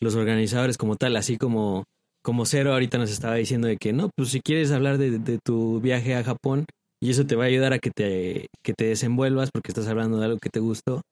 los 0.00 0.14
organizadores 0.16 0.78
como 0.78 0.96
tal, 0.96 1.16
así 1.16 1.36
como, 1.36 1.84
como 2.24 2.44
Cero 2.46 2.72
ahorita 2.72 2.98
nos 2.98 3.10
estaba 3.10 3.36
diciendo 3.36 3.68
de 3.68 3.76
que 3.76 3.92
no, 3.92 4.10
pues 4.16 4.30
si 4.30 4.40
quieres 4.40 4.72
hablar 4.72 4.98
de, 4.98 5.18
de 5.18 5.38
tu 5.44 5.80
viaje 5.80 6.14
a 6.14 6.24
Japón 6.24 6.64
y 7.04 7.10
eso 7.10 7.26
te 7.26 7.36
va 7.36 7.44
a 7.44 7.48
ayudar 7.48 7.74
a 7.74 7.78
que 7.78 7.90
te, 7.90 8.48
que 8.62 8.72
te 8.72 8.86
desenvuelvas 8.86 9.50
porque 9.52 9.70
estás 9.70 9.88
hablando 9.88 10.18
de 10.18 10.24
algo 10.24 10.38
que 10.38 10.48
te 10.48 10.58
gustó, 10.58 11.02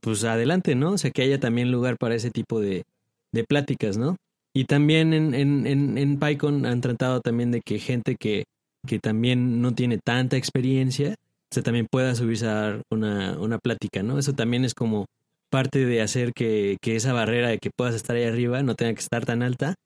pues 0.00 0.24
adelante, 0.24 0.74
¿no? 0.74 0.90
O 0.90 0.98
sea, 0.98 1.12
que 1.12 1.22
haya 1.22 1.38
también 1.38 1.70
lugar 1.70 1.98
para 1.98 2.16
ese 2.16 2.32
tipo 2.32 2.60
de, 2.60 2.82
de 3.30 3.44
pláticas, 3.44 3.96
¿no? 3.96 4.16
Y 4.52 4.64
también 4.64 5.14
en, 5.14 5.34
en, 5.34 5.68
en, 5.68 5.98
en 5.98 6.18
PyCon 6.18 6.66
han 6.66 6.80
tratado 6.80 7.20
también 7.20 7.52
de 7.52 7.60
que 7.60 7.78
gente 7.78 8.16
que, 8.16 8.46
que 8.88 8.98
también 8.98 9.62
no 9.62 9.72
tiene 9.72 9.98
tanta 9.98 10.36
experiencia, 10.36 11.14
se 11.52 11.62
también 11.62 11.86
pueda 11.88 12.16
subirse 12.16 12.48
a 12.48 12.54
dar 12.54 12.82
una, 12.90 13.38
una 13.38 13.58
plática, 13.58 14.02
¿no? 14.02 14.18
Eso 14.18 14.32
también 14.32 14.64
es 14.64 14.74
como 14.74 15.06
parte 15.48 15.86
de 15.86 16.02
hacer 16.02 16.32
que, 16.32 16.76
que, 16.82 16.96
esa 16.96 17.12
barrera 17.12 17.50
de 17.50 17.58
que 17.58 17.70
puedas 17.70 17.94
estar 17.94 18.16
ahí 18.16 18.24
arriba 18.24 18.64
no 18.64 18.74
tenga 18.74 18.94
que 18.94 19.00
estar 19.00 19.24
tan 19.24 19.44
alta, 19.44 19.76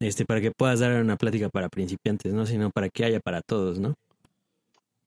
este, 0.00 0.24
para 0.24 0.40
que 0.40 0.50
puedas 0.50 0.80
dar 0.80 1.00
una 1.00 1.14
plática 1.16 1.50
para 1.50 1.68
principiantes, 1.68 2.32
¿no? 2.32 2.46
Sino 2.46 2.70
para 2.70 2.88
que 2.88 3.04
haya 3.04 3.20
para 3.20 3.42
todos, 3.42 3.78
¿no? 3.78 3.94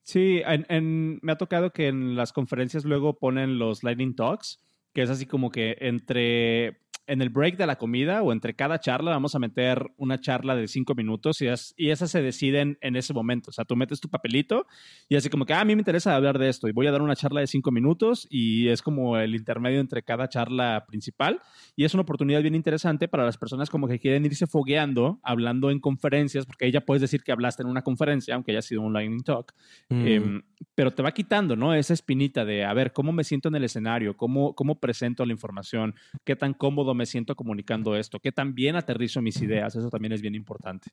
Sí, 0.08 0.42
en, 0.46 0.66
en, 0.70 1.20
me 1.22 1.34
ha 1.34 1.38
tocado 1.38 1.74
que 1.74 1.90
en 1.90 2.16
las 2.16 2.32
conferencias 2.32 2.86
luego 2.86 3.20
ponen 3.20 3.60
los 3.60 3.84
Lightning 3.84 4.16
Talks, 4.16 4.62
que 4.94 5.02
es 5.02 5.10
así 5.10 5.26
como 5.26 5.52
que 5.52 5.76
entre 5.82 6.80
en 7.08 7.22
el 7.22 7.30
break 7.30 7.58
de 7.58 7.66
la 7.66 7.78
comida 7.78 8.22
o 8.22 8.32
entre 8.32 8.54
cada 8.54 8.80
charla 8.80 9.12
vamos 9.12 9.34
a 9.34 9.40
meter 9.40 9.92
una 9.98 10.20
charla 10.20 10.56
de 10.56 10.68
cinco 10.68 10.94
minutos 10.94 11.42
y, 11.42 11.48
es, 11.48 11.74
y 11.78 11.90
esas 11.90 12.12
se 12.12 12.22
deciden 12.22 12.78
en 12.82 12.96
ese 12.96 13.14
momento. 13.14 13.50
O 13.50 13.54
sea, 13.54 13.66
tú 13.66 13.76
metes 13.76 14.00
tu 14.00 14.10
papelito 14.10 14.68
y 15.08 15.16
así 15.16 15.30
como 15.30 15.46
que, 15.46 15.54
ah, 15.54 15.62
a 15.62 15.66
mí 15.66 15.76
me 15.76 15.82
interesa 15.82 16.16
hablar 16.16 16.38
de 16.38 16.50
esto 16.50 16.68
y 16.68 16.74
voy 16.74 16.88
a 16.88 16.92
dar 16.92 17.02
una 17.02 17.16
charla 17.16 17.40
de 17.40 17.48
cinco 17.48 17.72
minutos 17.72 18.28
y 18.30 18.68
es 18.68 18.82
como 18.82 19.18
el 19.18 19.36
intermedio 19.36 19.80
entre 19.80 20.04
cada 20.04 20.28
charla 20.28 20.86
principal 20.88 21.42
y 21.76 21.86
es 21.86 21.94
una 21.94 22.02
oportunidad 22.02 22.42
bien 22.42 22.56
interesante 22.56 23.08
para 23.08 23.24
las 23.24 23.38
personas 23.38 23.70
como 23.70 23.88
que 23.88 24.00
quieren 24.00 24.26
irse 24.26 24.46
fogueando, 24.46 25.20
hablando 25.24 25.72
en 25.72 25.80
conferencias, 25.80 26.46
porque 26.46 26.66
ahí 26.66 26.72
ya 26.72 26.82
puedes 26.82 27.02
decir 27.02 27.24
que 27.24 27.32
hablaste 27.32 27.64
en 27.64 27.70
una 27.70 27.84
conferencia, 27.84 28.36
aunque 28.36 28.52
haya 28.52 28.62
sido 28.62 28.82
un 28.82 28.94
lightning 28.94 29.24
talk, 29.24 29.54
mm. 29.90 30.06
eh, 30.06 30.42
pero 30.76 30.92
te 30.92 31.04
va 31.04 31.12
quitando, 31.14 31.56
¿no? 31.56 31.74
Esa 31.74 31.94
espinita 31.94 32.44
de, 32.44 32.66
a 32.66 32.74
ver, 32.74 32.92
¿cómo 32.92 33.12
me 33.12 33.24
siento 33.24 33.48
en 33.48 33.56
el 33.56 33.64
escenario? 33.64 34.18
¿Cómo, 34.18 34.54
cómo 34.56 34.80
presento 34.80 35.26
la 35.26 35.32
información? 35.32 35.96
¿Qué 36.26 36.36
tan 36.36 36.54
cómodo 36.54 36.94
me 36.98 37.06
siento 37.06 37.36
comunicando 37.36 37.96
esto? 37.96 38.20
¿Qué 38.20 38.32
tan 38.32 38.54
bien 38.54 38.76
aterrizo 38.76 39.22
mis 39.22 39.42
ideas? 39.42 39.76
Eso 39.76 39.90
también 39.90 40.12
es 40.12 40.22
bien 40.22 40.36
importante. 40.36 40.90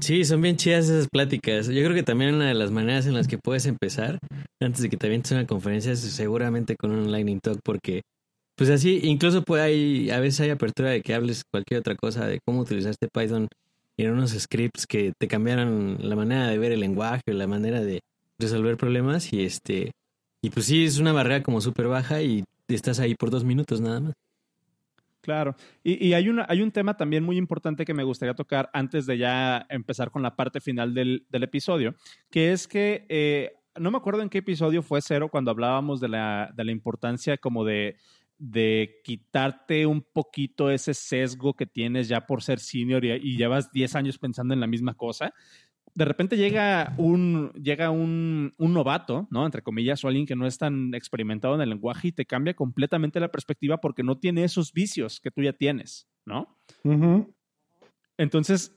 Sí, 0.00 0.24
son 0.24 0.40
bien 0.40 0.56
chidas 0.56 0.88
esas 0.88 1.08
pláticas. 1.08 1.68
Yo 1.68 1.80
creo 1.82 1.94
que 1.94 2.02
también 2.02 2.34
una 2.34 2.48
de 2.48 2.54
las 2.54 2.72
maneras 2.72 3.06
en 3.06 3.14
las 3.14 3.28
que 3.28 3.38
puedes 3.38 3.66
empezar, 3.66 4.18
antes 4.60 4.82
de 4.82 4.90
que 4.90 4.96
te 4.96 5.06
avientes 5.06 5.30
una 5.30 5.46
conferencia, 5.46 5.92
es 5.92 6.00
seguramente 6.00 6.74
con 6.76 6.90
un 6.90 7.12
Lightning 7.12 7.38
Talk, 7.40 7.60
porque 7.62 8.02
pues 8.56 8.68
así, 8.70 9.00
incluso 9.04 9.42
puede 9.42 9.62
hay, 9.62 10.10
a 10.10 10.18
veces 10.18 10.40
hay 10.40 10.50
apertura 10.50 10.90
de 10.90 11.02
que 11.02 11.14
hables 11.14 11.44
cualquier 11.50 11.80
otra 11.80 11.94
cosa 11.94 12.26
de 12.26 12.40
cómo 12.44 12.60
utilizaste 12.60 13.08
Python 13.12 13.48
en 13.96 14.10
unos 14.10 14.32
scripts 14.32 14.86
que 14.86 15.12
te 15.18 15.28
cambiaran 15.28 15.98
la 16.00 16.16
manera 16.16 16.48
de 16.48 16.58
ver 16.58 16.72
el 16.72 16.80
lenguaje, 16.80 17.22
la 17.32 17.46
manera 17.46 17.80
de 17.80 18.00
resolver 18.40 18.76
problemas 18.76 19.32
y 19.32 19.44
este, 19.44 19.92
y 20.42 20.50
pues 20.50 20.66
sí, 20.66 20.84
es 20.84 20.98
una 20.98 21.12
barrera 21.12 21.42
como 21.42 21.60
súper 21.60 21.86
baja 21.86 22.22
y 22.22 22.42
estás 22.68 22.98
ahí 22.98 23.14
por 23.14 23.30
dos 23.30 23.44
minutos 23.44 23.80
nada 23.80 24.00
más. 24.00 24.14
Claro. 25.22 25.54
Y, 25.84 26.12
hay, 26.14 26.28
hay 26.48 26.62
un 26.62 26.72
tema 26.72 26.96
también 26.96 27.22
muy 27.22 27.38
importante 27.38 27.84
que 27.84 27.94
me 27.94 28.02
gustaría 28.02 28.34
tocar 28.34 28.68
antes 28.72 29.06
de 29.06 29.18
ya 29.18 29.64
empezar 29.70 30.10
con 30.10 30.20
la 30.20 30.34
parte 30.34 30.60
final 30.60 30.92
del, 30.94 31.26
del 31.30 31.42
episodio, 31.44 31.94
que 32.28 32.50
es 32.50 32.66
que 32.66 33.06
eh, 33.08 33.52
no 33.78 33.92
me 33.92 33.98
acuerdo 33.98 34.20
en 34.22 34.28
qué 34.28 34.38
episodio 34.38 34.82
fue 34.82 35.00
cero 35.00 35.28
cuando 35.30 35.52
hablábamos 35.52 36.00
de 36.00 36.08
la, 36.08 36.52
de 36.56 36.64
la 36.64 36.72
importancia 36.72 37.38
como 37.38 37.64
de, 37.64 37.96
de 38.36 39.00
quitarte 39.04 39.86
un 39.86 40.02
poquito 40.02 40.70
ese 40.70 40.92
sesgo 40.92 41.54
que 41.54 41.66
tienes 41.66 42.08
ya 42.08 42.26
por 42.26 42.42
ser 42.42 42.58
senior 42.58 43.04
y, 43.04 43.12
y 43.12 43.36
llevas 43.36 43.70
10 43.70 43.94
años 43.94 44.18
pensando 44.18 44.54
en 44.54 44.60
la 44.60 44.66
misma 44.66 44.94
cosa, 44.94 45.32
de 45.94 46.04
repente 46.04 46.36
llega 46.36 46.94
un, 46.96 47.52
llega 47.52 47.90
un, 47.90 48.54
un, 48.56 48.72
novato, 48.72 49.28
¿no? 49.30 49.44
Entre 49.44 49.62
comillas, 49.62 50.02
o 50.04 50.08
alguien 50.08 50.26
que 50.26 50.36
no 50.36 50.46
es 50.46 50.56
tan 50.56 50.94
experimentado 50.94 51.54
en 51.54 51.60
el 51.60 51.68
lenguaje 51.68 52.08
y 52.08 52.12
te 52.12 52.24
cambia 52.24 52.54
completamente 52.54 53.20
la 53.20 53.30
perspectiva 53.30 53.78
porque 53.78 54.02
no 54.02 54.18
tiene 54.18 54.44
esos 54.44 54.72
vicios 54.72 55.20
que 55.20 55.30
tú 55.30 55.42
ya 55.42 55.52
tienes, 55.52 56.08
¿no? 56.24 56.56
Entonces, 58.16 58.74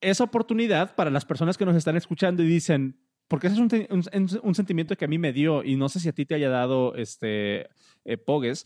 esa 0.00 0.24
oportunidad 0.24 0.94
para 0.94 1.10
las 1.10 1.24
personas 1.24 1.56
que 1.56 1.64
nos 1.64 1.76
están 1.76 1.96
escuchando 1.96 2.42
y 2.42 2.46
dicen, 2.46 3.00
porque 3.28 3.46
ese 3.46 3.56
es 3.56 3.60
un, 3.60 3.86
un, 3.90 4.40
un 4.42 4.54
sentimiento 4.54 4.96
que 4.96 5.04
a 5.04 5.08
mí 5.08 5.18
me 5.18 5.32
dio 5.32 5.62
y 5.62 5.76
no 5.76 5.88
sé 5.88 6.00
si 6.00 6.08
a 6.08 6.12
ti 6.12 6.26
te 6.26 6.34
haya 6.34 6.48
dado, 6.48 6.94
este, 6.96 7.68
eh, 8.04 8.16
Pogues, 8.16 8.64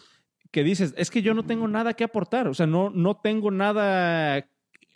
que 0.50 0.64
dices, 0.64 0.94
es 0.96 1.10
que 1.10 1.22
yo 1.22 1.34
no 1.34 1.44
tengo 1.44 1.68
nada 1.68 1.94
que 1.94 2.04
aportar, 2.04 2.48
o 2.48 2.54
sea, 2.54 2.66
no, 2.66 2.90
no 2.90 3.16
tengo 3.16 3.50
nada 3.50 4.46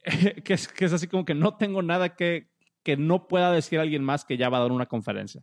que 0.45 0.55
es, 0.55 0.69
que 0.69 0.85
es 0.85 0.93
así 0.93 1.09
como 1.09 1.25
que 1.25 1.35
no 1.35 1.57
tengo 1.57 1.83
nada 1.83 2.15
que, 2.15 2.49
que 2.87 2.97
no 2.97 3.27
pueda 3.27 3.51
decir 3.51 3.81
alguien 3.81 4.05
más 4.05 4.25
que 4.25 4.37
ya 4.37 4.49
va 4.49 4.59
a 4.59 4.61
dar 4.61 4.71
una 4.71 4.87
conferencia, 4.87 5.43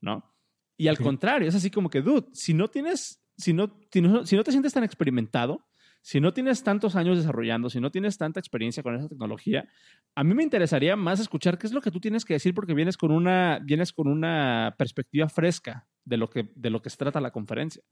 ¿no? 0.00 0.34
Y 0.76 0.88
al 0.88 0.96
sí. 0.96 1.04
contrario, 1.04 1.48
es 1.48 1.54
así 1.54 1.70
como 1.70 1.88
que, 1.88 2.02
dude, 2.02 2.26
si 2.32 2.54
no 2.54 2.66
tienes, 2.66 3.22
si 3.36 3.52
no, 3.52 3.78
si 3.92 4.00
no, 4.00 4.26
si 4.26 4.34
no 4.34 4.42
te 4.42 4.50
sientes 4.50 4.72
tan 4.72 4.82
experimentado, 4.82 5.64
si 6.00 6.20
no 6.20 6.32
tienes 6.32 6.64
tantos 6.64 6.96
años 6.96 7.18
desarrollando, 7.18 7.70
si 7.70 7.78
no 7.78 7.92
tienes 7.92 8.18
tanta 8.18 8.40
experiencia 8.40 8.82
con 8.82 8.96
esa 8.96 9.08
tecnología, 9.08 9.68
a 10.16 10.24
mí 10.24 10.34
me 10.34 10.42
interesaría 10.42 10.96
más 10.96 11.20
escuchar 11.20 11.56
qué 11.56 11.68
es 11.68 11.72
lo 11.72 11.82
que 11.82 11.92
tú 11.92 12.00
tienes 12.00 12.24
que 12.24 12.34
decir 12.34 12.52
porque 12.52 12.74
vienes 12.74 12.96
con 12.96 13.12
una, 13.12 13.60
vienes 13.62 13.92
con 13.92 14.08
una 14.08 14.74
perspectiva 14.76 15.28
fresca 15.28 15.86
de 16.04 16.16
lo 16.16 16.28
que, 16.30 16.50
de 16.56 16.70
lo 16.70 16.82
que 16.82 16.90
se 16.90 16.96
trata 16.96 17.20
la 17.20 17.30
conferencia. 17.30 17.84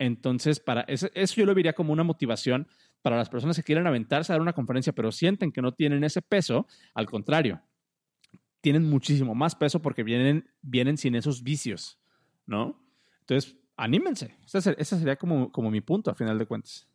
Entonces, 0.00 0.58
para 0.58 0.80
eso, 0.80 1.08
eso, 1.14 1.36
yo 1.36 1.46
lo 1.46 1.54
vería 1.54 1.74
como 1.74 1.92
una 1.92 2.02
motivación 2.02 2.66
para 3.02 3.16
las 3.16 3.28
personas 3.30 3.54
que 3.54 3.62
quieren 3.62 3.86
aventarse 3.86 4.32
a 4.32 4.34
dar 4.34 4.42
una 4.42 4.52
conferencia, 4.52 4.92
pero 4.92 5.12
sienten 5.12 5.52
que 5.52 5.62
no 5.62 5.74
tienen 5.74 6.02
ese 6.02 6.22
peso. 6.22 6.66
Al 6.92 7.06
contrario, 7.06 7.62
tienen 8.66 8.90
muchísimo 8.90 9.32
más 9.32 9.54
peso 9.54 9.80
porque 9.80 10.02
vienen, 10.02 10.44
vienen 10.60 10.98
sin 10.98 11.14
esos 11.14 11.44
vicios, 11.44 12.00
¿no? 12.46 12.76
Entonces, 13.20 13.54
anímense. 13.76 14.34
Ese, 14.44 14.74
ese 14.76 14.98
sería 14.98 15.14
como, 15.14 15.52
como 15.52 15.70
mi 15.70 15.80
punto, 15.80 16.10
a 16.10 16.16
final 16.16 16.36
de 16.36 16.46
cuentas. 16.46 16.88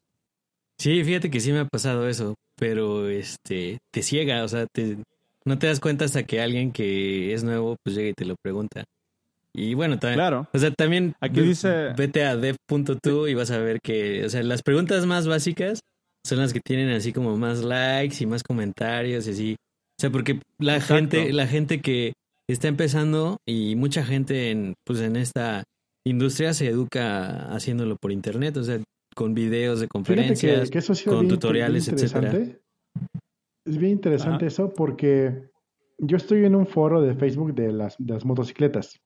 Sí, 0.78 1.02
fíjate 1.02 1.32
que 1.32 1.40
sí 1.40 1.54
me 1.54 1.60
ha 1.60 1.66
pasado 1.66 2.10
eso, 2.10 2.36
pero 2.58 3.08
este 3.08 3.78
te 3.90 4.04
ciega, 4.04 4.44
o 4.44 4.50
sea, 4.50 4.68
te, 4.68 4.98
no 5.46 5.58
te 5.60 5.68
das 5.68 5.80
cuenta 5.80 6.04
hasta 6.04 6.24
que 6.24 6.42
alguien 6.42 6.74
que 6.74 7.34
es 7.34 7.46
nuevo 7.46 7.78
pues 7.82 7.96
llega 7.96 8.10
y 8.10 8.14
te 8.16 8.26
lo 8.26 8.36
pregunta. 8.44 8.84
Y 9.54 9.74
bueno, 9.74 9.98
también, 9.98 10.18
claro. 10.18 10.50
o 10.52 10.60
sea, 10.60 10.72
también 10.72 11.14
aquí 11.22 11.40
dice 11.40 11.94
vete 11.96 12.26
a 12.26 12.36
dev.to 12.36 13.30
y 13.30 13.34
vas 13.34 13.52
a 13.52 13.60
ver 13.60 13.80
que, 13.82 14.26
o 14.26 14.30
sea, 14.30 14.44
las 14.44 14.62
preguntas 14.62 15.06
más 15.06 15.26
básicas 15.26 15.80
son 16.26 16.40
las 16.40 16.52
que 16.52 16.60
tienen 16.60 16.90
así 16.90 17.14
como 17.14 17.38
más 17.38 17.64
likes 17.64 18.18
y 18.20 18.26
más 18.26 18.44
comentarios 18.44 19.26
y 19.28 19.32
así. 19.32 19.56
O 20.02 20.06
sea, 20.10 20.10
porque 20.10 20.40
la 20.58 20.78
Exacto. 20.78 20.96
gente, 20.96 21.32
la 21.32 21.46
gente 21.46 21.80
que 21.80 22.14
está 22.50 22.68
empezando 22.68 23.38
y 23.48 23.76
mucha 23.76 24.04
gente 24.04 24.50
en, 24.50 24.74
pues 24.84 25.00
en 25.00 25.16
esta 25.16 25.64
industria 26.08 26.56
se 26.56 26.70
educa 26.70 27.54
haciéndolo 27.54 27.98
por 28.02 28.12
internet, 28.12 28.58
o 28.58 28.64
sea, 28.64 28.80
con 29.16 29.36
videos 29.36 29.80
de 29.80 29.88
conferencias, 29.88 30.72
que, 30.72 30.72
que 30.72 30.80
eso 30.80 30.94
con 31.06 31.28
tutoriales, 31.28 31.88
etcétera. 31.88 32.32
Es 33.64 33.78
bien 33.78 33.92
interesante 33.92 34.46
Ajá. 34.46 34.48
eso 34.48 34.74
porque 34.74 35.52
yo 36.00 36.18
estoy 36.18 36.46
en 36.46 36.56
un 36.56 36.66
foro 36.66 37.00
de 37.00 37.14
Facebook 37.14 37.54
de 37.54 37.72
las, 37.72 37.96
de 38.00 38.16
las 38.16 38.26
motocicletas 38.26 39.00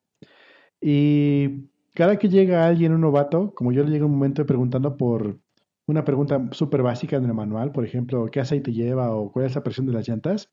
y 0.80 1.68
cada 1.92 2.18
que 2.18 2.30
llega 2.30 2.66
alguien, 2.66 2.94
un 2.94 3.02
novato, 3.02 3.52
como 3.54 3.70
yo 3.70 3.84
le 3.84 3.90
llego 3.90 4.06
un 4.06 4.12
momento 4.12 4.46
preguntando 4.46 4.96
por 4.96 5.38
una 5.86 6.06
pregunta 6.06 6.48
súper 6.52 6.80
básica 6.80 7.16
en 7.16 7.26
el 7.26 7.34
manual, 7.34 7.70
por 7.70 7.84
ejemplo, 7.84 8.30
¿qué 8.32 8.40
aceite 8.40 8.72
lleva 8.72 9.14
o 9.14 9.30
cuál 9.30 9.44
es 9.44 9.54
la 9.54 9.62
presión 9.62 9.86
de 9.86 9.92
las 9.92 10.08
llantas? 10.08 10.48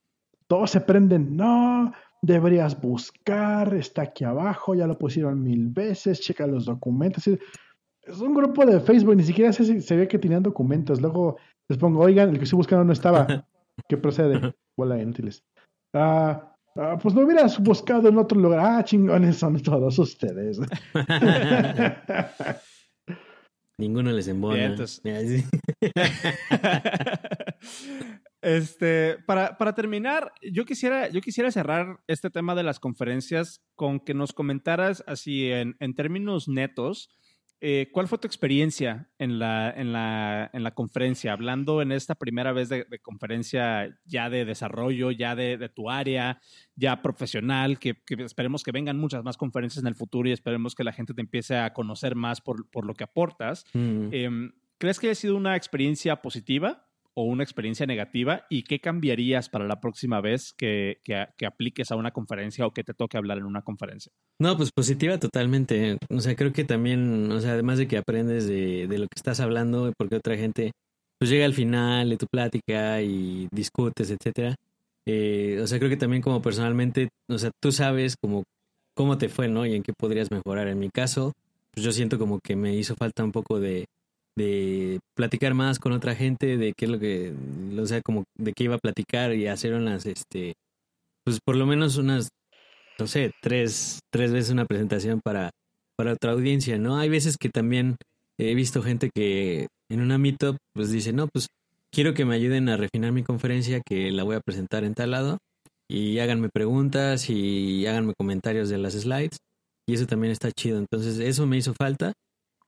Todos 0.47 0.71
se 0.71 0.81
prenden, 0.81 1.35
no, 1.35 1.91
deberías 2.21 2.79
buscar, 2.79 3.73
está 3.73 4.03
aquí 4.03 4.23
abajo, 4.23 4.75
ya 4.75 4.87
lo 4.87 4.97
pusieron 4.97 5.41
mil 5.41 5.69
veces, 5.69 6.21
checa 6.21 6.47
los 6.47 6.65
documentos. 6.65 7.27
Es 7.27 8.19
un 8.19 8.33
grupo 8.33 8.65
de 8.65 8.79
Facebook, 8.79 9.15
ni 9.15 9.23
siquiera 9.23 9.53
se, 9.53 9.81
se 9.81 9.95
ve 9.95 10.07
que 10.07 10.19
tenían 10.19 10.43
documentos. 10.43 11.01
Luego 11.01 11.37
les 11.69 11.77
pongo, 11.77 12.01
oigan, 12.01 12.29
el 12.29 12.37
que 12.37 12.43
estoy 12.43 12.57
buscando 12.57 12.83
no 12.83 12.93
estaba. 12.93 13.25
¿Qué 13.87 13.97
procede? 13.97 14.53
Hola, 14.75 15.01
inútiles. 15.01 15.43
Ah, 15.93 16.53
Ah, 16.75 16.97
pues 17.01 17.13
no 17.13 17.21
hubieras 17.21 17.59
buscado 17.59 18.09
en 18.09 18.17
otro 18.17 18.39
lugar. 18.39 18.59
Ah, 18.59 18.83
chingones 18.83 19.37
son 19.37 19.61
todos 19.61 19.99
ustedes. 19.99 20.59
Ninguno 23.77 24.11
les 24.11 24.27
embona. 24.27 24.75
Bien, 25.03 25.43
este, 28.41 29.17
para, 29.25 29.57
para, 29.57 29.73
terminar, 29.73 30.31
yo 30.41 30.65
quisiera, 30.65 31.09
yo 31.09 31.21
quisiera 31.21 31.51
cerrar 31.51 31.99
este 32.07 32.29
tema 32.29 32.53
de 32.53 32.63
las 32.63 32.79
conferencias 32.79 33.63
con 33.75 33.99
que 33.99 34.13
nos 34.13 34.31
comentaras 34.31 35.03
así 35.07 35.51
en, 35.51 35.75
en 35.79 35.95
términos 35.95 36.47
netos 36.47 37.09
eh, 37.65 37.89
¿cuál 37.93 38.09
fue 38.09 38.17
tu 38.17 38.27
experiencia 38.27 39.09
en 39.17 39.39
la, 39.39 39.71
en, 39.71 39.93
la, 39.93 40.49
en 40.51 40.63
la 40.63 40.73
conferencia? 40.73 41.31
Hablando 41.31 41.81
en 41.81 41.93
esta 41.93 42.13
primera 42.13 42.51
vez 42.51 42.67
de, 42.67 42.83
de 42.83 42.99
conferencia 42.99 43.97
ya 44.03 44.29
de 44.29 44.43
desarrollo, 44.43 45.11
ya 45.11 45.33
de, 45.33 45.55
de 45.55 45.69
tu 45.69 45.89
área, 45.89 46.41
ya 46.75 47.01
profesional, 47.01 47.79
que, 47.79 47.95
que, 48.05 48.21
esperemos 48.21 48.63
que 48.63 48.73
vengan 48.73 48.99
muchas 48.99 49.23
más 49.23 49.37
conferencias 49.37 49.81
en 49.81 49.87
el 49.87 49.95
futuro 49.95 50.27
y 50.27 50.33
esperemos 50.33 50.75
que 50.75 50.83
la 50.83 50.91
gente 50.91 51.13
te 51.13 51.21
empiece 51.21 51.55
a 51.55 51.71
conocer 51.71 52.15
más 52.15 52.41
por, 52.41 52.69
por 52.69 52.85
lo 52.85 52.95
que 52.95 53.05
aportas. 53.05 53.63
Mm. 53.71 54.09
Eh, 54.11 54.51
¿crees 54.77 54.99
que 54.99 55.07
haya 55.07 55.15
sido 55.15 55.37
una 55.37 55.55
experiencia 55.55 56.21
positiva 56.21 56.85
o 57.15 57.23
una 57.23 57.43
experiencia 57.43 57.85
negativa? 57.85 58.45
¿Y 58.49 58.63
qué 58.63 58.79
cambiarías 58.79 59.49
para 59.49 59.65
la 59.65 59.79
próxima 59.79 60.21
vez 60.21 60.53
que, 60.57 60.97
que, 61.03 61.45
apliques 61.45 61.91
a 61.91 61.95
una 61.95 62.11
conferencia 62.11 62.65
o 62.65 62.71
que 62.71 62.83
te 62.83 62.93
toque 62.93 63.17
hablar 63.17 63.37
en 63.37 63.45
una 63.45 63.61
conferencia? 63.61 64.11
No, 64.39 64.57
pues 64.57 64.71
positiva 64.71 65.17
totalmente. 65.19 65.97
O 66.09 66.19
sea, 66.19 66.35
creo 66.35 66.53
que 66.53 66.63
también, 66.63 67.31
o 67.31 67.39
sea, 67.39 67.53
además 67.53 67.77
de 67.77 67.87
que 67.87 67.97
aprendes 67.97 68.47
de, 68.47 68.87
de 68.87 68.97
lo 68.97 69.05
que 69.05 69.17
estás 69.17 69.39
hablando, 69.39 69.91
porque 69.97 70.15
otra 70.15 70.37
gente 70.37 70.71
pues 71.19 71.29
llega 71.29 71.45
al 71.45 71.53
final 71.53 72.09
de 72.09 72.17
tu 72.17 72.25
plática 72.27 73.01
y 73.01 73.47
discutes, 73.51 74.11
etcétera. 74.11 74.55
Eh, 75.05 75.59
o 75.61 75.67
sea, 75.67 75.79
creo 75.79 75.89
que 75.89 75.97
también 75.97 76.21
como 76.21 76.41
personalmente, 76.41 77.09
o 77.29 77.37
sea, 77.37 77.51
tú 77.61 77.71
sabes 77.71 78.15
como 78.21 78.43
cómo 78.95 79.17
te 79.17 79.29
fue, 79.29 79.47
¿no? 79.47 79.65
Y 79.65 79.75
en 79.75 79.83
qué 79.83 79.93
podrías 79.97 80.29
mejorar. 80.31 80.67
En 80.67 80.79
mi 80.79 80.89
caso, 80.89 81.31
pues 81.73 81.85
yo 81.85 81.91
siento 81.91 82.19
como 82.19 82.39
que 82.43 82.55
me 82.55 82.75
hizo 82.75 82.95
falta 82.95 83.23
un 83.23 83.31
poco 83.31 83.59
de, 83.59 83.85
de 84.35 84.99
platicar 85.15 85.53
más 85.53 85.79
con 85.79 85.91
otra 85.91 86.15
gente, 86.15 86.57
de 86.57 86.73
qué 86.75 86.85
es 86.85 86.91
lo 86.91 86.99
que, 86.99 87.33
o 87.77 87.85
sea, 87.85 88.01
como 88.01 88.23
de 88.37 88.53
qué 88.53 88.65
iba 88.65 88.75
a 88.75 88.79
platicar 88.79 89.33
y 89.33 89.47
hacer 89.47 89.73
unas, 89.73 90.05
este, 90.05 90.53
pues 91.23 91.39
por 91.43 91.55
lo 91.55 91.65
menos 91.65 91.97
unas, 91.97 92.29
no 92.99 93.07
sé, 93.07 93.31
tres, 93.41 93.99
tres 94.11 94.31
veces 94.31 94.51
una 94.51 94.65
presentación 94.65 95.21
para, 95.23 95.51
para 95.95 96.13
otra 96.13 96.31
audiencia, 96.31 96.77
¿no? 96.77 96.97
Hay 96.97 97.09
veces 97.09 97.37
que 97.37 97.49
también 97.49 97.97
he 98.39 98.55
visto 98.55 98.81
gente 98.81 99.09
que 99.13 99.67
en 99.89 100.01
una 100.01 100.17
meetup 100.17 100.57
pues 100.73 100.91
dice, 100.91 101.13
no, 101.13 101.27
pues 101.27 101.47
quiero 101.91 102.13
que 102.13 102.25
me 102.25 102.35
ayuden 102.35 102.69
a 102.69 102.77
refinar 102.77 103.11
mi 103.11 103.23
conferencia 103.23 103.81
que 103.85 104.11
la 104.11 104.23
voy 104.23 104.35
a 104.35 104.41
presentar 104.41 104.83
en 104.83 104.95
tal 104.95 105.11
lado 105.11 105.37
y 105.87 106.19
háganme 106.19 106.49
preguntas 106.49 107.29
y 107.29 107.85
háganme 107.85 108.13
comentarios 108.17 108.69
de 108.69 108.79
las 108.79 108.93
slides 108.93 109.37
y 109.87 109.93
eso 109.93 110.07
también 110.07 110.31
está 110.31 110.51
chido. 110.51 110.79
Entonces 110.79 111.19
eso 111.19 111.45
me 111.45 111.57
hizo 111.57 111.73
falta, 111.73 112.13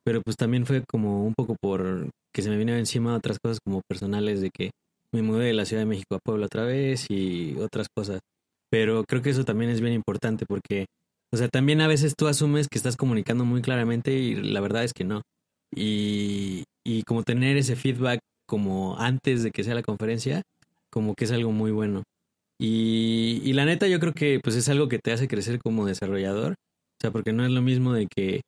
pero 0.05 0.21
pues 0.21 0.37
también 0.37 0.65
fue 0.65 0.83
como 0.87 1.25
un 1.25 1.33
poco 1.33 1.55
por 1.59 2.09
que 2.33 2.41
se 2.43 2.49
me 2.49 2.57
vino 2.57 2.73
encima 2.73 3.15
otras 3.15 3.39
cosas 3.39 3.57
como 3.65 3.81
personales 3.89 4.39
de 4.39 4.51
que 4.51 4.69
me 5.11 5.23
mudé 5.23 5.47
de 5.47 5.53
la 5.53 5.65
Ciudad 5.65 5.81
de 5.81 5.87
México 5.87 6.15
a 6.15 6.19
Puebla 6.19 6.45
otra 6.45 6.63
vez 6.63 7.07
y 7.09 7.55
otras 7.57 7.87
cosas. 7.95 8.19
Pero 8.69 9.03
creo 9.07 9.21
que 9.21 9.31
eso 9.31 9.45
también 9.45 9.71
es 9.71 9.81
bien 9.81 9.93
importante 9.93 10.45
porque, 10.45 10.85
o 11.33 11.37
sea, 11.37 11.47
también 11.47 11.81
a 11.81 11.87
veces 11.87 12.13
tú 12.15 12.27
asumes 12.27 12.67
que 12.69 12.77
estás 12.77 12.97
comunicando 12.97 13.45
muy 13.45 13.61
claramente 13.61 14.13
y 14.13 14.35
la 14.35 14.61
verdad 14.61 14.83
es 14.83 14.93
que 14.93 15.05
no. 15.05 15.21
Y, 15.73 16.65
y 16.85 17.03
como 17.03 17.23
tener 17.23 17.57
ese 17.57 17.75
feedback 17.75 18.19
como 18.47 18.99
antes 18.99 19.41
de 19.41 19.51
que 19.51 19.63
sea 19.63 19.73
la 19.73 19.81
conferencia, 19.81 20.43
como 20.91 21.15
que 21.15 21.25
es 21.25 21.31
algo 21.31 21.51
muy 21.51 21.71
bueno. 21.71 22.03
Y, 22.59 23.41
y 23.43 23.53
la 23.53 23.65
neta 23.65 23.87
yo 23.87 23.99
creo 23.99 24.13
que 24.13 24.39
pues 24.43 24.55
es 24.55 24.69
algo 24.69 24.87
que 24.87 24.99
te 24.99 25.11
hace 25.11 25.27
crecer 25.27 25.59
como 25.59 25.85
desarrollador. 25.85 26.51
O 26.53 27.01
sea, 27.01 27.11
porque 27.11 27.33
no 27.33 27.43
es 27.43 27.51
lo 27.51 27.61
mismo 27.61 27.93
de 27.93 28.07
que 28.07 28.41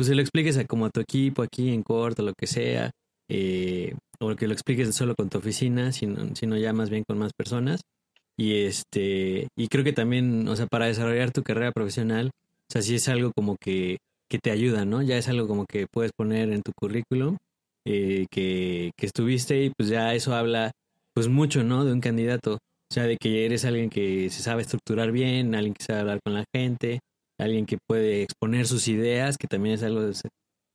pues 0.00 0.08
se 0.08 0.14
lo 0.14 0.22
expliques 0.22 0.56
a, 0.56 0.64
como 0.64 0.86
a 0.86 0.90
tu 0.90 1.00
equipo 1.00 1.42
aquí 1.42 1.74
en 1.74 1.82
corto, 1.82 2.22
lo 2.22 2.32
que 2.32 2.46
sea, 2.46 2.90
eh, 3.28 3.94
o 4.18 4.34
que 4.34 4.46
lo 4.46 4.54
expliques 4.54 4.94
solo 4.94 5.14
con 5.14 5.28
tu 5.28 5.36
oficina, 5.36 5.92
sino, 5.92 6.34
sino 6.34 6.56
ya 6.56 6.72
más 6.72 6.88
bien 6.88 7.04
con 7.06 7.18
más 7.18 7.32
personas. 7.36 7.82
Y 8.34 8.62
este, 8.64 9.48
y 9.58 9.68
creo 9.68 9.84
que 9.84 9.92
también, 9.92 10.48
o 10.48 10.56
sea, 10.56 10.66
para 10.66 10.86
desarrollar 10.86 11.32
tu 11.32 11.42
carrera 11.42 11.72
profesional, 11.72 12.30
o 12.30 12.72
sea, 12.72 12.80
sí 12.80 12.94
es 12.94 13.10
algo 13.10 13.32
como 13.36 13.56
que, 13.60 13.98
que 14.26 14.38
te 14.38 14.50
ayuda, 14.50 14.86
¿no? 14.86 15.02
Ya 15.02 15.18
es 15.18 15.28
algo 15.28 15.46
como 15.46 15.66
que 15.66 15.86
puedes 15.86 16.12
poner 16.16 16.50
en 16.50 16.62
tu 16.62 16.72
currículum 16.72 17.36
eh, 17.84 18.24
que, 18.30 18.92
que, 18.96 19.04
estuviste 19.04 19.64
y 19.64 19.70
pues 19.76 19.90
ya 19.90 20.14
eso 20.14 20.34
habla 20.34 20.70
pues 21.12 21.28
mucho, 21.28 21.62
¿no? 21.62 21.84
De 21.84 21.92
un 21.92 22.00
candidato. 22.00 22.54
O 22.54 22.94
sea, 22.94 23.04
de 23.04 23.18
que 23.18 23.44
eres 23.44 23.66
alguien 23.66 23.90
que 23.90 24.30
se 24.30 24.42
sabe 24.42 24.62
estructurar 24.62 25.12
bien, 25.12 25.54
alguien 25.54 25.74
que 25.74 25.84
sabe 25.84 26.00
hablar 26.00 26.20
con 26.24 26.32
la 26.32 26.44
gente, 26.54 27.00
alguien 27.40 27.66
que 27.66 27.78
puede 27.78 28.22
exponer 28.22 28.66
sus 28.66 28.88
ideas, 28.88 29.38
que 29.38 29.46
también 29.46 29.74
es 29.74 29.82
algo, 29.82 30.02
es, 30.08 30.22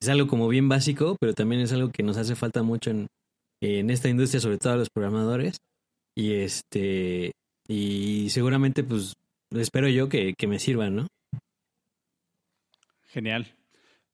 algo 0.08 0.28
como 0.28 0.48
bien 0.48 0.70
básico, 0.70 1.16
pero 1.20 1.34
también 1.34 1.62
es 1.62 1.72
algo 1.74 1.90
que 1.90 2.04
nos 2.04 2.18
hace 2.18 2.36
falta 2.36 2.64
mucho 2.64 2.92
en, 2.92 3.08
en 3.62 3.90
esta 3.90 4.10
industria, 4.10 4.42
sobre 4.42 4.58
todo 4.58 4.74
a 4.74 4.78
los 4.78 4.90
programadores. 4.90 5.58
Y 6.18 6.34
este, 6.34 7.32
y 7.68 8.30
seguramente 8.30 8.84
pues 8.84 9.14
espero 9.52 9.88
yo 9.88 10.10
que, 10.10 10.34
que 10.38 10.48
me 10.48 10.60
sirvan, 10.60 10.96
¿no? 10.96 11.08
Genial. 13.08 13.56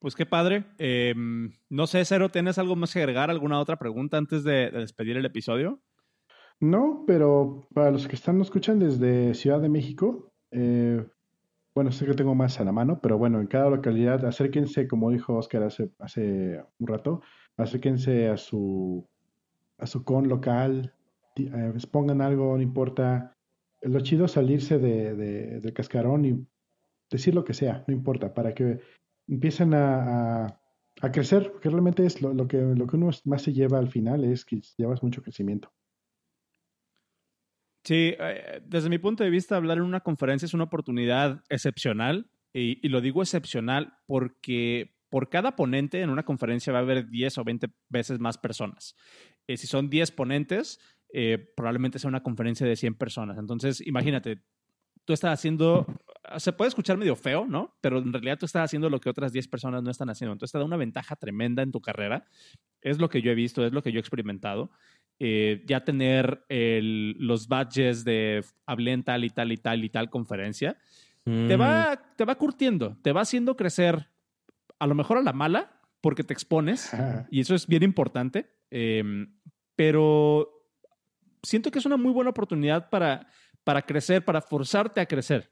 Pues 0.02 0.16
qué 0.16 0.26
padre. 0.26 0.66
Em, 0.80 1.54
no 1.70 1.86
sé, 1.86 2.04
Cero, 2.06 2.30
¿tienes 2.30 2.58
algo 2.58 2.76
más 2.76 2.91
que 2.91 2.99
agregar? 2.99 3.30
¿Alguna 3.30 3.60
otra 3.60 3.78
pregunta 3.78 4.18
antes 4.18 4.43
de, 4.43 4.72
despedir 4.72 5.16
el 5.16 5.26
episodio? 5.26 5.80
No, 6.60 7.04
pero 7.06 7.68
para 7.74 7.91
los 7.91 8.08
que 8.08 8.16
están 8.16 8.39
nos 8.39 8.47
escuchan 8.47 8.80
desde 8.80 9.36
Ciudad 9.36 9.62
de 9.62 9.70
México, 9.70 10.32
eh, 10.49 11.06
bueno, 11.74 11.91
sé 11.91 12.05
que 12.05 12.13
tengo 12.13 12.36
más 12.36 12.59
a 12.59 12.65
la 12.65 12.72
mano, 12.72 12.99
pero 13.01 13.17
bueno, 13.17 13.39
en 13.39 13.47
cada 13.47 13.69
localidad 13.69 14.26
acérquense, 14.26 14.88
como 14.88 15.11
dijo 15.11 15.36
Oscar 15.36 15.63
hace, 15.63 15.89
hace 15.99 16.61
un 16.80 16.88
rato, 16.88 17.22
acérquense 17.57 18.28
a 18.28 18.38
su, 18.38 19.07
a 19.78 19.86
su 19.86 20.03
con 20.03 20.28
local, 20.28 20.93
eh, 21.38 21.74
pongan 21.91 22.22
algo, 22.22 22.55
no 22.55 22.61
importa. 22.61 23.36
Lo 23.82 23.99
chido 24.01 24.26
es 24.26 24.34
salirse 24.34 24.80
de, 24.80 25.15
de, 25.15 25.59
del 25.59 25.74
cascarón 25.74 26.26
y 26.26 26.45
decir 27.09 27.34
lo 27.34 27.43
que 27.43 27.53
sea, 27.53 27.84
no 27.88 27.93
importa, 27.93 28.34
para 28.34 28.53
que 28.53 28.80
empiezan 29.28 29.74
a, 29.74 30.59
a, 31.01 31.11
crecer, 31.11 31.51
porque 31.51 31.69
realmente 31.69 32.05
es 32.05 32.22
lo, 32.22 32.47
que, 32.47 32.57
lo 32.57 32.86
que 32.86 32.95
uno 32.97 33.09
más 33.26 33.41
se 33.41 33.53
lleva 33.53 33.80
al 33.80 33.89
final, 33.89 34.26
es 34.26 34.45
que 34.45 34.61
llevas 34.78 35.01
mucho 35.01 35.22
crecimiento. 35.22 35.72
Sí, 37.84 38.16
eh, 38.20 38.62
desde 38.66 38.90
mi 38.90 39.00
punto 39.00 39.24
de 39.24 39.30
vista, 39.30 39.56
hablar 39.56 39.78
en 39.78 39.84
una 39.84 40.02
conferencia 40.02 40.46
es 40.46 40.54
una 40.54 40.66
oportunidad 40.66 41.44
excepcional, 41.50 42.30
y, 42.54 42.88
lo 42.90 43.02
digo 43.02 43.22
excepcional 43.22 43.94
porque 44.06 44.98
por 45.10 45.30
cada 45.30 45.56
ponente 45.56 46.02
en 46.02 46.10
una 46.10 46.24
conferencia 46.24 46.74
va 46.74 46.80
a 46.80 46.82
haber 46.82 47.10
10 47.10 47.38
o 47.38 47.44
20 47.44 47.68
veces 47.90 48.20
más 48.20 48.38
personas. 48.38 48.96
Eh, 49.48 49.58
si 49.58 49.68
son 49.68 49.90
10 49.90 50.12
ponentes, 50.12 50.80
eh, 51.14 51.38
probablemente 51.56 52.00
sea 52.00 52.10
una 52.10 52.24
conferencia 52.24 52.66
de 52.66 52.76
100 52.76 52.96
personas. 52.96 53.38
Entonces, 53.38 53.86
imagínate, 53.86 54.42
tú 55.06 55.14
estás 55.14 55.34
haciendo 55.34 55.86
se 56.38 56.54
puede 56.54 56.70
escuchar 56.70 56.98
medio 56.98 57.16
feo, 57.16 57.46
¿no? 57.46 57.76
Pero 57.82 58.00
en 58.00 58.12
realidad 58.12 58.38
tú 58.38 58.46
estás 58.46 58.64
haciendo 58.64 58.90
lo 58.90 59.00
que 59.00 59.10
otras 59.10 59.32
10 59.32 59.48
personas 59.48 59.84
no 59.84 59.92
están 59.92 60.10
haciendo. 60.10 60.34
Entonces 60.34 60.52
te 60.52 60.58
da 60.58 60.66
una 60.66 60.78
ventaja 60.78 61.16
tremenda 61.16 61.64
en 61.64 61.72
tu 61.72 61.82
carrera. 61.82 62.26
Es 62.82 63.00
lo 63.00 63.10
que 63.10 63.22
yo 63.22 63.32
he 63.32 63.36
visto, 63.36 63.66
es 63.66 63.74
lo 63.74 63.82
que 63.82 63.92
yo 63.92 63.98
he 63.98 64.00
experimentado. 64.00 64.72
Eh, 65.20 65.64
ya 65.68 65.84
tener 65.84 66.46
los 66.50 67.48
badges 67.48 68.04
de 68.04 68.44
hablé 68.66 68.92
en 68.92 69.04
tal 69.04 69.24
y 69.24 69.30
tal 69.30 69.52
y 69.52 69.58
tal 69.58 69.84
y 69.84 69.90
tal 69.90 70.10
conferencia, 70.10 70.78
te, 71.24 71.56
va, 71.56 71.94
mm. 71.94 72.16
te 72.18 72.26
va 72.26 72.36
curtiendo, 72.36 72.98
te 73.04 73.12
va 73.12 73.22
haciendo 73.22 73.56
crecer 73.56 74.10
a 74.80 74.88
lo 74.88 74.96
mejor 74.96 75.20
a 75.20 75.22
la 75.22 75.32
mala, 75.32 75.80
porque 76.02 76.24
te 76.24 76.34
expones, 76.34 76.92
y 77.30 77.42
eso 77.42 77.54
es 77.54 77.68
bien 77.68 77.84
importante, 77.84 78.50
em, 78.72 79.32
pero 79.76 80.50
siento 81.44 81.70
que 81.70 81.78
es 81.78 81.86
una 81.86 81.98
muy 81.98 82.12
buena 82.12 82.32
oportunidad 82.32 82.90
para, 82.90 83.28
para 83.64 83.84
crecer, 83.84 84.26
para 84.26 84.42
forzarte 84.42 85.02
a 85.02 85.06
crecer. 85.06 85.52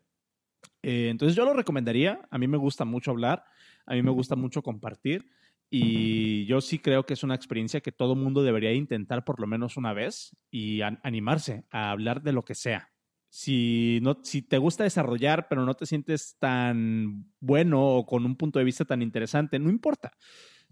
Eh, 0.81 1.09
entonces 1.09 1.35
yo 1.35 1.45
lo 1.45 1.53
recomendaría, 1.53 2.27
a 2.29 2.37
mí 2.37 2.47
me 2.47 2.57
gusta 2.57 2.85
mucho 2.85 3.11
hablar, 3.11 3.43
a 3.85 3.93
mí 3.93 4.01
me 4.01 4.11
gusta 4.11 4.35
mucho 4.35 4.61
compartir 4.61 5.29
y 5.69 6.45
yo 6.45 6.61
sí 6.61 6.79
creo 6.79 7.05
que 7.05 7.13
es 7.13 7.23
una 7.23 7.35
experiencia 7.35 7.81
que 7.81 7.91
todo 7.91 8.15
mundo 8.15 8.41
debería 8.41 8.73
intentar 8.73 9.23
por 9.23 9.39
lo 9.39 9.47
menos 9.47 9.77
una 9.77 9.93
vez 9.93 10.35
y 10.49 10.81
animarse 10.81 11.65
a 11.69 11.91
hablar 11.91 12.23
de 12.23 12.33
lo 12.33 12.43
que 12.43 12.55
sea. 12.55 12.91
Si, 13.31 13.99
no, 14.01 14.19
si 14.23 14.41
te 14.41 14.57
gusta 14.57 14.83
desarrollar 14.83 15.47
pero 15.47 15.65
no 15.65 15.75
te 15.75 15.85
sientes 15.85 16.37
tan 16.39 17.31
bueno 17.39 17.85
o 17.85 18.05
con 18.05 18.25
un 18.25 18.35
punto 18.35 18.57
de 18.57 18.65
vista 18.65 18.85
tan 18.85 19.01
interesante, 19.01 19.59
no 19.59 19.69
importa. 19.69 20.11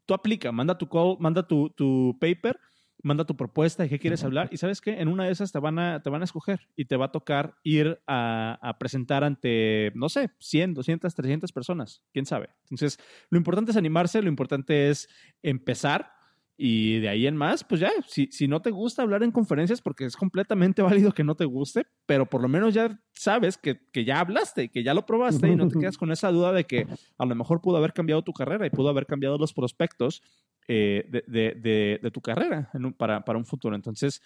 Tú 0.06 0.14
aplica, 0.14 0.52
manda 0.52 0.78
tu, 0.78 0.88
call, 0.88 1.18
manda 1.20 1.46
tu, 1.46 1.70
tu 1.72 2.18
paper 2.20 2.58
manda 3.04 3.26
tu 3.26 3.36
propuesta 3.36 3.86
y 3.86 3.90
qué 3.90 4.00
quieres 4.00 4.24
hablar. 4.24 4.50
Y 4.52 4.58
sabes 4.58 4.82
qué, 4.82 5.00
en 5.00 5.08
una 5.08 5.26
de 5.26 5.32
esas 5.32 5.52
te 5.52 5.60
van 5.60 5.80
a, 5.80 6.02
te 6.02 6.10
van 6.10 6.22
a 6.22 6.26
escoger 6.26 6.68
y 6.76 6.86
te 6.86 6.96
va 6.96 7.06
a 7.06 7.12
tocar 7.12 7.56
ir 7.64 8.00
a, 8.08 8.76
presentar 8.80 9.24
ante, 9.24 9.92
no 9.96 10.10
sé, 10.10 10.32
100, 10.40 10.74
200, 10.74 11.14
300 11.14 11.52
personas, 11.52 12.02
quién 12.14 12.26
sabe. 12.26 12.50
Entonces, 12.64 13.00
lo 13.30 13.38
importante 13.38 13.72
es 13.72 13.78
animarse, 13.78 14.22
lo 14.22 14.30
importante 14.30 14.90
es 14.90 15.10
empezar. 15.42 16.12
Y 16.60 17.02
de 17.02 17.10
ahí 17.10 17.28
en 17.28 17.38
más, 17.38 17.64
pues 17.64 17.80
ya, 17.82 17.92
si, 18.08 18.30
si 18.32 18.48
no 18.48 18.64
te 18.64 18.72
gusta 18.72 19.04
hablar 19.04 19.22
en 19.22 19.32
conferencias, 19.32 19.80
porque 19.80 20.06
es 20.06 20.16
completamente 20.16 20.82
válido 21.12 21.12
que 21.12 21.24
no 21.24 21.36
te 21.36 21.46
guste, 21.46 21.86
pero 22.08 22.26
por 22.26 22.42
lo 22.42 22.48
menos 22.48 22.74
ya 22.74 23.00
sabes 23.14 23.60
que, 23.60 23.80
que 23.92 24.06
ya 24.06 24.20
hablaste, 24.20 24.70
que 24.70 24.82
ya 24.82 24.96
lo 24.96 25.06
probaste 25.06 25.50
y 25.50 25.56
no 25.56 25.68
te 25.68 25.78
quedas 25.78 25.98
con 26.00 26.12
esa 26.12 26.32
duda 26.32 26.52
de 26.54 26.64
que 26.64 26.88
a 27.20 27.26
lo 27.26 27.36
mejor 27.36 27.62
pudo 27.62 27.78
haber 27.78 27.94
cambiado 27.94 28.24
tu 28.24 28.34
carrera 28.34 28.66
y 28.66 28.72
pudo 28.72 28.90
haber 28.90 29.06
cambiado 29.06 29.38
los 29.38 29.54
prospectos 29.54 30.24
eh, 30.70 31.06
de, 31.28 32.12
tu 32.12 32.22
carrera 32.22 32.70
para, 32.98 33.38
un 33.38 33.46
futuro. 33.46 33.76
Entonces, 33.76 34.22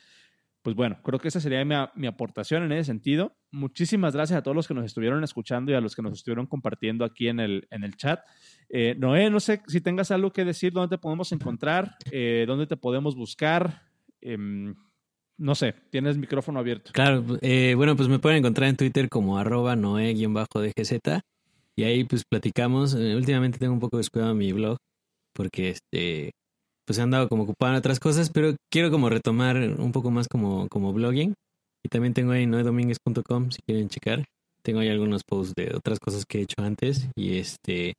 pues 0.64 0.76
bueno, 0.76 1.00
creo 1.04 1.20
que 1.20 1.28
esa 1.28 1.40
sería 1.40 1.64
mi, 1.96 2.08
aportación 2.08 2.64
en 2.64 2.72
ese 2.72 2.86
sentido. 2.86 3.36
Muchísimas 3.52 4.16
gracias 4.16 4.40
a 4.40 4.42
todos 4.42 4.56
los 4.56 4.68
que 4.68 4.74
nos 4.74 4.86
estuvieron 4.86 5.24
escuchando 5.24 5.72
y 5.72 5.76
a 5.76 5.82
los 5.82 5.96
que 5.96 6.02
nos 6.02 6.14
estuvieron 6.14 6.48
compartiendo 6.48 7.06
aquí 7.06 7.28
en 7.28 7.40
el, 7.40 7.68
en 7.70 7.84
el 7.84 7.96
chat. 7.96 8.22
Eh, 8.70 8.96
Noé, 8.98 9.30
no 9.30 9.40
sé 9.40 9.62
si 9.68 9.82
tengas 9.82 10.10
algo 10.10 10.32
que 10.32 10.44
decir, 10.44 10.74
dónde 10.74 10.96
te 10.96 11.02
podemos 11.02 11.32
encontrar, 11.32 11.96
eh, 12.12 12.46
dónde 12.48 12.66
te 12.66 12.78
podemos 12.78 13.16
buscar. 13.16 13.84
Em, 14.20 14.74
no 15.38 15.56
sé, 15.56 15.76
tienes 15.92 16.18
micrófono 16.18 16.60
abierto. 16.60 16.92
Claro, 16.92 17.24
bueno, 17.24 17.96
pues 17.96 18.10
me 18.10 18.20
pueden 18.20 18.40
encontrar 18.40 18.70
en 18.70 18.78
Twitter 18.78 19.10
como 19.10 19.38
arroba 19.38 19.76
noé-dgz 19.76 21.22
y 21.76 21.84
ahí 21.84 22.04
pues 22.04 22.24
platicamos. 22.26 22.94
últimamente 22.94 23.60
tengo 23.60 23.74
un 23.74 23.80
poco 23.80 23.98
descuidado 23.98 24.34
mi 24.34 24.52
blog 24.54 24.78
porque 25.34 25.70
este 25.70 26.32
pues 26.86 27.00
he 27.00 27.02
andado 27.02 27.30
como 27.30 27.44
ocupado 27.44 27.72
en 27.72 27.78
otras 27.78 28.00
cosas, 28.00 28.30
pero 28.30 28.56
quiero 28.70 28.92
como 28.92 29.10
retomar 29.10 29.56
un 29.56 29.92
poco 29.92 30.12
más 30.12 30.28
como, 30.28 30.68
como 30.68 30.92
blogging. 30.94 31.34
Y 31.84 31.90
también 31.90 32.14
tengo 32.14 32.32
ahí 32.32 32.46
noedominguez.com 32.46 33.52
si 33.52 33.62
quieren 33.66 33.90
checar. 33.90 34.26
Tengo 34.64 34.82
ahí 34.82 34.90
algunos 34.90 35.24
posts 35.24 35.54
de 35.56 35.72
otras 35.76 36.00
cosas 36.00 36.26
que 36.26 36.40
he 36.40 36.42
hecho 36.42 36.62
antes. 36.62 37.08
Y 37.16 37.38
este, 37.38 37.94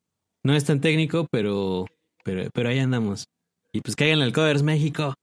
no 0.45 0.55
es 0.55 0.65
tan 0.65 0.81
técnico, 0.81 1.27
pero, 1.31 1.87
pero, 2.25 2.49
pero 2.53 2.69
ahí 2.69 2.79
andamos. 2.79 3.25
Y 3.73 3.81
pues 3.81 3.97
caigan 3.97 4.21
al 4.21 4.33
Coders 4.33 4.63
México. 4.63 5.15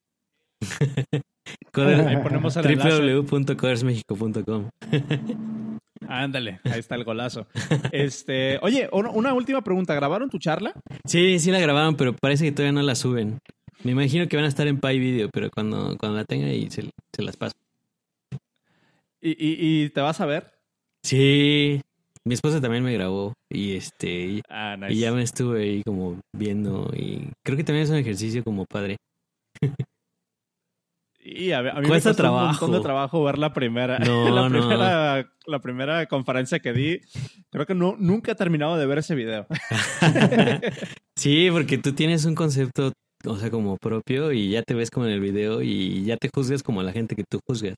Ahí 1.74 2.18
ponemos 2.22 2.58
el 2.58 2.66
enlace. 2.66 3.02
www.codersmexico.com. 3.22 4.70
Ándale, 6.08 6.60
ahí 6.64 6.80
está 6.80 6.96
el 6.96 7.04
golazo. 7.04 7.48
Este, 7.92 8.58
oye, 8.62 8.90
una 8.92 9.34
última 9.34 9.62
pregunta. 9.64 9.94
¿Grabaron 9.94 10.30
tu 10.30 10.40
charla? 10.40 10.74
Sí, 11.06 11.40
sí 11.40 11.52
la 11.52 11.60
grabaron, 11.60 11.96
pero 11.96 12.16
parece 12.16 12.46
que 12.46 12.52
todavía 12.52 12.72
no 12.74 12.82
la 12.82 12.96
suben. 12.96 13.40
Me 13.84 13.92
imagino 13.92 14.28
que 14.28 14.36
van 14.38 14.46
a 14.46 14.50
estar 14.50 14.68
en 14.68 14.80
Pi 14.80 15.00
Video, 15.00 15.30
pero 15.32 15.50
cuando, 15.52 15.96
cuando 15.98 16.18
la 16.18 16.26
tenga 16.26 16.48
y 16.52 16.70
se, 16.70 16.90
se 17.16 17.22
las 17.22 17.38
paso. 17.38 17.56
¿Y, 19.22 19.32
y, 19.32 19.84
y 19.86 19.90
te 19.90 20.02
vas 20.02 20.20
a 20.22 20.26
ver? 20.26 20.52
Sí, 21.04 21.82
mi 22.26 22.34
esposa 22.34 22.62
también 22.62 22.84
me 22.84 22.94
grabó 22.94 23.34
y 23.50 23.76
este 23.76 24.42
Ah, 24.50 24.76
nice. 24.78 24.94
y 24.94 25.00
ya 25.00 25.12
me 25.12 25.24
estuve 25.24 25.64
ahí 25.64 25.84
como 25.84 26.20
viendo 26.36 26.92
y 26.96 27.30
creo 27.46 27.58
que 27.58 27.64
también 27.64 27.84
es 27.86 27.90
un 27.90 27.98
ejercicio 27.98 28.44
como 28.44 28.66
padre. 28.66 28.98
Y 31.36 31.52
a, 31.52 31.60
a 31.60 31.64
mí 31.76 31.82
me 31.82 31.88
Cuesta 31.88 32.10
costó 32.12 32.24
un 32.34 32.48
montón 32.48 32.72
de 32.72 32.80
trabajo. 32.80 32.82
trabajo 32.82 33.24
ver 33.24 33.38
la 33.38 33.54
primera, 33.54 34.00
No, 34.00 34.30
la, 34.34 34.50
no. 34.50 34.60
primera 34.60 35.30
la 35.46 35.60
primera 35.60 36.06
conferencia 36.06 36.60
que 36.60 36.74
di. 36.74 37.00
Creo 37.52 37.66
que 37.66 37.76
no, 37.76 37.96
nunca 38.00 38.32
he 38.34 38.36
terminado 38.36 38.78
de 38.78 38.86
ver 38.86 39.00
ese 39.00 39.16
video. 39.16 39.48
sí, 41.16 41.50
porque 41.52 41.78
tú 41.78 41.94
tienes 41.94 42.26
un 42.26 42.36
concepto, 42.36 42.94
o 43.26 43.36
sea, 43.38 43.50
como 43.50 43.78
propio 43.78 44.32
y 44.32 44.50
ya 44.52 44.62
te 44.64 44.74
ves 44.74 44.90
como 44.92 45.06
en 45.08 45.14
el 45.14 45.20
video 45.20 45.62
y 45.62 46.04
ya 46.04 46.18
te 46.18 46.30
juzgas 46.34 46.64
como 46.64 46.84
la 46.84 46.92
gente 46.92 47.16
que 47.16 47.24
tú 47.30 47.40
juzgas. 47.48 47.76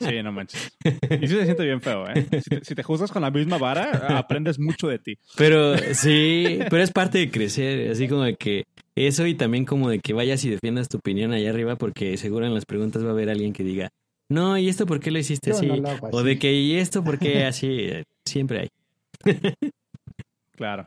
Sí, 0.00 0.22
no 0.22 0.30
manches. 0.30 0.70
Y 1.10 1.26
sí 1.26 1.34
se 1.34 1.44
siente 1.44 1.64
bien 1.64 1.80
feo, 1.80 2.06
¿eh? 2.08 2.24
Si 2.40 2.50
te, 2.50 2.64
si 2.64 2.74
te 2.76 2.82
juzgas 2.84 3.10
con 3.10 3.20
la 3.22 3.32
misma 3.32 3.58
vara, 3.58 4.16
aprendes 4.16 4.60
mucho 4.60 4.86
de 4.86 5.00
ti. 5.00 5.18
Pero 5.36 5.76
sí, 5.92 6.60
pero 6.70 6.82
es 6.82 6.92
parte 6.92 7.18
de 7.18 7.30
crecer, 7.30 7.90
así 7.90 8.06
como 8.06 8.22
de 8.22 8.36
que 8.36 8.64
eso 8.96 9.26
y 9.26 9.34
también 9.34 9.64
como 9.64 9.88
de 9.90 9.98
que 10.00 10.12
vayas 10.12 10.44
y 10.44 10.50
defiendas 10.50 10.88
tu 10.88 10.98
opinión 10.98 11.32
allá 11.32 11.50
arriba 11.50 11.76
porque 11.76 12.16
seguro 12.16 12.46
en 12.46 12.54
las 12.54 12.64
preguntas 12.64 13.04
va 13.04 13.08
a 13.08 13.12
haber 13.12 13.28
alguien 13.30 13.52
que 13.52 13.64
diga, 13.64 13.90
no, 14.30 14.56
¿y 14.58 14.68
esto 14.68 14.86
por 14.86 15.00
qué 15.00 15.10
lo 15.10 15.18
hiciste 15.18 15.50
así? 15.50 15.66
no 15.66 15.76
lo 15.76 15.88
hago 15.90 16.08
O 16.12 16.18
así. 16.20 16.28
de 16.28 16.38
que, 16.38 16.52
¿y 16.54 16.76
esto 16.76 17.02
por 17.04 17.18
qué 17.18 17.44
así? 17.44 17.88
Siempre 18.24 18.60
hay. 18.60 18.68
Claro. 20.56 20.86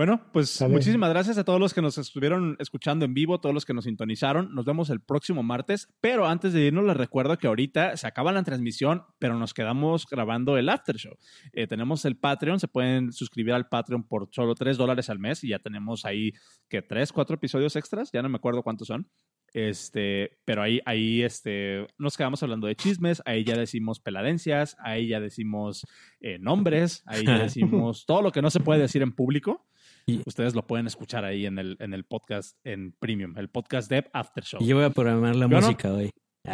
Bueno, 0.00 0.18
pues 0.32 0.62
muchísimas 0.62 1.10
gracias 1.10 1.36
a 1.36 1.44
todos 1.44 1.60
los 1.60 1.74
que 1.74 1.82
nos 1.82 1.98
estuvieron 1.98 2.56
escuchando 2.58 3.04
en 3.04 3.12
vivo, 3.12 3.38
todos 3.38 3.54
los 3.54 3.66
que 3.66 3.74
nos 3.74 3.84
sintonizaron. 3.84 4.54
Nos 4.54 4.64
vemos 4.64 4.88
el 4.88 5.02
próximo 5.02 5.42
martes. 5.42 5.92
Pero 6.00 6.26
antes 6.26 6.54
de 6.54 6.62
irnos, 6.62 6.86
les 6.86 6.96
recuerdo 6.96 7.36
que 7.36 7.46
ahorita 7.46 7.94
se 7.98 8.06
acaba 8.06 8.32
la 8.32 8.42
transmisión, 8.42 9.02
pero 9.18 9.38
nos 9.38 9.52
quedamos 9.52 10.06
grabando 10.10 10.56
el 10.56 10.70
after 10.70 10.96
show. 10.96 11.18
Eh, 11.52 11.66
tenemos 11.66 12.06
el 12.06 12.16
Patreon, 12.16 12.58
se 12.58 12.66
pueden 12.66 13.12
suscribir 13.12 13.52
al 13.52 13.68
Patreon 13.68 14.04
por 14.04 14.30
solo 14.32 14.54
3 14.54 14.78
dólares 14.78 15.10
al 15.10 15.18
mes 15.18 15.44
y 15.44 15.48
ya 15.48 15.58
tenemos 15.58 16.06
ahí 16.06 16.32
que 16.70 16.80
3, 16.80 17.12
4 17.12 17.34
episodios 17.34 17.76
extras, 17.76 18.10
ya 18.10 18.22
no 18.22 18.30
me 18.30 18.36
acuerdo 18.36 18.62
cuántos 18.62 18.88
son. 18.88 19.06
Este, 19.52 20.38
pero 20.46 20.62
ahí, 20.62 20.80
ahí 20.86 21.22
este, 21.22 21.86
nos 21.98 22.16
quedamos 22.16 22.42
hablando 22.42 22.66
de 22.66 22.74
chismes, 22.74 23.20
ahí 23.26 23.44
ya 23.44 23.54
decimos 23.54 24.00
peladencias, 24.00 24.78
ahí 24.78 25.08
ya 25.08 25.20
decimos 25.20 25.86
eh, 26.20 26.38
nombres, 26.38 27.02
ahí 27.04 27.26
ya 27.26 27.38
decimos 27.42 28.06
todo 28.06 28.22
lo 28.22 28.32
que 28.32 28.40
no 28.40 28.48
se 28.48 28.60
puede 28.60 28.80
decir 28.80 29.02
en 29.02 29.12
público. 29.12 29.66
Y- 30.06 30.22
Ustedes 30.26 30.54
lo 30.54 30.66
pueden 30.66 30.86
escuchar 30.86 31.24
ahí 31.24 31.46
en 31.46 31.58
el, 31.58 31.76
en 31.80 31.94
el 31.94 32.04
podcast 32.04 32.56
en 32.64 32.92
Premium, 32.98 33.36
el 33.38 33.48
podcast 33.48 33.90
de 33.90 34.08
After 34.12 34.44
Show. 34.44 34.60
Y 34.62 34.66
yo 34.66 34.76
voy 34.76 34.84
a 34.84 34.90
programar 34.90 35.36
la 35.36 35.48
música 35.48 35.92
hoy. 35.92 36.10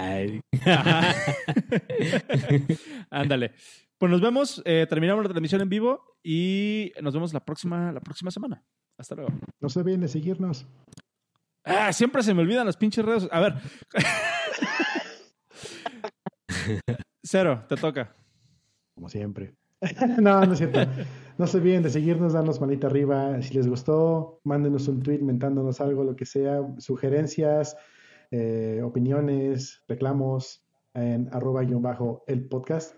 Ándale. 3.10 3.52
Pues 3.98 4.10
nos 4.12 4.20
vemos, 4.20 4.62
eh, 4.66 4.86
terminamos 4.88 5.24
la 5.24 5.30
transmisión 5.30 5.60
en 5.62 5.68
vivo 5.70 6.18
y 6.22 6.92
nos 7.00 7.14
vemos 7.14 7.32
la 7.32 7.44
próxima, 7.44 7.90
la 7.92 8.00
próxima 8.00 8.30
semana. 8.30 8.62
Hasta 8.98 9.14
luego. 9.14 9.32
No 9.60 9.68
se 9.68 9.80
olviden 9.80 10.00
de 10.02 10.08
seguirnos. 10.08 10.66
Ah, 11.64 11.92
siempre 11.92 12.22
se 12.22 12.34
me 12.34 12.42
olvidan 12.42 12.66
las 12.66 12.76
pinches 12.76 13.04
redes. 13.04 13.28
A 13.32 13.40
ver. 13.40 13.54
Cero, 17.24 17.64
te 17.68 17.76
toca. 17.76 18.14
como 18.94 19.08
siempre. 19.08 19.54
no, 20.20 20.44
no 20.44 20.52
es 20.52 20.58
cierto. 20.58 20.80
No 21.38 21.46
se 21.46 21.58
olviden 21.58 21.82
de 21.82 21.90
seguirnos, 21.90 22.32
darnos 22.32 22.60
manita 22.60 22.86
arriba. 22.86 23.42
Si 23.42 23.54
les 23.54 23.68
gustó, 23.68 24.40
mándenos 24.44 24.88
un 24.88 25.02
tweet 25.02 25.20
mentándonos 25.20 25.80
algo, 25.80 26.02
lo 26.02 26.16
que 26.16 26.24
sea, 26.24 26.66
sugerencias, 26.78 27.76
eh, 28.30 28.80
opiniones, 28.82 29.82
reclamos 29.86 30.66
en 30.94 31.28
arroba 31.32 31.62
guion 31.62 31.82
bajo 31.82 32.24
el 32.26 32.48
podcast 32.48 32.96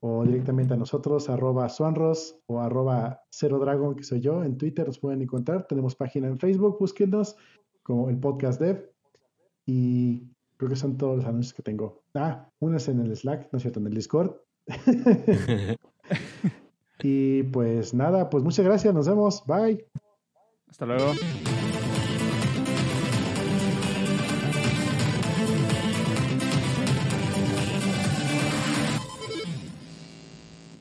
o 0.00 0.24
directamente 0.24 0.74
a 0.74 0.76
nosotros, 0.76 1.28
arroba 1.28 1.68
Swanros 1.68 2.38
o 2.46 2.60
arroba 2.60 3.22
Cero 3.30 3.58
Dragon, 3.58 3.96
que 3.96 4.04
soy 4.04 4.20
yo, 4.20 4.44
en 4.44 4.56
Twitter 4.56 4.86
nos 4.86 4.98
pueden 4.98 5.22
encontrar. 5.22 5.66
Tenemos 5.66 5.96
página 5.96 6.28
en 6.28 6.38
Facebook, 6.38 6.78
búsquenos 6.78 7.36
como 7.82 8.10
el 8.10 8.18
podcast 8.18 8.60
dev 8.60 8.92
y 9.66 10.30
creo 10.56 10.70
que 10.70 10.76
son 10.76 10.96
todos 10.98 11.16
los 11.16 11.26
anuncios 11.26 11.54
que 11.54 11.62
tengo. 11.62 12.02
Ah, 12.14 12.48
uno 12.60 12.76
es 12.76 12.88
en 12.88 13.00
el 13.00 13.16
Slack, 13.16 13.48
no 13.50 13.56
es 13.56 13.62
cierto, 13.62 13.80
en 13.80 13.86
el 13.86 13.94
Discord. 13.94 14.36
Y 17.00 17.44
pues 17.44 17.94
nada, 17.94 18.28
pues 18.28 18.42
muchas 18.42 18.64
gracias, 18.64 18.92
nos 18.92 19.06
vemos, 19.08 19.44
bye. 19.46 19.86
Hasta 20.68 20.84
luego. 20.84 21.12